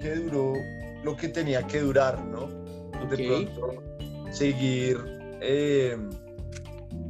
que 0.01 0.15
duró 0.15 0.53
lo 1.03 1.15
que 1.15 1.29
tenía 1.29 1.65
que 1.65 1.81
durar, 1.81 2.23
¿no? 2.25 2.47
De 3.09 3.17
pronto 3.17 3.83
seguir 4.31 4.97
eh, 5.41 5.97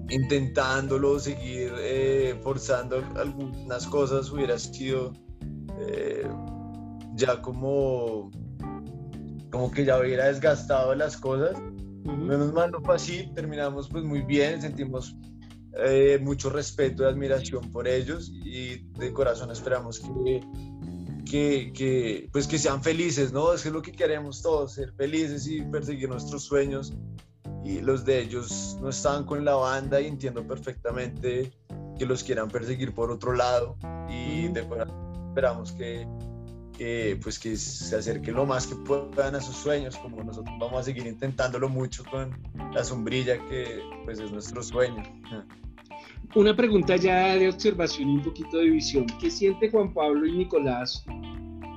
intentándolo, 0.10 1.20
seguir 1.20 1.74
eh, 1.80 2.40
forzando 2.42 3.04
algunas 3.16 3.88
cosas 3.88 4.30
hubiera 4.32 4.58
sido 4.60 5.14
eh, 5.80 6.28
ya 7.16 7.42
como 7.42 8.32
como 9.54 9.70
que 9.70 9.86
ya 9.86 10.00
hubiera 10.00 10.26
desgastado 10.26 10.96
las 10.96 11.16
cosas. 11.16 11.56
Menos 12.04 12.52
mal 12.54 12.72
no 12.72 12.82
fue 12.82 12.96
así, 12.96 13.30
terminamos 13.36 13.88
pues 13.88 14.04
muy 14.04 14.24
bien, 14.24 14.60
sentimos 14.60 15.16
eh, 15.78 16.18
mucho 16.20 16.50
respeto 16.50 17.04
y 17.04 17.06
admiración 17.06 17.70
por 17.70 17.88
ellos 17.88 18.32
y 18.34 18.78
de 18.98 19.14
corazón 19.14 19.52
esperamos 19.52 20.00
que, 20.00 20.42
que, 21.30 21.72
que, 21.72 22.30
pues 22.34 22.48
que 22.48 22.58
sean 22.58 22.82
felices, 22.82 23.32
¿no? 23.32 23.54
Es, 23.54 23.64
es 23.64 23.72
lo 23.72 23.84
que 23.84 23.92
queremos 23.92 24.42
todos, 24.42 24.74
ser 24.74 24.92
felices 24.94 25.46
y 25.46 25.62
perseguir 25.62 26.10
nuestros 26.10 26.46
sueños 26.46 26.92
y 27.64 27.80
los 27.80 28.04
de 28.06 28.22
ellos 28.22 28.80
no 28.82 28.90
estaban 28.90 29.24
con 29.24 29.46
la 29.46 29.54
banda 29.54 30.02
y 30.02 30.08
entiendo 30.08 30.48
perfectamente 30.48 31.52
que 32.00 32.08
los 32.08 32.24
quieran 32.24 32.50
perseguir 32.50 32.92
por 32.92 33.12
otro 33.12 33.34
lado 33.34 33.78
y 34.10 34.48
de 34.48 34.68
corazón 34.68 35.28
esperamos 35.30 35.72
que 35.74 36.08
que, 36.78 37.20
pues 37.22 37.40
que 37.40 37.56
se 37.56 37.96
acerque 37.96 38.32
lo 38.32 38.46
más 38.46 38.68
que 38.68 38.76
puedan 38.76 39.36
a 39.36 39.42
sus 39.42 39.56
sueños, 39.56 39.98
como 39.98 40.24
nosotros 40.24 40.56
vamos 40.60 40.82
a 40.82 40.84
seguir 40.84 41.08
intentándolo 41.08 41.70
mucho 41.70 42.04
con 42.06 42.38
la 42.74 42.84
sombrilla, 42.84 43.38
que 43.48 43.82
pues 44.06 44.20
es 44.20 44.32
nuestro 44.32 44.62
sueño. 44.64 45.04
Una 46.36 46.56
pregunta 46.56 46.96
ya 46.96 47.36
de 47.36 47.50
observación 47.50 48.10
y 48.10 48.16
un 48.16 48.24
poquito 48.24 48.58
de 48.58 48.70
visión. 48.70 49.06
¿Qué 49.20 49.30
siente 49.30 49.70
Juan 49.70 49.94
Pablo 49.94 50.26
y 50.26 50.32
Nicolás 50.32 51.06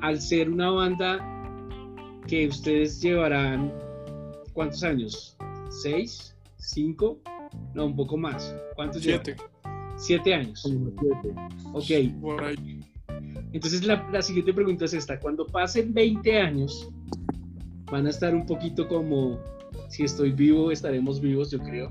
al 0.02 0.20
ser 0.20 0.50
una 0.50 0.70
banda 0.70 1.18
que 2.26 2.48
ustedes 2.48 3.00
llevarán, 3.00 3.72
¿cuántos 4.52 4.82
años? 4.82 5.36
¿Seis? 5.70 6.34
¿Cinco? 6.56 7.20
No, 7.74 7.86
un 7.86 7.96
poco 7.96 8.16
más. 8.16 8.54
¿Cuántos 8.74 9.02
Siete. 9.02 9.36
Siete 9.96 10.34
años. 10.34 10.62
Siete. 10.62 11.34
Ok. 11.72 12.75
Entonces 13.56 13.86
la, 13.86 14.20
siguiente 14.20 14.52
pregunta 14.52 14.84
es 14.84 14.92
esta, 14.92 15.18
cuando 15.18 15.46
pasen 15.46 15.94
20 15.94 16.38
años, 16.38 16.90
van 17.90 18.06
a 18.06 18.10
estar 18.10 18.34
un 18.34 18.44
poquito 18.44 18.86
como, 18.86 19.40
si 19.88 20.04
estoy 20.04 20.32
vivo, 20.32 20.70
estaremos 20.70 21.22
vivos, 21.22 21.50
yo 21.50 21.58
creo. 21.60 21.90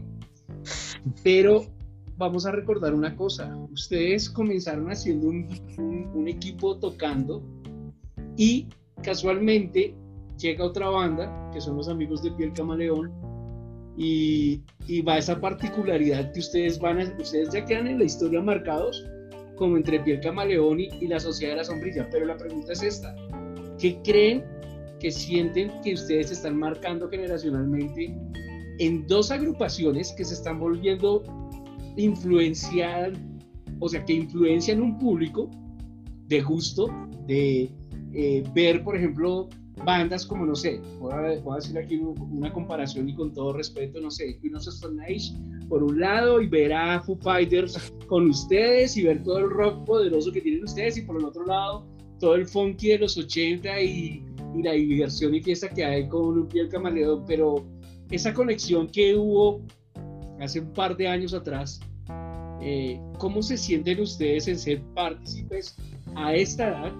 Pero 1.23 1.65
vamos 2.17 2.45
a 2.45 2.51
recordar 2.51 2.93
una 2.93 3.15
cosa, 3.15 3.57
ustedes 3.71 4.29
comenzaron 4.29 4.91
haciendo 4.91 5.27
un, 5.27 6.27
equipo 6.27 6.77
tocando 6.77 7.43
y 8.37 8.67
casualmente 9.01 9.95
llega 10.37 10.65
otra 10.65 10.89
banda, 10.89 11.49
que 11.51 11.61
son 11.61 11.77
los 11.77 11.89
amigos 11.89 12.21
de 12.21 12.29
Piel 12.33 12.53
Camaleón, 12.53 13.11
y, 13.97 14.61
y, 14.85 15.01
va 15.01 15.17
esa 15.17 15.41
particularidad 15.41 16.31
que 16.31 16.41
ustedes 16.41 16.77
van 16.77 16.99
a, 16.99 17.15
ustedes 17.19 17.49
ya 17.51 17.65
quedan 17.65 17.87
en 17.87 17.97
la 17.97 18.03
historia 18.03 18.39
marcados 18.39 19.03
como 19.55 19.77
entre 19.77 19.99
Piel 19.99 20.19
Camaleón 20.19 20.79
y, 20.79 21.07
la 21.07 21.19
Sociedad 21.19 21.53
de 21.53 21.57
la 21.57 21.63
Sombrilla. 21.63 22.07
Pero 22.11 22.25
la 22.25 22.37
pregunta 22.37 22.73
es 22.73 22.83
esta, 22.83 23.15
¿qué 23.79 23.97
creen 24.03 24.43
que 24.99 25.11
sienten 25.11 25.71
que 25.83 25.93
ustedes 25.93 26.31
están 26.31 26.57
marcando 26.57 27.09
generacionalmente 27.09 28.15
en 28.79 29.05
dos 29.07 29.31
agrupaciones 29.31 30.13
que 30.13 30.25
se 30.25 30.33
están 30.33 30.59
volviendo 30.59 31.23
influenciar, 31.97 33.13
o 33.79 33.87
sea, 33.87 34.03
que 34.03 34.13
influencian 34.13 34.81
un 34.81 34.97
público 34.99 35.49
de 36.27 36.41
gusto, 36.41 36.87
de 37.27 37.71
eh, 38.13 38.43
ver, 38.53 38.83
por 38.83 38.95
ejemplo, 38.95 39.49
bandas 39.83 40.25
como, 40.25 40.45
no 40.45 40.55
sé, 40.55 40.79
voy 40.99 41.13
a, 41.13 41.55
decir 41.55 41.77
aquí 41.77 41.97
una 41.97 42.51
comparación 42.53 43.09
y 43.09 43.15
con 43.15 43.33
todo 43.33 43.53
respeto, 43.53 43.99
no 43.99 44.09
sé, 44.09 44.37
Queen 44.39 44.55
of 44.55 44.67
Stone 44.67 45.03
Age 45.03 45.33
por 45.67 45.83
un 45.83 45.99
lado 45.99 46.41
y 46.41 46.47
ver 46.47 46.73
a 46.73 47.01
Foo 47.01 47.17
Fighters 47.17 47.91
con 48.07 48.29
ustedes 48.29 48.95
y 48.97 49.03
ver 49.03 49.23
todo 49.23 49.39
el 49.39 49.49
rock 49.49 49.85
poderoso 49.85 50.31
que 50.31 50.41
tienen 50.41 50.63
ustedes 50.63 50.97
y 50.97 51.01
por 51.01 51.17
el 51.17 51.25
otro 51.25 51.45
lado 51.45 51.85
todo 52.19 52.35
el 52.35 52.47
funky 52.47 52.89
de 52.89 52.99
los 52.99 53.17
80 53.17 53.81
y, 53.81 54.23
y 54.55 54.63
la 54.63 54.71
diversión 54.71 55.35
y 55.35 55.41
fiesta 55.41 55.69
que 55.69 55.83
hay 55.83 56.07
con 56.07 56.47
piel 56.47 56.69
camaleón, 56.69 57.25
pero 57.27 57.65
esa 58.11 58.33
conexión 58.33 58.87
que 58.87 59.15
hubo 59.15 59.61
hace 60.39 60.59
un 60.59 60.73
par 60.73 60.95
de 60.95 61.07
años 61.07 61.33
atrás, 61.33 61.79
eh, 62.61 62.99
¿cómo 63.17 63.41
se 63.41 63.57
sienten 63.57 63.99
ustedes 63.99 64.47
en 64.47 64.57
ser 64.57 64.81
partícipes 64.93 65.75
a 66.15 66.33
esta 66.33 66.69
edad? 66.69 66.93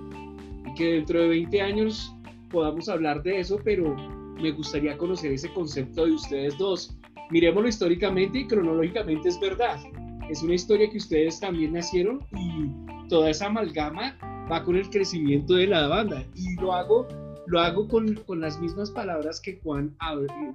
Que 0.76 0.94
dentro 0.94 1.22
de 1.22 1.28
20 1.30 1.62
años 1.62 2.14
podamos 2.50 2.90
hablar 2.90 3.24
de 3.24 3.40
eso, 3.40 3.60
pero 3.64 3.96
me 4.42 4.52
gustaría 4.52 4.98
conocer 4.98 5.32
ese 5.32 5.52
concepto 5.54 6.06
de 6.06 6.12
ustedes 6.12 6.58
dos. 6.58 6.98
Miremoslo 7.32 7.68
históricamente 7.68 8.40
y 8.40 8.48
cronológicamente 8.48 9.30
es 9.30 9.40
verdad. 9.40 9.80
Es 10.30 10.42
una 10.44 10.56
historia 10.56 10.90
que 10.90 10.98
ustedes 10.98 11.40
también 11.40 11.74
nacieron 11.74 12.22
y 12.36 13.08
toda 13.10 13.30
esa 13.30 13.48
amalgama 13.48 14.18
va 14.52 14.64
con 14.64 14.76
el 14.76 14.90
crecimiento 14.90 15.56
de 15.56 15.68
la 15.68 15.88
banda. 15.88 16.24
Y 16.36 16.56
lo 16.60 16.74
hago 16.74 17.08
lo 17.48 17.60
hago 17.60 17.88
con, 17.88 18.16
con 18.26 18.42
las 18.42 18.60
mismas 18.60 18.92
palabras 18.92 19.40
que 19.40 19.60
Juan 19.64 19.96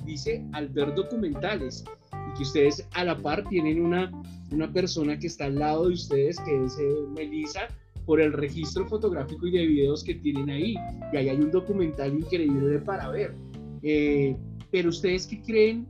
dice 0.05 0.45
al 0.53 0.69
ver 0.69 0.95
documentales 0.95 1.85
y 2.13 2.37
que 2.37 2.43
ustedes 2.43 2.87
a 2.95 3.05
la 3.05 3.17
par 3.17 3.49
tienen 3.49 3.85
una, 3.85 4.11
una 4.51 4.73
persona 4.73 5.19
que 5.19 5.29
está 5.29 5.45
al 5.47 5.57
lado 5.57 5.87
de 5.87 5.95
ustedes, 5.95 6.41
que 6.41 6.65
es 6.65 6.79
eh, 6.79 6.95
Melissa, 7.15 7.69
por 8.11 8.21
el 8.21 8.33
registro 8.33 8.85
fotográfico 8.89 9.47
y 9.47 9.53
de 9.53 9.67
videos 9.69 10.03
que 10.03 10.17
tienen 10.17 10.51
ahí. 10.51 10.75
Y 11.13 11.17
ahí 11.17 11.29
hay 11.29 11.37
un 11.37 11.53
documental 11.53 12.13
increíble 12.13 12.81
para 12.81 13.09
ver. 13.09 13.37
Eh, 13.85 14.37
pero 14.73 14.89
ustedes 14.89 15.29
qué 15.29 15.41
creen 15.41 15.87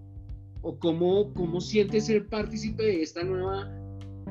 o 0.61 0.79
cómo, 0.79 1.33
cómo 1.33 1.63
siente 1.63 1.99
ser 1.99 2.27
partícipe 2.27 2.83
de 2.83 3.01
esta 3.01 3.25
nueva 3.25 3.75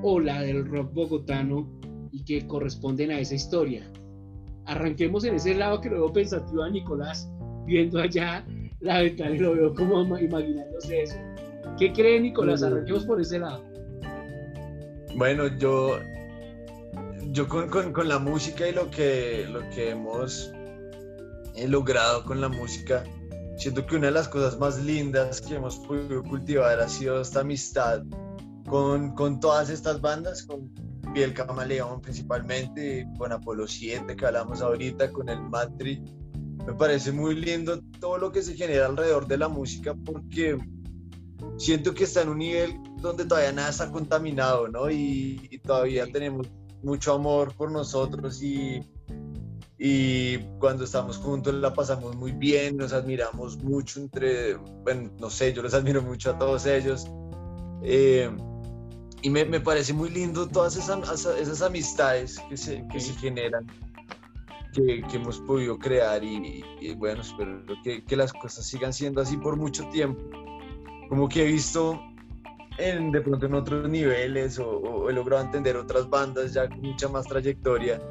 ola 0.04 0.40
del 0.42 0.68
rock 0.68 0.94
bogotano 0.94 1.68
y 2.12 2.24
que 2.26 2.46
corresponden 2.46 3.10
a 3.10 3.22
esa 3.22 3.34
historia. 3.34 3.92
Arranquemos 4.66 5.24
en 5.24 5.34
ese 5.34 5.56
lado 5.56 5.82
que 5.82 5.90
lo 5.90 5.96
veo 5.96 6.14
pensativo 6.14 6.62
a 6.62 6.70
Nicolás, 6.70 7.28
viendo 7.66 7.98
allá 7.98 8.46
la 8.82 9.02
ventana 9.02 9.36
y 9.36 9.40
lo 9.40 9.56
veo 9.56 9.74
como 9.74 10.04
imaginándose 10.16 11.02
eso. 11.02 11.18
¿Qué 11.80 11.92
cree 11.92 12.20
Nicolás? 12.20 12.62
Arranquemos 12.62 13.08
por 13.08 13.20
ese 13.20 13.40
lado. 13.40 13.64
Bueno, 15.16 15.48
yo, 15.58 15.98
yo 17.32 17.48
con, 17.48 17.70
con, 17.70 18.08
la 18.08 18.20
música 18.20 18.68
y 18.68 18.74
lo 18.74 18.90
que, 18.90 19.48
lo 19.50 19.62
que 19.70 19.92
hemos 19.92 20.52
logrado 21.68 22.24
con 22.24 22.42
la 22.42 22.50
música, 22.50 23.04
siento 23.58 23.86
que 23.86 23.98
una 23.98 24.08
de 24.08 24.14
las 24.14 24.28
cosas 24.28 24.58
más 24.58 24.82
lindas 24.84 25.42
que 25.42 25.56
hemos 25.56 25.78
podido 25.80 26.24
cultivar 26.24 26.80
ha 26.80 26.88
sido 26.88 27.22
esta 27.22 27.42
amistad 27.42 28.04
con, 28.68 29.14
con 29.16 29.40
todas 29.40 29.70
estas 29.70 30.00
bandas, 30.00 30.44
con 30.44 30.72
Piel 31.14 31.34
Camaleón 31.34 32.02
principalmente, 32.02 33.08
con 33.18 33.32
Apolo 33.32 33.68
7 33.68 34.16
que 34.16 34.26
hablamos 34.26 34.62
ahorita, 34.62 35.12
con 35.12 35.30
el 35.30 35.42
Matri. 35.42 36.02
Me 36.66 36.74
parece 36.74 37.12
muy 37.12 37.36
lindo 37.36 37.82
todo 38.00 38.18
lo 38.18 38.32
que 38.32 38.42
se 38.42 38.56
genera 38.56 38.86
alrededor 38.86 39.28
de 39.28 39.38
la 39.38 39.50
música 39.50 39.96
porque 40.06 40.58
siento 41.58 41.94
que 41.94 42.04
está 42.04 42.22
en 42.22 42.30
un 42.30 42.38
nivel 42.38 42.80
donde 43.02 43.26
todavía 43.26 43.52
nada 43.52 43.70
está 43.70 43.92
contaminado, 43.92 44.68
¿no? 44.68 44.90
Y, 44.90 45.60
todavía 45.64 46.06
tenemos 46.12 46.48
mucho 46.84 47.14
amor 47.14 47.54
por 47.56 47.72
nosotros 47.72 48.42
y, 48.42 48.84
y 49.78 50.38
cuando 50.60 50.84
estamos 50.84 51.18
juntos 51.18 51.54
la 51.54 51.74
pasamos 51.74 52.16
muy 52.16 52.32
bien, 52.32 52.78
nos 52.78 52.94
admiramos 52.94 53.58
mucho 53.64 54.02
entre, 54.02 54.56
bueno, 54.56 55.10
no 55.20 55.30
sé, 55.30 55.54
yo 55.54 55.62
los 55.62 55.74
admiro 55.74 56.02
mucho 56.02 56.32
a 56.32 56.38
todos 56.38 56.66
ellos. 56.66 57.08
Eh, 57.82 58.30
y 59.22 59.30
me, 59.30 59.46
me, 59.46 59.60
parece 59.60 59.94
muy 59.94 60.10
lindo 60.10 60.48
todas 60.48 60.78
esas, 60.78 61.26
esas 61.26 61.62
amistades 61.62 62.40
que 62.50 62.56
se, 62.56 62.86
que 62.88 63.00
se 63.00 63.14
generan, 63.16 63.68
que, 64.74 65.02
que, 65.04 65.18
hemos 65.18 65.40
podido 65.42 65.78
crear 65.78 66.24
y, 66.24 66.64
bueno, 66.96 67.22
espero 67.22 67.62
que, 67.84 68.04
que, 68.04 68.16
las 68.16 68.32
cosas 68.32 68.66
sigan 68.66 68.94
siendo 68.94 69.22
así 69.22 69.36
por 69.38 69.58
mucho 69.58 69.88
tiempo. 69.90 70.22
Como 71.10 71.28
que 71.28 71.44
he 71.44 71.48
visto 71.48 72.00
en, 72.80 73.12
de 73.12 73.22
pronto 73.22 73.46
en 73.46 73.54
otros 73.54 73.90
niveles 73.90 74.60
o, 74.60 75.10
he 75.10 75.14
logrado 75.14 75.44
entender 75.44 75.78
otras 75.78 76.10
bandas 76.10 76.54
ya 76.54 76.68
con 76.68 76.82
mucha 76.82 77.08
más 77.08 77.26
trayectoria 77.26 78.02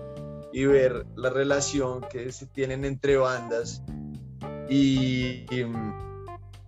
y 0.52 0.64
ver 0.64 1.06
la 1.16 1.30
relación 1.30 2.00
que 2.10 2.32
se 2.32 2.46
tienen 2.46 2.84
entre 2.84 3.16
bandas 3.16 3.82
y, 4.68 5.44
y, 5.54 5.66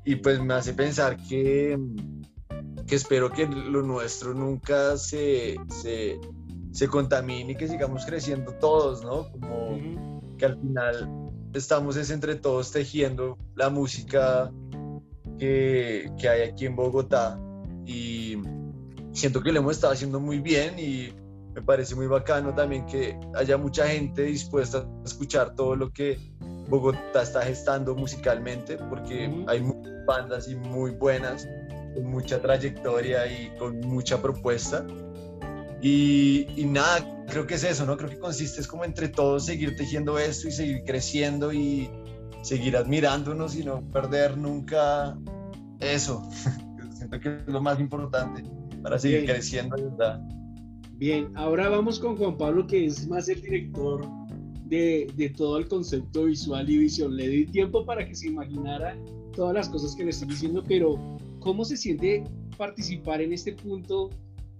y 0.05 0.17
pues 0.17 0.41
me 0.43 0.55
hace 0.55 0.75
pensar 0.75 1.17
que 1.29 1.79
que 2.91 2.97
espero 2.97 3.31
que 3.31 3.47
lo 3.47 3.83
nuestro 3.83 4.35
nunca 4.35 4.97
se, 4.97 5.55
se, 5.69 6.19
se 6.73 6.89
contamine 6.89 7.53
y 7.53 7.55
que 7.55 7.69
sigamos 7.69 8.05
creciendo 8.05 8.53
todos, 8.55 9.05
¿no? 9.05 9.31
Como 9.31 9.79
que 10.37 10.47
al 10.47 10.61
final 10.61 11.09
estamos 11.55 11.97
es 11.97 12.11
entre 12.11 12.35
todos 12.35 12.73
tejiendo 12.73 13.39
la 13.55 13.71
música 13.71 14.51
que, 15.39 16.11
que, 16.19 16.29
hay 16.29 16.49
aquí 16.49 16.67
en 16.67 16.75
Bogotá 16.75 17.41
y 17.91 18.43
siento 19.13 19.43
que 19.43 19.51
lo 19.51 19.59
hemos 19.59 19.73
estado 19.73 19.93
haciendo 19.93 20.21
muy 20.21 20.39
bien 20.39 20.79
y 20.79 21.13
me 21.55 21.63
parece 21.63 21.97
muy 21.97 22.07
bacano 22.07 22.55
también 22.55 22.87
que 22.87 23.19
haya 23.35 23.57
mucha 23.57 23.89
gente 23.89 24.23
dispuesta 24.23 24.79
a 24.79 25.05
escuchar 25.05 25.57
todo 25.57 25.75
lo 25.75 25.93
que 25.93 26.17
Bogotá 26.69 27.23
está 27.23 27.43
gestando 27.43 27.97
musicalmente 27.97 28.77
porque 28.77 29.29
hay 29.49 29.61
muchas 29.61 30.07
bandas 30.07 30.49
y 30.49 30.55
muy 30.55 30.93
buenas 30.93 31.49
con 31.95 32.05
mucha 32.07 32.41
trayectoria 32.41 33.27
y 33.27 33.51
con 33.59 33.81
mucha 33.81 34.23
propuesta. 34.23 34.87
Y, 35.83 36.47
y, 36.57 36.67
nada, 36.67 37.25
creo 37.27 37.47
que 37.47 37.55
es 37.55 37.65
eso, 37.65 37.87
¿no? 37.87 37.97
Creo 37.97 38.11
que 38.11 38.19
consiste 38.19 38.61
es 38.61 38.69
como 38.69 38.85
entre 38.85 39.09
todos 39.09 39.47
seguir 39.47 39.75
tejiendo 39.77 40.19
esto 40.19 40.47
y 40.47 40.53
seguir 40.53 40.85
creciendo 40.85 41.53
y 41.53 41.91
seguir 42.43 42.77
admirándonos 42.77 43.57
y 43.57 43.65
no 43.65 43.83
perder 43.91 44.37
nunca 44.37 45.19
eso. 45.81 46.23
Siento 47.01 47.19
que 47.19 47.37
es 47.37 47.47
lo 47.49 47.61
más 47.61 47.81
importante 47.81 48.45
para 48.83 48.99
seguir 48.99 49.25
creciendo, 49.25 49.77
¿verdad? 49.77 50.21
Bien, 50.93 51.33
ahora 51.35 51.69
vamos 51.69 51.99
con 51.99 52.17
Juan 52.17 52.37
Pablo, 52.37 52.67
que 52.67 52.87
es 52.87 53.09
más 53.09 53.29
el 53.29 53.41
director 53.41 54.07
de, 54.67 55.11
de 55.17 55.31
todo 55.31 55.59
el 55.59 55.67
concepto 55.67 56.27
visual 56.27 56.69
y 56.69 56.79
visión. 56.79 57.17
Le 57.17 57.27
di 57.27 57.47
tiempo 57.47 57.85
para 57.85 58.07
que 58.07 58.15
se 58.15 58.29
imaginara 58.29 58.97
todas 59.35 59.55
las 59.55 59.69
cosas 59.69 59.97
que 59.97 60.05
le 60.05 60.11
estoy 60.11 60.29
diciendo, 60.29 60.63
pero 60.69 60.99
¿Cómo 61.41 61.65
se 61.65 61.77
siente 61.77 62.23
participar 62.59 63.23
en 63.23 63.33
este 63.33 63.55
punto 63.55 64.11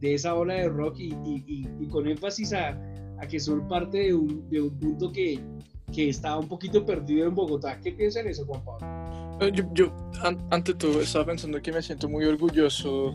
de 0.01 0.15
esa 0.15 0.35
ola 0.35 0.55
de 0.55 0.69
rock 0.69 0.99
y, 0.99 1.15
y, 1.47 1.87
con 1.89 2.09
énfasis 2.09 2.55
a, 2.55 2.71
a, 3.19 3.29
que 3.29 3.39
son 3.39 3.69
parte 3.69 3.99
de 3.99 4.15
un, 4.15 4.49
de 4.49 4.63
un 4.63 4.79
punto 4.79 5.13
que, 5.13 5.39
que 5.93 6.09
estaba 6.09 6.39
un 6.39 6.49
poquito 6.49 6.85
perdido 6.87 7.29
en 7.29 7.35
Bogotá? 7.35 7.79
¿Qué 7.81 7.93
piensan 7.93 8.27
eso, 8.27 8.47
Juan 8.47 8.65
Pablo? 8.65 9.00
Yo, 9.41 9.65
yo 9.73 9.93
ante 10.51 10.75
todo 10.75 11.01
estaba 11.01 11.27
pensando 11.27 11.63
que 11.63 11.73
me 11.73 11.81
siento 11.81 12.09
muy 12.09 12.25
orgulloso 12.27 13.15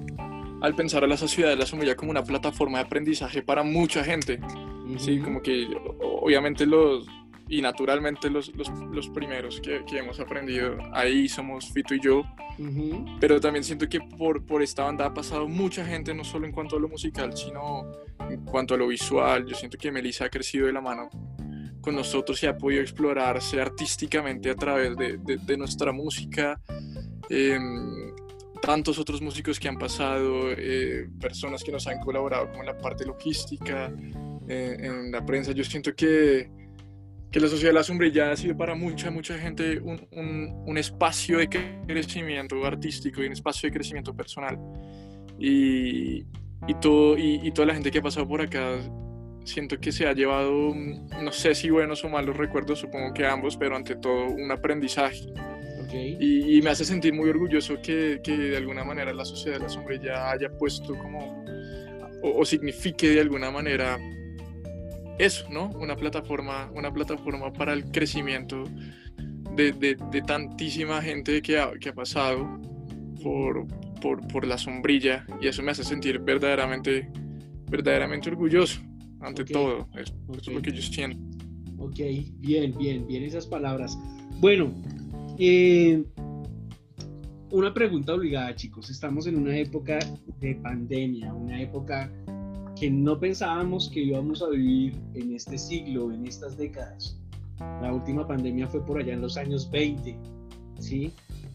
al 0.61 0.75
pensar 0.75 1.03
a 1.03 1.07
la 1.07 1.17
sociedad 1.17 1.49
de 1.49 1.55
la 1.55 1.65
sombrilla 1.65 1.95
como 1.95 2.11
una 2.11 2.23
plataforma 2.23 2.79
de 2.79 2.85
aprendizaje 2.85 3.43
para 3.43 3.63
mucha 3.63 4.03
gente. 4.03 4.39
Sí, 4.97 5.19
como 5.19 5.41
que 5.41 5.67
obviamente 6.01 6.65
los, 6.65 7.07
y 7.47 7.61
naturalmente 7.61 8.29
los, 8.29 8.55
los, 8.55 8.69
los 8.91 9.09
primeros 9.09 9.61
que, 9.61 9.83
que, 9.85 9.99
hemos 9.99 10.19
aprendido 10.19 10.77
ahí 10.93 11.27
somos 11.27 11.71
Fito 11.71 11.93
y 11.93 11.99
yo, 11.99 12.23
pero 13.19 13.39
también 13.39 13.63
siento 13.63 13.87
que 13.87 13.99
por, 13.99 14.43
por 14.45 14.63
esta 14.63 14.83
banda 14.83 15.05
ha 15.05 15.13
pasado 15.13 15.47
mucha 15.47 15.85
gente, 15.85 16.13
no 16.13 16.23
solo 16.23 16.45
en 16.45 16.51
cuanto 16.51 16.77
a 16.77 16.79
lo 16.79 16.87
musical, 16.87 17.35
sino 17.37 17.91
en 18.29 18.43
cuanto 18.45 18.73
a 18.73 18.77
lo 18.77 18.87
visual. 18.87 19.45
Yo 19.45 19.55
siento 19.55 19.77
que 19.77 19.91
Melissa 19.91 20.25
ha 20.25 20.29
crecido 20.29 20.65
de 20.67 20.73
la 20.73 20.81
mano 20.81 21.09
con 21.85 21.95
nosotros 21.95 22.41
y 22.43 22.47
ha 22.47 22.57
podido 22.57 22.81
explorarse 22.81 23.61
artísticamente 23.61 24.49
a 24.49 24.55
través 24.55 24.97
de, 24.97 25.17
de, 25.17 25.57
nuestra 25.57 25.91
música. 25.91 26.59
Em, 27.29 28.13
tantos 28.61 28.99
otros 28.99 29.21
músicos 29.21 29.59
que 29.59 29.69
han 29.69 29.77
pasado, 29.77 30.51
eh, 30.51 31.07
personas 31.21 31.63
que 31.63 31.71
nos 31.71 31.85
han 31.87 31.99
colaborado 31.99 32.51
con 32.51 32.65
la 32.65 32.77
parte 32.77 33.05
logística, 33.05 33.93
eh, 34.49 34.77
en 34.79 35.11
la 35.11 35.25
prensa. 35.25 35.51
Yo 35.51 35.63
siento 35.63 35.95
que 35.95 36.49
que 37.35 37.41
la 37.41 37.49
Sociedad 37.49 37.71
de 37.71 37.73
la 37.73 37.83
Sombrilla 37.83 38.31
ha 38.31 38.37
sido 38.37 38.55
para 38.55 38.75
mucha, 38.75 39.11
mucha 39.11 39.37
gente 39.37 39.77
un, 39.81 40.07
un, 40.65 40.77
espacio 40.77 41.39
de 41.39 41.49
crecimiento 41.85 42.63
artístico 42.65 43.21
y 43.21 43.25
un 43.25 43.33
espacio 43.33 43.67
de 43.67 43.73
crecimiento 43.73 44.15
personal. 44.15 44.57
Y, 45.37 46.25
y, 46.65 46.73
todo, 46.79 47.17
y, 47.17 47.51
toda 47.51 47.65
la 47.65 47.73
gente 47.73 47.91
que 47.91 47.97
ha 47.97 48.01
pasado 48.01 48.25
por 48.25 48.39
acá, 48.39 48.77
siento 49.45 49.79
que 49.79 49.91
se 49.91 50.07
ha 50.07 50.13
llevado, 50.13 50.73
no 50.75 51.31
sé 51.31 51.55
si 51.55 51.69
buenos 51.69 52.03
o 52.03 52.09
malos 52.09 52.35
recuerdos, 52.35 52.79
supongo 52.79 53.13
que 53.13 53.25
ambos, 53.25 53.55
pero 53.55 53.75
ante 53.75 53.95
todo 53.95 54.25
un 54.25 54.51
aprendizaje. 54.51 55.27
Y, 55.93 56.61
me 56.61 56.71
hace 56.71 56.83
sentir 56.83 57.13
muy 57.13 57.29
orgulloso 57.29 57.75
que, 57.81 58.19
que, 58.21 58.35
de 58.35 58.57
alguna 58.57 58.83
manera 58.83 59.13
la 59.13 59.23
Sociedad 59.23 59.59
de 59.59 59.63
la 59.63 59.69
Sombrilla 59.69 60.29
haya 60.29 60.49
puesto 60.49 60.93
como, 60.97 61.45
o, 62.21 62.39
o 62.41 62.43
signifique 62.43 63.11
de 63.11 63.21
alguna 63.21 63.49
manera 63.49 63.97
eso, 65.19 65.47
¿no? 65.49 65.69
Una 65.69 65.95
plataforma, 65.95 66.69
una 66.73 66.91
plataforma 66.91 67.53
para 67.53 67.71
el 67.71 67.85
crecimiento 67.91 68.65
de, 69.55 69.71
de, 69.71 70.21
tantísima 70.23 71.01
gente 71.01 71.41
que 71.41 71.57
ha, 71.57 71.71
que 71.79 71.89
ha 71.89 71.93
pasado 71.93 72.59
por, 73.23 73.65
por, 74.01 74.27
por, 74.27 74.45
la 74.45 74.57
sombrilla 74.57 75.25
y 75.39 75.47
eso 75.47 75.63
me 75.63 75.71
hace 75.71 75.85
sentir 75.85 76.19
verdaderamente, 76.19 77.09
verdaderamente 77.69 78.29
orgulloso 78.29 78.81
ante 79.21 79.45
todo. 79.45 79.87
Eso, 79.95 80.13
es 80.37 80.47
lo 80.47 80.61
que 80.61 80.71
yo 80.71 80.81
siento. 80.81 81.17
Ok, 81.77 81.99
bien, 82.39 82.75
bien, 82.77 83.05
bien 83.07 83.23
esas 83.23 83.45
palabras. 83.45 83.97
Bueno, 84.39 84.73
eh, 85.37 86.03
una 87.51 87.73
pregunta 87.73 88.13
obligada, 88.13 88.55
chicos. 88.55 88.89
Estamos 88.89 89.27
en 89.27 89.37
una 89.37 89.57
época 89.57 89.99
de 90.39 90.55
pandemia, 90.55 91.33
una 91.33 91.61
época 91.61 92.11
que 92.79 92.91
no 92.91 93.19
pensábamos 93.19 93.89
que 93.89 94.01
íbamos 94.01 94.41
a 94.41 94.49
vivir 94.49 94.95
en 95.13 95.33
este 95.33 95.57
siglo, 95.57 96.11
en 96.11 96.25
estas 96.25 96.57
décadas. 96.57 97.17
La 97.81 97.93
última 97.93 98.27
pandemia 98.27 98.67
fue 98.67 98.85
por 98.85 98.99
allá 98.99 99.13
en 99.13 99.21
los 99.21 99.37
años 99.37 99.69
20, 99.71 100.17
¿sí? 100.79 101.11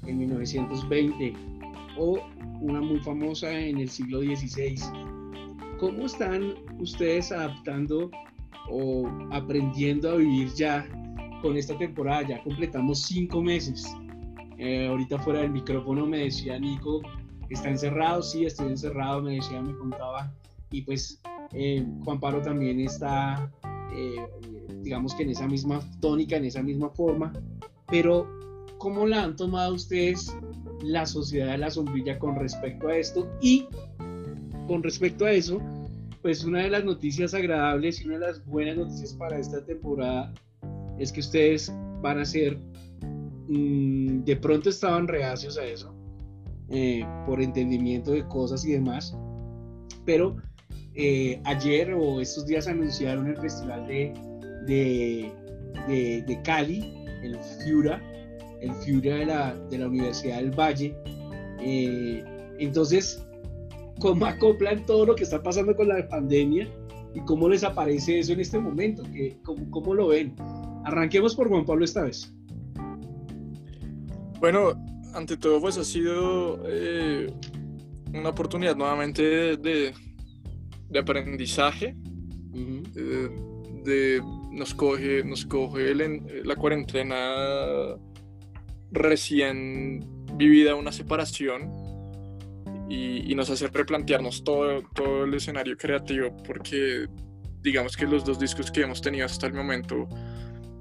En 0.06 0.18
1920, 0.18 1.34
o 1.98 2.18
una 2.60 2.80
muy 2.80 3.00
famosa 3.00 3.52
en 3.52 3.78
el 3.78 3.90
siglo 3.90 4.20
XVI. 4.20 4.76
¿Cómo 5.80 6.04
están 6.04 6.54
ustedes 6.78 7.32
adaptando 7.32 8.10
o 8.70 9.08
aprendiendo 9.32 10.10
a 10.10 10.16
vivir 10.16 10.52
ya 10.54 10.86
con 11.40 11.56
esta 11.56 11.76
temporada, 11.78 12.26
ya 12.28 12.42
completamos 12.42 13.02
cinco 13.02 13.42
meses. 13.42 13.86
Eh, 14.58 14.88
ahorita 14.88 15.18
fuera 15.18 15.40
del 15.40 15.52
micrófono 15.52 16.06
me 16.06 16.18
decía 16.18 16.58
Nico, 16.58 17.00
¿está 17.48 17.70
encerrado? 17.70 18.22
Sí, 18.22 18.44
estoy 18.44 18.68
encerrado, 18.68 19.22
me 19.22 19.36
decía, 19.36 19.62
me 19.62 19.74
contaba. 19.76 20.32
Y 20.70 20.82
pues 20.82 21.20
eh, 21.52 21.84
Juan 22.04 22.20
Pablo 22.20 22.42
también 22.42 22.80
está, 22.80 23.50
eh, 23.94 24.16
digamos 24.82 25.14
que 25.14 25.22
en 25.22 25.30
esa 25.30 25.48
misma 25.48 25.80
tónica, 26.00 26.36
en 26.36 26.44
esa 26.44 26.62
misma 26.62 26.90
forma. 26.90 27.32
Pero, 27.88 28.28
¿cómo 28.78 29.06
la 29.06 29.24
han 29.24 29.36
tomado 29.36 29.74
ustedes 29.74 30.36
la 30.82 31.06
sociedad 31.06 31.52
de 31.52 31.58
la 31.58 31.70
sombrilla 31.70 32.18
con 32.18 32.36
respecto 32.36 32.88
a 32.88 32.96
esto? 32.96 33.26
Y 33.40 33.66
con 34.70 34.84
respecto 34.84 35.24
a 35.24 35.32
eso, 35.32 35.60
pues 36.22 36.44
una 36.44 36.60
de 36.60 36.70
las 36.70 36.84
noticias 36.84 37.34
agradables 37.34 38.00
y 38.00 38.06
una 38.06 38.18
de 38.20 38.26
las 38.26 38.46
buenas 38.46 38.76
noticias 38.76 39.14
para 39.14 39.36
esta 39.36 39.64
temporada 39.64 40.32
es 40.98 41.10
que 41.10 41.18
ustedes 41.20 41.72
van 42.00 42.20
a 42.20 42.24
ser 42.24 42.56
Mm, 43.50 44.22
de 44.22 44.36
pronto 44.36 44.70
estaban 44.70 45.08
reacios 45.08 45.58
a 45.58 45.64
eso, 45.64 45.92
eh, 46.68 47.04
por 47.26 47.42
entendimiento 47.42 48.12
de 48.12 48.24
cosas 48.28 48.64
y 48.64 48.70
demás, 48.70 49.12
pero 50.04 50.36
eh, 50.94 51.40
ayer 51.44 51.92
o 51.92 52.20
estos 52.20 52.46
días 52.46 52.68
anunciaron 52.68 53.26
el 53.26 53.36
festival 53.38 53.88
de, 53.88 54.14
de, 54.68 56.22
de, 56.24 56.42
Cali, 56.44 56.94
el 57.24 57.36
FIURA, 57.64 58.00
el 58.60 58.72
FIURA 58.72 59.16
de 59.16 59.26
la, 59.26 59.54
de 59.68 59.78
la 59.78 59.88
Universidad 59.88 60.36
del 60.36 60.52
Valle. 60.52 60.94
Eh, 61.60 62.22
entonces, 62.60 63.20
¿cómo 64.00 64.26
acoplan 64.26 64.84
todo 64.86 65.06
lo 65.06 65.14
que 65.14 65.22
está 65.22 65.42
pasando 65.42 65.76
con 65.76 65.88
la 65.88 66.08
pandemia 66.08 66.68
y 67.14 67.20
cómo 67.20 67.48
les 67.48 67.62
aparece 67.62 68.18
eso 68.18 68.32
en 68.32 68.40
este 68.40 68.58
momento? 68.58 69.04
¿Qué, 69.12 69.38
cómo, 69.44 69.70
¿Cómo 69.70 69.94
lo 69.94 70.08
ven? 70.08 70.34
Arranquemos 70.84 71.36
por 71.36 71.48
Juan 71.48 71.64
Pablo 71.64 71.84
esta 71.84 72.02
vez. 72.02 72.34
Bueno, 74.40 74.72
ante 75.14 75.36
todo, 75.36 75.60
pues 75.60 75.76
ha 75.76 75.84
sido 75.84 76.62
eh, 76.66 77.30
una 78.14 78.30
oportunidad 78.30 78.74
nuevamente 78.74 79.56
de, 79.56 79.92
aprendizaje. 80.98 81.94
Eh, 82.96 83.30
de, 83.84 84.22
nos 84.50 84.74
coge, 84.74 85.22
nos 85.24 85.44
coge 85.44 85.94
la 85.94 86.56
cuarentena 86.56 87.96
recién 88.92 90.04
vivida 90.36 90.74
una 90.74 90.90
separación 90.90 91.70
y, 92.90 93.34
nos 93.36 93.48
hace 93.48 93.68
replantearnos 93.68 94.42
todo, 94.42 94.82
todo 94.94 95.24
el 95.24 95.34
escenario 95.34 95.76
creativo 95.76 96.36
porque 96.44 97.06
digamos 97.62 97.96
que 97.96 98.04
los 98.04 98.24
dos 98.24 98.40
discos 98.40 98.70
que 98.70 98.82
hemos 98.82 99.00
tenido 99.00 99.26
hasta 99.26 99.46
el 99.46 99.54
momento 99.54 100.08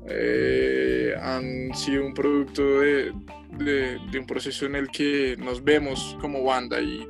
eh, 0.07 1.13
han 1.21 1.73
sido 1.75 2.03
un 2.03 2.15
producto 2.15 2.79
de, 2.79 3.13
un 3.13 4.25
proceso 4.25 4.65
en 4.65 4.75
el 4.75 4.89
que 4.89 5.37
nos 5.37 5.63
vemos 5.63 6.17
como 6.19 6.43
banda 6.43 6.81
y, 6.81 7.07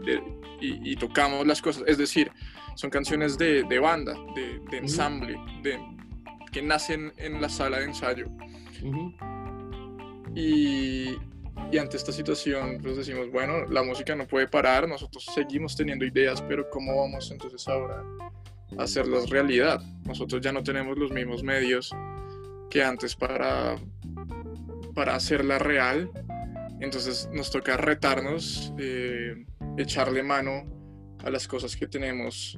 y, 0.59 0.95
tocamos 0.97 1.47
las 1.47 1.61
cosas. 1.61 1.83
Es 1.87 1.97
decir, 1.97 2.29
son 2.75 2.89
canciones 2.89 3.37
de, 3.37 3.63
banda, 3.79 4.15
de, 4.35 4.77
ensamble, 4.77 5.39
de, 5.63 5.79
que 6.51 6.61
nacen 6.61 7.13
en 7.17 7.41
la 7.41 7.47
sala 7.47 7.79
de 7.79 7.85
ensayo. 7.85 8.25
y, 10.35 11.15
y 11.71 11.77
ante 11.77 11.97
esta 11.97 12.11
situación, 12.11 12.79
pues 12.81 12.97
decimos, 12.97 13.31
bueno, 13.31 13.65
la 13.65 13.83
música 13.83 14.15
no 14.15 14.27
puede 14.27 14.47
parar, 14.47 14.87
nosotros 14.87 15.25
seguimos 15.33 15.75
teniendo 15.75 16.05
ideas, 16.05 16.41
pero 16.41 16.69
¿cómo 16.69 16.99
vamos 16.99 17.29
entonces 17.31 17.67
ahora 17.67 18.03
a 18.77 18.83
hacerlas 18.83 19.29
realidad? 19.29 19.79
Nosotros 20.05 20.41
ya 20.41 20.51
no 20.51 20.63
tenemos 20.63 20.97
los 20.97 21.11
mismos 21.11 21.43
medios 21.43 21.91
que 22.71 22.83
antes 22.83 23.15
para, 23.15 23.75
para 24.95 25.15
hacerla 25.15 25.59
real. 25.59 26.09
Entonces 26.79 27.29
nos 27.33 27.51
toca 27.51 27.77
retarnos, 27.77 28.73
eh, 28.79 29.45
echarle 29.77 30.23
mano 30.23 30.63
a 31.23 31.29
las 31.29 31.47
cosas 31.47 31.75
que 31.75 31.87
tenemos 31.87 32.57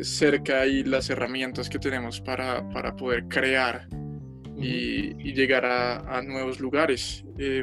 cerca 0.00 0.66
y 0.66 0.84
las 0.84 1.10
herramientas 1.10 1.68
que 1.68 1.78
tenemos 1.78 2.20
para, 2.20 2.66
para 2.70 2.94
poder 2.96 3.26
crear 3.28 3.88
y, 4.58 5.32
llegar 5.34 5.66
a, 5.66 6.22
nuevos 6.22 6.60
lugares. 6.60 7.24
Eh, 7.38 7.62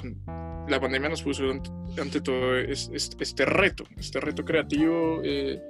la 0.68 0.80
pandemia 0.80 1.10
nos 1.10 1.22
puso 1.22 1.44
ante, 1.50 2.22
todo 2.22 2.58
este 2.58 3.46
reto, 3.46 3.84
este 3.98 4.20
reto 4.20 4.44
creativo. 4.46 5.22
Eh, 5.24 5.62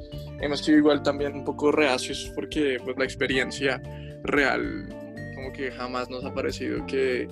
hemos 0.41 0.59
sido 0.59 0.77
igual 0.77 1.03
también 1.03 1.33
un 1.33 1.45
poco 1.45 1.71
reacios 1.71 2.31
porque 2.35 2.79
pues, 2.83 2.97
la 2.97 3.03
experiencia 3.03 3.81
real 4.23 4.87
que 5.53 5.71
jamás 5.71 6.09
nos 6.09 6.25
ha 6.25 6.33
parecido 6.33 6.85
que, 6.85 7.27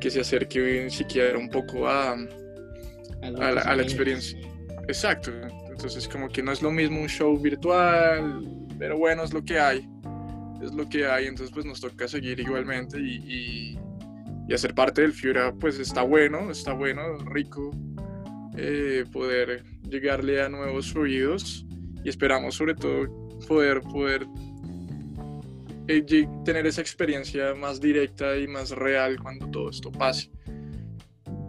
que 0.00 0.10
se 0.10 0.20
acerque 0.20 0.90
siquiera 0.90 1.38
un 1.38 1.48
poco 1.48 1.88
a, 1.88 2.12
a, 3.22 3.30
la, 3.30 3.82
experiencia. 3.82 4.38
Exacto. 4.88 5.30
Entonces 5.70 6.06
como 6.08 6.28
que 6.28 6.42
no 6.42 6.52
es 6.52 6.60
lo 6.60 6.70
mismo 6.70 7.00
un 7.00 7.08
show 7.08 7.38
virtual, 7.38 8.44
pero 8.78 8.98
bueno, 8.98 9.22
es 9.22 9.32
lo 9.32 9.42
que 9.42 9.58
hay. 9.58 9.88
Es 10.62 10.72
lo 10.74 10.88
que 10.88 11.06
hay, 11.06 11.26
entonces 11.26 11.52
pues 11.52 11.66
nos 11.66 11.80
toca 11.80 12.06
seguir 12.06 12.38
igualmente 12.38 12.98
y, 13.00 13.16
y, 13.26 13.78
hacer 14.52 14.74
parte 14.74 15.02
del 15.02 15.12
Fiora 15.12 15.52
pues 15.54 15.78
está 15.78 16.02
bueno, 16.02 16.50
está 16.50 16.72
bueno, 16.72 17.16
rico 17.18 17.70
eh, 18.56 19.04
poder 19.10 19.64
llegarle 19.88 20.42
a 20.42 20.48
nuevos 20.48 20.94
oídos 20.94 21.66
y 22.04 22.08
esperamos 22.08 22.54
sobre 22.54 22.74
todo 22.74 23.08
poder, 23.48 23.80
poder 23.80 24.26
tener 26.44 26.66
esa 26.66 26.80
experiencia 26.80 27.54
más 27.54 27.80
directa 27.80 28.36
y 28.36 28.46
más 28.46 28.70
real 28.70 29.18
cuando 29.20 29.46
todo 29.50 29.70
esto 29.70 29.90
pase. 29.90 30.30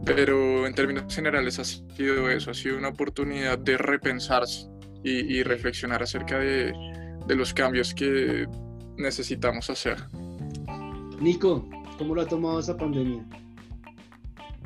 Pero 0.06 0.68
en 0.68 0.74
términos 0.74 1.14
generales 1.14 1.60
ha 1.60 1.64
sido 1.64 2.30
eso, 2.30 2.52
ha 2.52 2.54
sido 2.54 2.78
una 2.78 2.89
oportunidad 2.89 3.58
de 3.58 3.78
repensarse 3.78 4.68
y, 5.04 5.44
reflexionar 5.44 6.02
acerca 6.02 6.39
de, 6.39 6.74
de, 7.28 7.36
los 7.36 7.54
cambios 7.54 7.94
que 7.94 8.48
necesitamos 8.98 9.70
hacer. 9.70 9.98
Nico, 11.20 11.68
¿cómo 11.98 12.16
lo 12.16 12.22
ha 12.22 12.28
tomado 12.28 12.60
esa 12.60 12.78
pandemia? 12.78 13.26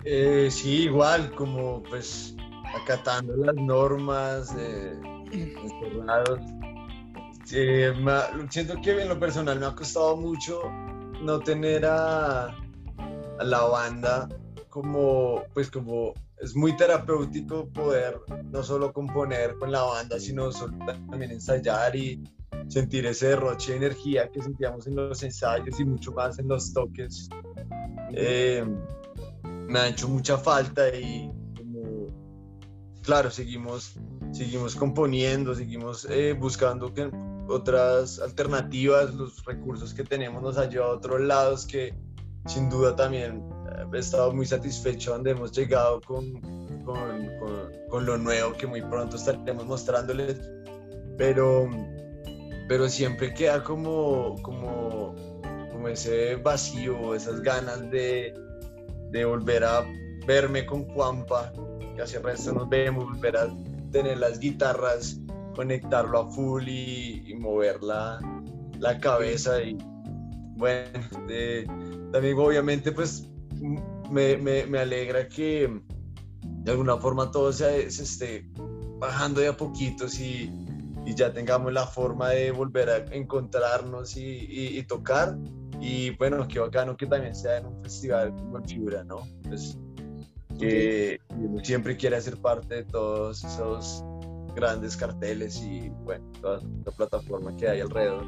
Eh, 0.03 0.49
sí, 0.51 0.83
igual, 0.83 1.33
como 1.35 1.83
pues 1.83 2.35
acatando 2.75 3.35
las 3.35 3.55
normas, 3.55 4.55
eh, 4.57 4.93
encerrados, 5.31 6.39
siento 8.49 8.81
que 8.81 9.01
en 9.01 9.09
lo 9.09 9.19
personal 9.19 9.59
me 9.59 9.65
ha 9.65 9.75
costado 9.75 10.17
mucho 10.17 10.61
no 11.21 11.39
tener 11.39 11.85
a, 11.85 12.47
a, 12.47 13.43
la 13.43 13.61
banda 13.63 14.27
como, 14.69 15.43
pues 15.53 15.71
como 15.71 16.13
es 16.39 16.55
muy 16.55 16.75
terapéutico 16.75 17.67
poder 17.69 18.19
no 18.51 18.63
solo 18.63 18.93
componer 18.93 19.55
con 19.57 19.71
la 19.71 19.81
banda, 19.81 20.19
sino 20.19 20.49
también 21.09 21.31
ensayar 21.31 21.95
y 21.95 22.23
sentir 22.67 23.05
ese 23.05 23.29
derroche 23.29 23.71
de 23.71 23.77
energía 23.77 24.29
que 24.29 24.41
sentíamos 24.41 24.87
en 24.87 24.95
los 24.95 25.23
ensayos 25.23 25.79
y 25.79 25.85
mucho 25.85 26.11
más 26.11 26.37
en 26.39 26.47
los 26.47 26.73
toques. 26.73 27.29
Eh, 28.13 28.65
me 29.67 29.79
ha 29.79 29.87
hecho 29.87 30.07
mucha 30.07 30.37
falta 30.37 30.89
y 30.95 31.31
como, 31.57 32.07
claro, 33.03 33.29
seguimos, 33.29 33.95
seguimos 34.31 34.75
componiendo, 34.75 35.53
seguimos 35.55 36.07
eh, 36.09 36.33
buscando 36.33 36.93
que, 36.93 37.09
otras 37.49 38.19
alternativas, 38.19 39.13
los 39.13 39.43
recursos 39.45 39.93
que 39.93 40.03
tenemos 40.03 40.41
nos 40.41 40.57
han 40.57 40.69
llevado 40.69 40.93
a 40.93 40.95
otros 40.95 41.21
lados 41.21 41.65
que 41.65 41.93
sin 42.45 42.69
duda 42.69 42.95
también 42.95 43.43
eh, 43.71 43.85
he 43.93 43.97
estado 43.99 44.33
muy 44.33 44.45
satisfecho 44.45 45.11
donde 45.11 45.31
hemos 45.31 45.51
llegado 45.51 46.01
con, 46.01 46.41
con, 46.83 47.29
con, 47.89 48.05
lo 48.05 48.17
nuevo 48.17 48.53
que 48.53 48.67
muy 48.67 48.81
pronto 48.81 49.15
estaremos 49.15 49.65
mostrándoles, 49.65 50.39
pero, 51.17 51.69
pero 52.67 52.89
siempre 52.89 53.33
queda 53.33 53.63
como, 53.63 54.35
como, 54.41 55.15
ese 55.87 56.35
vacío, 56.35 57.15
esas 57.15 57.41
ganas 57.41 57.79
de, 57.91 58.33
de 59.11 59.23
volver 59.23 59.63
a 59.63 59.85
verme 60.25 60.65
con 60.65 60.83
Juanpa, 60.89 61.53
que 61.95 62.01
hace 62.01 62.19
resto 62.19 62.51
nos 62.51 62.67
vemos, 62.67 63.05
volver 63.05 63.37
a 63.37 63.47
tener 63.91 64.17
las 64.17 64.37
guitarras 64.37 65.21
conectarlo 65.57 66.19
a 66.19 66.31
full 66.31 66.67
y, 66.67 67.33
mover 67.39 67.81
la, 67.81 68.19
la, 68.79 68.99
cabeza 68.99 69.61
y 69.63 69.75
bueno, 70.55 70.99
también 72.11 72.37
obviamente 72.37 72.91
pues 72.91 73.27
me, 74.11 74.37
me, 74.37 74.67
me, 74.67 74.79
alegra 74.79 75.27
que 75.27 75.81
de 76.43 76.71
alguna 76.71 76.97
forma 76.97 77.31
todo 77.31 77.51
se, 77.51 77.89
se 77.89 78.03
esté 78.03 78.47
bajando 78.99 79.41
de 79.41 79.47
a 79.47 79.57
poquitos 79.57 80.19
y, 80.19 80.51
y, 81.07 81.15
ya 81.15 81.31
tengamos 81.31 81.73
la 81.73 81.87
forma 81.87 82.29
de 82.29 82.51
volver 82.51 82.89
a 82.89 82.97
encontrarnos 83.15 84.17
y, 84.17 84.77
y, 84.77 84.83
tocar 84.83 85.37
y 85.79 86.11
bueno, 86.11 86.47
qué 86.47 86.59
bacano 86.59 86.97
que 86.97 87.05
también 87.05 87.35
sea 87.35 87.57
en 87.57 87.67
un 87.67 87.81
festival 87.83 88.35
como 88.35 88.57
el 88.57 88.65
Fibra, 88.65 89.03
¿no? 89.03 89.19
Pues 89.43 89.77
que 90.59 91.19
siempre 91.63 91.95
quiere 91.95 92.19
ser 92.19 92.37
parte 92.37 92.75
de 92.75 92.83
todos 92.85 93.43
esos 93.43 94.03
grandes 94.55 94.97
carteles 94.97 95.61
y 95.61 95.89
bueno, 96.03 96.25
toda 96.41 96.61
la 96.85 96.91
plataforma 96.91 97.55
que 97.55 97.69
hay 97.69 97.81
alrededor. 97.81 98.25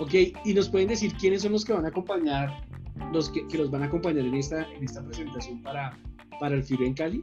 Ok, 0.00 0.14
y 0.44 0.54
nos 0.54 0.68
pueden 0.68 0.88
decir 0.88 1.12
quiénes 1.14 1.42
son 1.42 1.52
los 1.52 1.64
que 1.64 1.72
van 1.72 1.84
a 1.84 1.88
acompañar 1.88 2.68
los 3.12 3.30
que, 3.30 3.46
que, 3.48 3.58
los 3.58 3.70
van 3.70 3.82
a 3.82 3.86
acompañar 3.86 4.24
en 4.24 4.34
esta, 4.34 4.62
en 4.72 4.84
esta 4.84 5.02
presentación 5.02 5.62
para, 5.62 5.96
para 6.40 6.54
el 6.54 6.62
FIRO 6.62 6.84
en 6.84 6.94
Cali? 6.94 7.20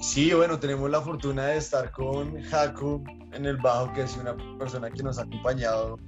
Sí, 0.00 0.32
bueno, 0.32 0.60
tenemos 0.60 0.88
la 0.90 1.00
fortuna 1.00 1.46
de 1.46 1.56
estar 1.56 1.90
con 1.90 2.40
Jaco 2.42 3.02
en 3.32 3.46
el 3.46 3.56
bajo, 3.56 3.92
que 3.92 4.02
es 4.02 4.16
una 4.16 4.36
persona 4.56 4.90
que 4.90 5.02
nos 5.02 5.18
ha 5.18 5.22
acompañado 5.22 5.98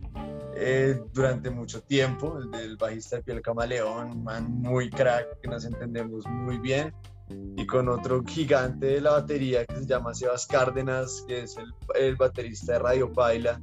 eh, 0.57 1.01
durante 1.13 1.51
mucho 1.51 1.83
tiempo, 1.83 2.39
el 2.39 2.51
del 2.53 2.77
bajista 2.77 3.17
de 3.17 3.23
Piel 3.25 3.43
Camaleón, 3.43 4.23
man 4.23 4.49
muy 4.49 4.91
crack, 4.91 5.41
que 5.41 5.49
nos 5.49 5.65
entendemos 5.65 6.25
muy 6.27 6.59
bien, 6.59 6.95
y 7.57 7.67
con 7.67 7.89
otro 7.89 8.23
gigante 8.25 8.87
de 8.87 9.01
la 9.01 9.13
batería 9.13 9.65
que 9.67 9.77
se 9.77 9.87
llama 9.87 10.15
Sebas 10.15 10.47
Cárdenas, 10.47 11.25
que 11.27 11.43
es 11.43 11.57
el, 11.57 11.73
el 11.97 12.15
baterista 12.15 12.75
de 12.75 12.79
Radio 12.79 13.13
Paila, 13.13 13.61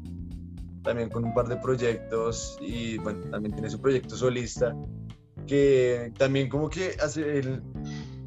también 0.83 1.09
con 1.09 1.23
un 1.23 1.33
par 1.33 1.47
de 1.47 1.57
proyectos 1.57 2.57
y 2.61 2.97
bueno, 2.97 3.29
también 3.29 3.53
tiene 3.53 3.69
su 3.69 3.79
proyecto 3.79 4.15
solista, 4.15 4.75
que 5.47 6.11
también 6.17 6.49
como 6.49 6.69
que 6.69 6.95
hace, 7.01 7.39
el, 7.39 7.61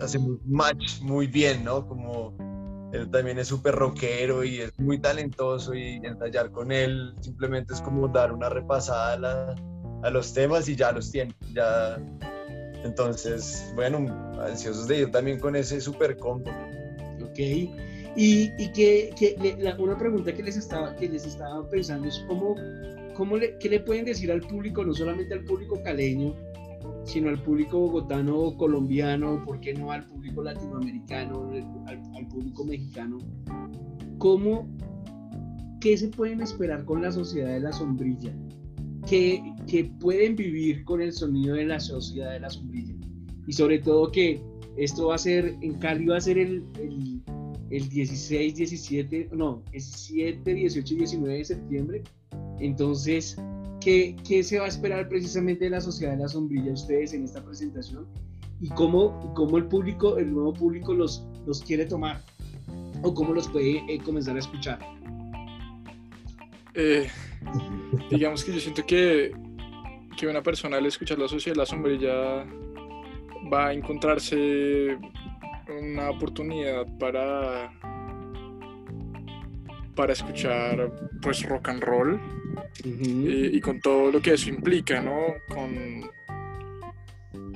hace 0.01 0.19
un 0.19 0.41
match 0.47 1.01
muy 1.01 1.27
bien, 1.27 1.65
¿no? 1.65 1.87
Como 1.87 2.37
él 2.93 3.11
también 3.11 3.39
es 3.39 3.49
súper 3.49 3.75
rockero 3.75 4.43
y 4.45 4.61
es 4.61 4.79
muy 4.79 4.99
talentoso 4.99 5.75
y 5.75 6.01
ensayar 6.03 6.51
con 6.51 6.73
él 6.73 7.15
simplemente 7.21 7.75
es 7.75 7.81
como 7.81 8.09
dar 8.09 8.33
una 8.33 8.49
repasada 8.49 9.55
a, 10.03 10.11
los 10.11 10.33
temas 10.33 10.69
y 10.69 10.77
ya 10.77 10.93
los 10.93 11.11
tiene. 11.11 11.35
Ya... 11.55 11.99
Entonces, 12.83 13.71
bueno, 13.75 14.07
ansiosos 14.41 14.89
de 14.89 15.01
ir 15.01 15.11
también 15.11 15.39
con 15.39 15.55
ese 15.55 15.81
super 15.81 16.17
combo. 16.17 16.51
Ok. 17.23 17.39
Y, 18.17 18.51
y 18.59 18.73
que, 18.73 19.57
la, 19.61 19.77
una 19.77 19.97
pregunta 19.97 20.33
que 20.33 20.43
les 20.43 20.57
estaba, 20.57 20.97
que 20.97 21.09
les 21.09 21.27
estaba 21.27 21.69
pensando 21.69 22.09
es 22.09 22.25
cómo, 22.27 22.57
cómo 23.15 23.37
qué 23.39 23.69
le 23.69 23.81
pueden 23.81 24.07
decir 24.07 24.33
al 24.33 24.41
público, 24.41 24.85
no 24.85 24.95
solamente 24.95 25.35
al 25.35 25.45
público 25.45 25.81
caleño, 25.83 26.35
sino 27.05 27.29
al 27.29 27.43
público 27.43 27.79
bogotano 27.79 28.39
o 28.39 28.57
colombiano, 28.57 29.43
¿por 29.45 29.61
qué 29.61 29.75
no 29.75 29.91
al 29.91 30.07
público 30.07 30.43
latinoamericano, 30.43 31.51
al, 31.87 32.29
público 32.29 32.65
mexicano? 32.65 33.19
¿Cómo, 34.19 34.69
¿Qué 35.81 35.97
se 35.97 36.09
pueden 36.09 36.41
esperar 36.41 36.85
con 36.85 37.03
la 37.03 37.11
sociedad 37.11 37.53
de 37.53 37.61
la 37.61 37.73
sombrilla? 37.73 38.35
¿Qué, 39.09 39.43
que 39.67 39.85
pueden 39.99 40.37
vivir 40.37 40.85
con 40.85 41.01
el 41.01 41.13
sonido 41.13 41.55
de 41.55 41.65
la 41.65 41.81
sociedad 41.81 42.33
de 42.33 42.41
la 42.41 42.51
sombrilla? 42.51 42.95
Y 43.47 43.53
sobre 43.53 43.79
todo 43.79 44.11
que 44.13 44.43
esto 44.77 45.09
va 45.09 45.15
a 45.15 45.19
ser, 45.19 45.57
en 45.63 45.75
Cali 45.75 46.07
va 46.07 46.19
a 46.19 46.21
ser 46.21 46.39
el, 46.39 46.65
el, 46.79 47.23
el 47.71 47.89
16, 47.89 48.55
17, 48.55 49.31
no, 49.33 49.63
17, 49.73 50.55
18 50.55 50.95
y 50.95 50.97
19 50.99 51.39
de 51.39 51.45
septiembre. 51.45 52.03
Entonces, 52.59 53.37
¿Qué, 53.81 54.17
¿Qué, 54.27 54.43
se 54.43 54.59
va 54.59 54.67
a 54.67 54.69
esperar 54.69 55.09
precisamente 55.09 55.65
de 55.65 55.71
la 55.71 55.81
Sociedad 55.81 56.13
de 56.13 56.19
la 56.19 56.29
Sombrilla 56.29 56.73
ustedes 56.73 57.15
en 57.15 57.25
esta 57.25 57.43
presentación? 57.43 58.07
¿Y 58.61 58.69
cómo, 58.71 59.33
cómo 59.35 59.57
el 59.57 59.67
público, 59.67 60.19
el 60.19 60.33
nuevo 60.33 60.53
público 60.53 60.93
los, 60.93 61.25
los 61.47 61.63
quiere 61.63 61.87
tomar? 61.87 62.21
¿O 63.03 63.15
cómo 63.15 63.33
los 63.33 63.49
puede 63.49 63.83
eh, 63.89 63.99
comenzar 64.05 64.37
a 64.37 64.41
escuchar? 64.41 64.79
Eh, 66.75 67.09
digamos 68.11 68.45
que 68.45 68.53
yo 68.53 68.61
siento 68.61 68.85
que, 68.85 69.33
que 70.17 70.27
una 70.27 70.43
persona 70.43 70.77
al 70.77 70.87
escuchar 70.87 71.19
la 71.19 71.29
Sociedad 71.29 71.55
de 71.55 71.61
la 71.61 71.67
Sombrilla 71.67 72.47
va 73.53 73.69
a 73.69 73.73
encontrarse 73.73 74.99
una 75.81 76.11
oportunidad 76.11 76.87
para 76.99 77.73
para 80.01 80.15
escuchar 80.15 80.91
pues 81.21 81.47
rock 81.47 81.69
and 81.69 81.83
roll. 81.83 82.19
Y, 82.83 83.61
con 83.61 83.81
todo 83.81 84.11
lo 84.11 84.23
que 84.23 84.33
eso 84.33 84.49
implica, 84.49 85.03
¿no? 85.03 85.35
Con, 85.47 86.11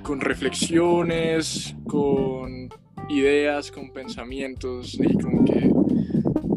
con 0.03 0.20
reflexiones, 0.20 1.74
con 1.88 2.68
ideas, 3.09 3.70
con 3.70 3.90
pensamientos. 3.92 4.92
Y 5.01 5.16
como 5.16 5.42
que 5.47 5.72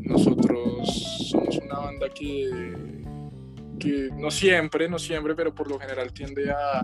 nosotros 0.01 1.29
somos 1.31 1.57
una 1.59 1.79
banda 1.79 2.09
que, 2.09 3.05
que 3.79 4.09
no 4.13 4.29
siempre, 4.29 4.89
no 4.89 4.99
siempre, 4.99 5.35
pero 5.35 5.55
por 5.55 5.71
lo 5.71 5.79
general 5.79 6.11
tiende 6.11 6.51
a, 6.51 6.83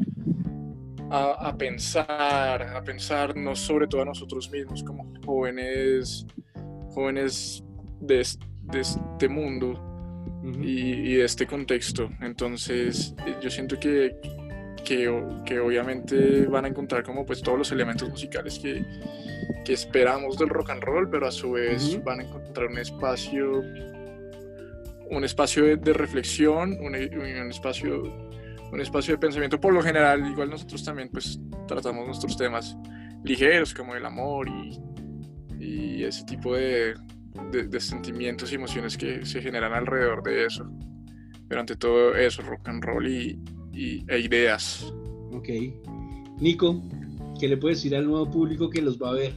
a, 1.09 1.49
a 1.49 1.57
pensar, 1.57 2.61
a 2.61 2.81
pensarnos 2.81 3.59
sobre 3.59 3.85
todo 3.85 4.03
a 4.03 4.05
nosotros 4.05 4.49
mismos 4.49 4.81
como 4.81 5.11
jóvenes, 5.25 6.25
jóvenes 6.93 7.61
de, 7.99 8.23
de 8.63 8.79
este 8.79 9.27
mundo 9.27 9.79
y, 10.61 11.15
de 11.15 11.25
este 11.25 11.45
contexto. 11.45 12.09
Entonces, 12.21 13.15
eh, 13.25 13.35
yo 13.41 13.49
siento 13.49 13.79
que, 13.79 14.15
que, 14.83 15.41
que, 15.45 15.59
obviamente 15.59 16.45
van 16.47 16.65
a 16.65 16.67
encontrar 16.67 17.03
como 17.03 17.25
pues 17.25 17.41
todos 17.41 17.57
los 17.57 17.71
elementos 17.71 18.09
musicales 18.09 18.59
que, 18.59 18.85
que 19.63 19.73
esperamos 19.73 20.37
del 20.37 20.49
rock 20.49 20.71
and 20.71 20.83
roll, 20.83 21.09
pero 21.09 21.27
a 21.27 21.31
su 21.31 21.51
vez 21.51 22.01
van 22.03 22.21
a 22.21 22.23
encontrar 22.23 22.67
un 22.67 22.77
espacio 22.77 23.63
un 25.09 25.23
espacio 25.23 25.77
de, 25.77 25.93
reflexión, 25.93 26.73
un, 26.79 26.95
un, 26.95 27.49
espacio 27.51 28.01
un 28.71 28.81
espacio 28.81 29.13
de 29.13 29.19
pensamiento. 29.19 29.59
Por 29.59 29.73
lo 29.73 29.81
general, 29.81 30.25
igual 30.25 30.49
nosotros 30.49 30.83
también 30.83 31.09
pues 31.09 31.39
tratamos 31.67 32.07
nuestros 32.07 32.35
temas 32.35 32.75
ligeros 33.23 33.73
como 33.73 33.95
el 33.95 34.05
amor 34.05 34.47
y, 34.47 34.79
y 35.59 36.03
ese 36.03 36.25
tipo 36.25 36.55
de, 36.55 36.95
de, 37.51 37.79
sentimientos 37.79 38.51
y 38.51 38.55
emociones 38.55 38.97
que 38.97 39.25
se 39.25 39.41
generan 39.41 39.73
alrededor 39.73 40.23
de 40.23 40.45
eso. 40.45 40.69
Pero 41.47 41.61
ante 41.61 41.75
todo 41.75 42.15
eso, 42.15 42.41
rock 42.41 42.67
and 42.67 42.83
roll 42.83 43.07
y, 43.07 43.39
e 44.07 44.19
ideas. 44.19 44.93
Ok. 45.31 45.49
Nico, 46.39 46.81
¿qué 47.39 47.47
le 47.47 47.57
puedes 47.57 47.79
decir 47.79 47.95
al 47.95 48.05
nuevo 48.05 48.29
público 48.29 48.69
que 48.69 48.81
los 48.81 49.01
va 49.01 49.09
a 49.09 49.13
ver? 49.13 49.33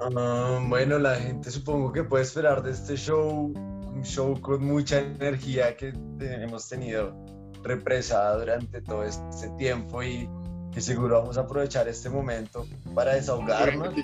Ah, 0.00 0.64
bueno, 0.68 0.98
la 0.98 1.16
gente 1.16 1.50
supongo 1.50 1.92
que 1.92 2.04
puede 2.04 2.24
esperar 2.24 2.62
de 2.62 2.72
este 2.72 2.96
show 2.96 3.52
un 3.94 4.02
show 4.02 4.40
con 4.40 4.64
mucha 4.64 5.00
energía 5.00 5.76
que 5.76 5.92
hemos 6.20 6.68
tenido 6.68 7.14
represada 7.62 8.36
durante 8.38 8.82
todo 8.82 9.04
este 9.04 9.48
tiempo 9.56 10.02
y 10.02 10.28
que 10.72 10.80
seguro 10.80 11.20
vamos 11.20 11.38
a 11.38 11.42
aprovechar 11.42 11.88
este 11.88 12.10
momento 12.10 12.66
para 12.94 13.14
desahogarnos 13.14 13.94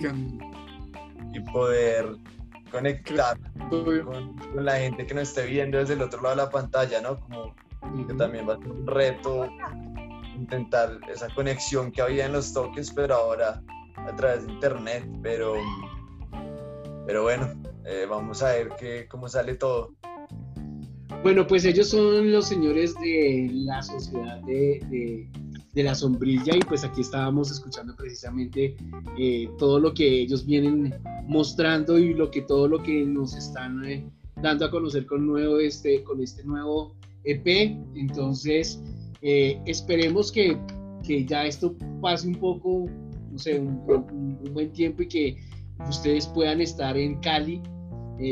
y 1.33 1.41
poder 1.53 2.17
conectar 2.71 3.39
con, 3.69 4.37
la 4.55 4.77
gente 4.77 5.07
que 5.07 5.15
nos 5.15 5.29
esté 5.29 5.47
viendo 5.47 5.79
desde 5.79 5.95
el 5.95 6.03
otro 6.03 6.23
lado 6.23 6.37
de 6.37 6.43
la 6.43 6.51
pantalla, 6.51 7.01
¿no? 7.01 7.21
Como 7.21 7.55
que 8.07 8.15
también 8.15 8.49
va 8.49 8.55
a 8.55 8.59
ser 8.59 8.69
un 8.69 8.87
reto 8.87 9.49
intentar 10.35 10.99
esa 11.13 11.29
conexión 11.35 11.93
que 11.93 12.03
había 12.03 12.27
en 12.27 12.33
los 12.33 12.53
toques, 12.53 12.91
pero 12.93 13.15
ahora 13.15 13.63
a 13.97 14.17
través 14.17 14.47
de 14.47 14.53
internet, 14.53 15.07
pero, 15.23 15.55
pero 17.07 17.23
bueno, 17.23 17.49
eh, 17.85 18.07
vamos 18.09 18.43
a 18.43 18.53
ver 18.53 18.71
qué 18.79 19.07
cómo 19.09 19.29
sale 19.29 19.55
todo. 19.55 19.95
Bueno, 21.23 21.47
pues 21.47 21.65
ellos 21.67 21.89
son 21.91 22.33
los 22.33 22.49
señores 22.49 22.95
de 22.95 23.51
la 23.53 23.83
sociedad 23.83 24.39
de 24.43 24.81
de 24.89 25.29
la 25.75 25.95
sombrilla 25.95 26.57
y 26.57 26.61
pues 26.61 26.85
aquí 26.85 27.01
estábamos 27.01 27.51
escuchando 27.51 27.95
precisamente 27.95 28.77
eh, 29.19 29.49
todo 29.59 29.79
lo 29.79 29.95
que 29.95 30.23
ellos 30.23 30.45
vienen 30.45 30.95
mostrando 31.27 31.99
y 31.99 32.13
lo 32.15 32.31
que 32.31 32.43
todo 32.43 32.67
lo 32.67 32.83
que 32.83 33.05
nos 33.05 33.37
están 33.37 33.85
eh, 33.85 34.05
dando 34.43 34.65
a 34.65 34.71
conocer 34.71 35.07
con 35.07 35.27
nuevo 35.27 35.59
este 35.59 36.03
con 36.03 36.21
este 36.21 36.43
nuevo 36.45 36.95
EP 37.25 37.47
entonces 37.95 38.81
eh, 39.23 39.61
esperemos 39.67 40.33
que, 40.33 40.59
que, 41.07 41.25
ya 41.25 41.47
esto 41.47 41.75
pase 42.01 42.27
un 42.27 42.35
poco 42.35 42.87
no 43.31 43.39
sé 43.39 43.61
un, 43.61 43.85
buen 44.53 44.73
tiempo 44.73 45.03
y 45.03 45.09
que 45.09 45.37
ustedes 45.89 46.27
puedan 46.27 46.61
estar 46.61 46.97
en 46.97 47.21
Cali 47.21 47.63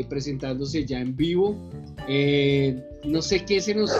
presentándose 0.07 0.85
ya 0.85 0.99
en 0.99 1.15
vivo 1.15 1.55
no 3.05 3.21
sé 3.21 3.45
qué 3.45 3.61
se 3.61 3.73
nos 3.75 3.91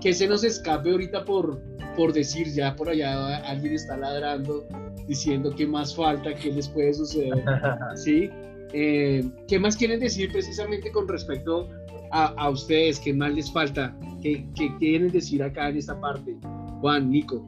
qué 0.00 0.12
se 0.12 0.26
nos 0.26 0.44
escape 0.44 0.90
ahorita 0.90 1.24
por 1.24 1.60
por 1.96 2.12
decir, 2.12 2.52
ya 2.52 2.76
por 2.76 2.90
allá 2.90 3.38
alguien 3.38 3.72
está 3.72 3.96
ladrando, 3.96 4.66
diciendo 5.08 5.52
qué 5.56 5.66
más 5.66 5.96
falta, 5.96 6.34
qué 6.34 6.52
les 6.52 6.68
puede 6.68 6.92
suceder, 6.94 7.42
¿sí? 7.96 8.28
Eh, 8.72 9.24
¿Qué 9.48 9.58
más 9.58 9.76
quieren 9.76 9.98
decir 9.98 10.30
precisamente 10.30 10.92
con 10.92 11.08
respecto 11.08 11.68
a, 12.12 12.26
a 12.26 12.50
ustedes? 12.50 13.00
¿Qué 13.00 13.14
más 13.14 13.32
les 13.32 13.50
falta? 13.50 13.96
¿Qué, 14.22 14.46
¿Qué, 14.54 14.76
quieren 14.78 15.10
decir 15.10 15.42
acá 15.42 15.70
en 15.70 15.78
esta 15.78 15.98
parte? 15.98 16.36
Juan, 16.80 17.10
Nico. 17.10 17.46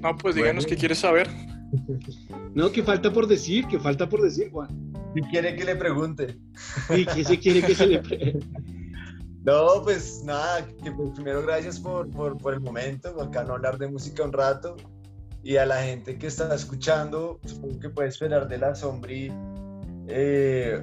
No, 0.00 0.16
pues 0.16 0.36
díganos 0.36 0.66
qué 0.66 0.76
quieres 0.76 0.98
saber. 0.98 1.28
No, 2.54 2.70
¿qué 2.70 2.84
falta 2.84 3.12
por 3.12 3.26
decir? 3.26 3.66
¿Qué 3.66 3.80
falta 3.80 4.08
por 4.08 4.22
decir, 4.22 4.48
Juan? 4.52 4.68
Si 5.14 5.20
quiere 5.22 5.54
que 5.54 5.64
le 5.64 5.76
pregunte. 5.76 6.38
¿Y 6.90 7.06
qué 7.06 7.24
se 7.24 7.38
quiere 7.38 7.62
que 7.62 7.74
se 7.74 7.86
le 7.86 7.98
pregunte? 8.00 8.46
No, 9.44 9.82
pues 9.82 10.22
nada, 10.24 10.66
que 10.82 10.90
primero 11.14 11.42
gracias 11.42 11.78
por, 11.78 12.08
por, 12.08 12.38
por, 12.38 12.54
el 12.54 12.60
momento, 12.60 13.20
acá 13.20 13.44
no 13.44 13.52
hablar 13.52 13.76
de 13.76 13.88
música 13.88 14.24
un 14.24 14.32
rato. 14.32 14.74
Y 15.42 15.58
a 15.58 15.66
la 15.66 15.82
gente 15.82 16.16
que 16.16 16.28
está 16.28 16.52
escuchando, 16.54 17.38
supongo 17.44 17.78
que 17.78 17.90
puede 17.90 18.08
esperar 18.08 18.48
de 18.48 18.56
la 18.56 18.74
sombrí 18.74 19.30
eh, 20.08 20.82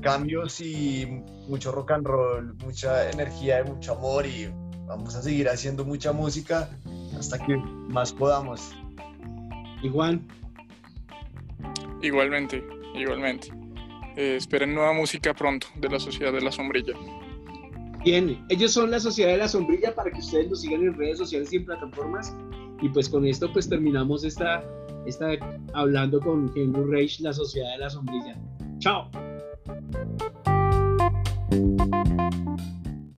cambios 0.00 0.60
y 0.60 1.22
mucho 1.48 1.70
rock 1.70 1.92
and 1.92 2.06
roll, 2.08 2.56
mucha 2.64 3.08
energía 3.08 3.60
y 3.60 3.70
mucho 3.70 3.92
amor. 3.92 4.26
Y 4.26 4.52
vamos 4.88 5.14
a 5.14 5.22
seguir 5.22 5.48
haciendo 5.48 5.84
mucha 5.84 6.12
música 6.12 6.68
hasta 7.16 7.38
que 7.38 7.56
más 7.56 8.12
podamos. 8.12 8.72
¿Y 9.80 9.88
Juan? 9.88 10.26
Igualmente, 12.02 12.64
Igualmente. 12.94 13.48
Eh, 14.16 14.36
esperen 14.36 14.74
nueva 14.74 14.92
música 14.92 15.32
pronto 15.34 15.66
de 15.76 15.88
la 15.88 16.00
Sociedad 16.00 16.32
de 16.32 16.40
la 16.40 16.52
Sombrilla. 16.52 16.94
Bien, 18.04 18.44
ellos 18.48 18.72
son 18.72 18.90
la 18.90 18.98
Sociedad 18.98 19.32
de 19.32 19.38
la 19.38 19.48
Sombrilla 19.48 19.94
para 19.94 20.10
que 20.10 20.18
ustedes 20.20 20.48
los 20.48 20.62
sigan 20.62 20.82
en 20.82 20.94
redes 20.94 21.18
sociales 21.18 21.52
y 21.52 21.56
en 21.56 21.66
plataformas. 21.66 22.34
Y 22.80 22.88
pues 22.88 23.08
con 23.08 23.26
esto 23.26 23.52
pues 23.52 23.68
terminamos 23.68 24.24
esta, 24.24 24.64
esta 25.06 25.32
hablando 25.74 26.18
con 26.20 26.50
Henry 26.56 26.84
Reich, 26.90 27.20
la 27.20 27.32
Sociedad 27.32 27.72
de 27.72 27.78
la 27.78 27.90
Sombrilla. 27.90 28.36
Chao. 28.78 29.10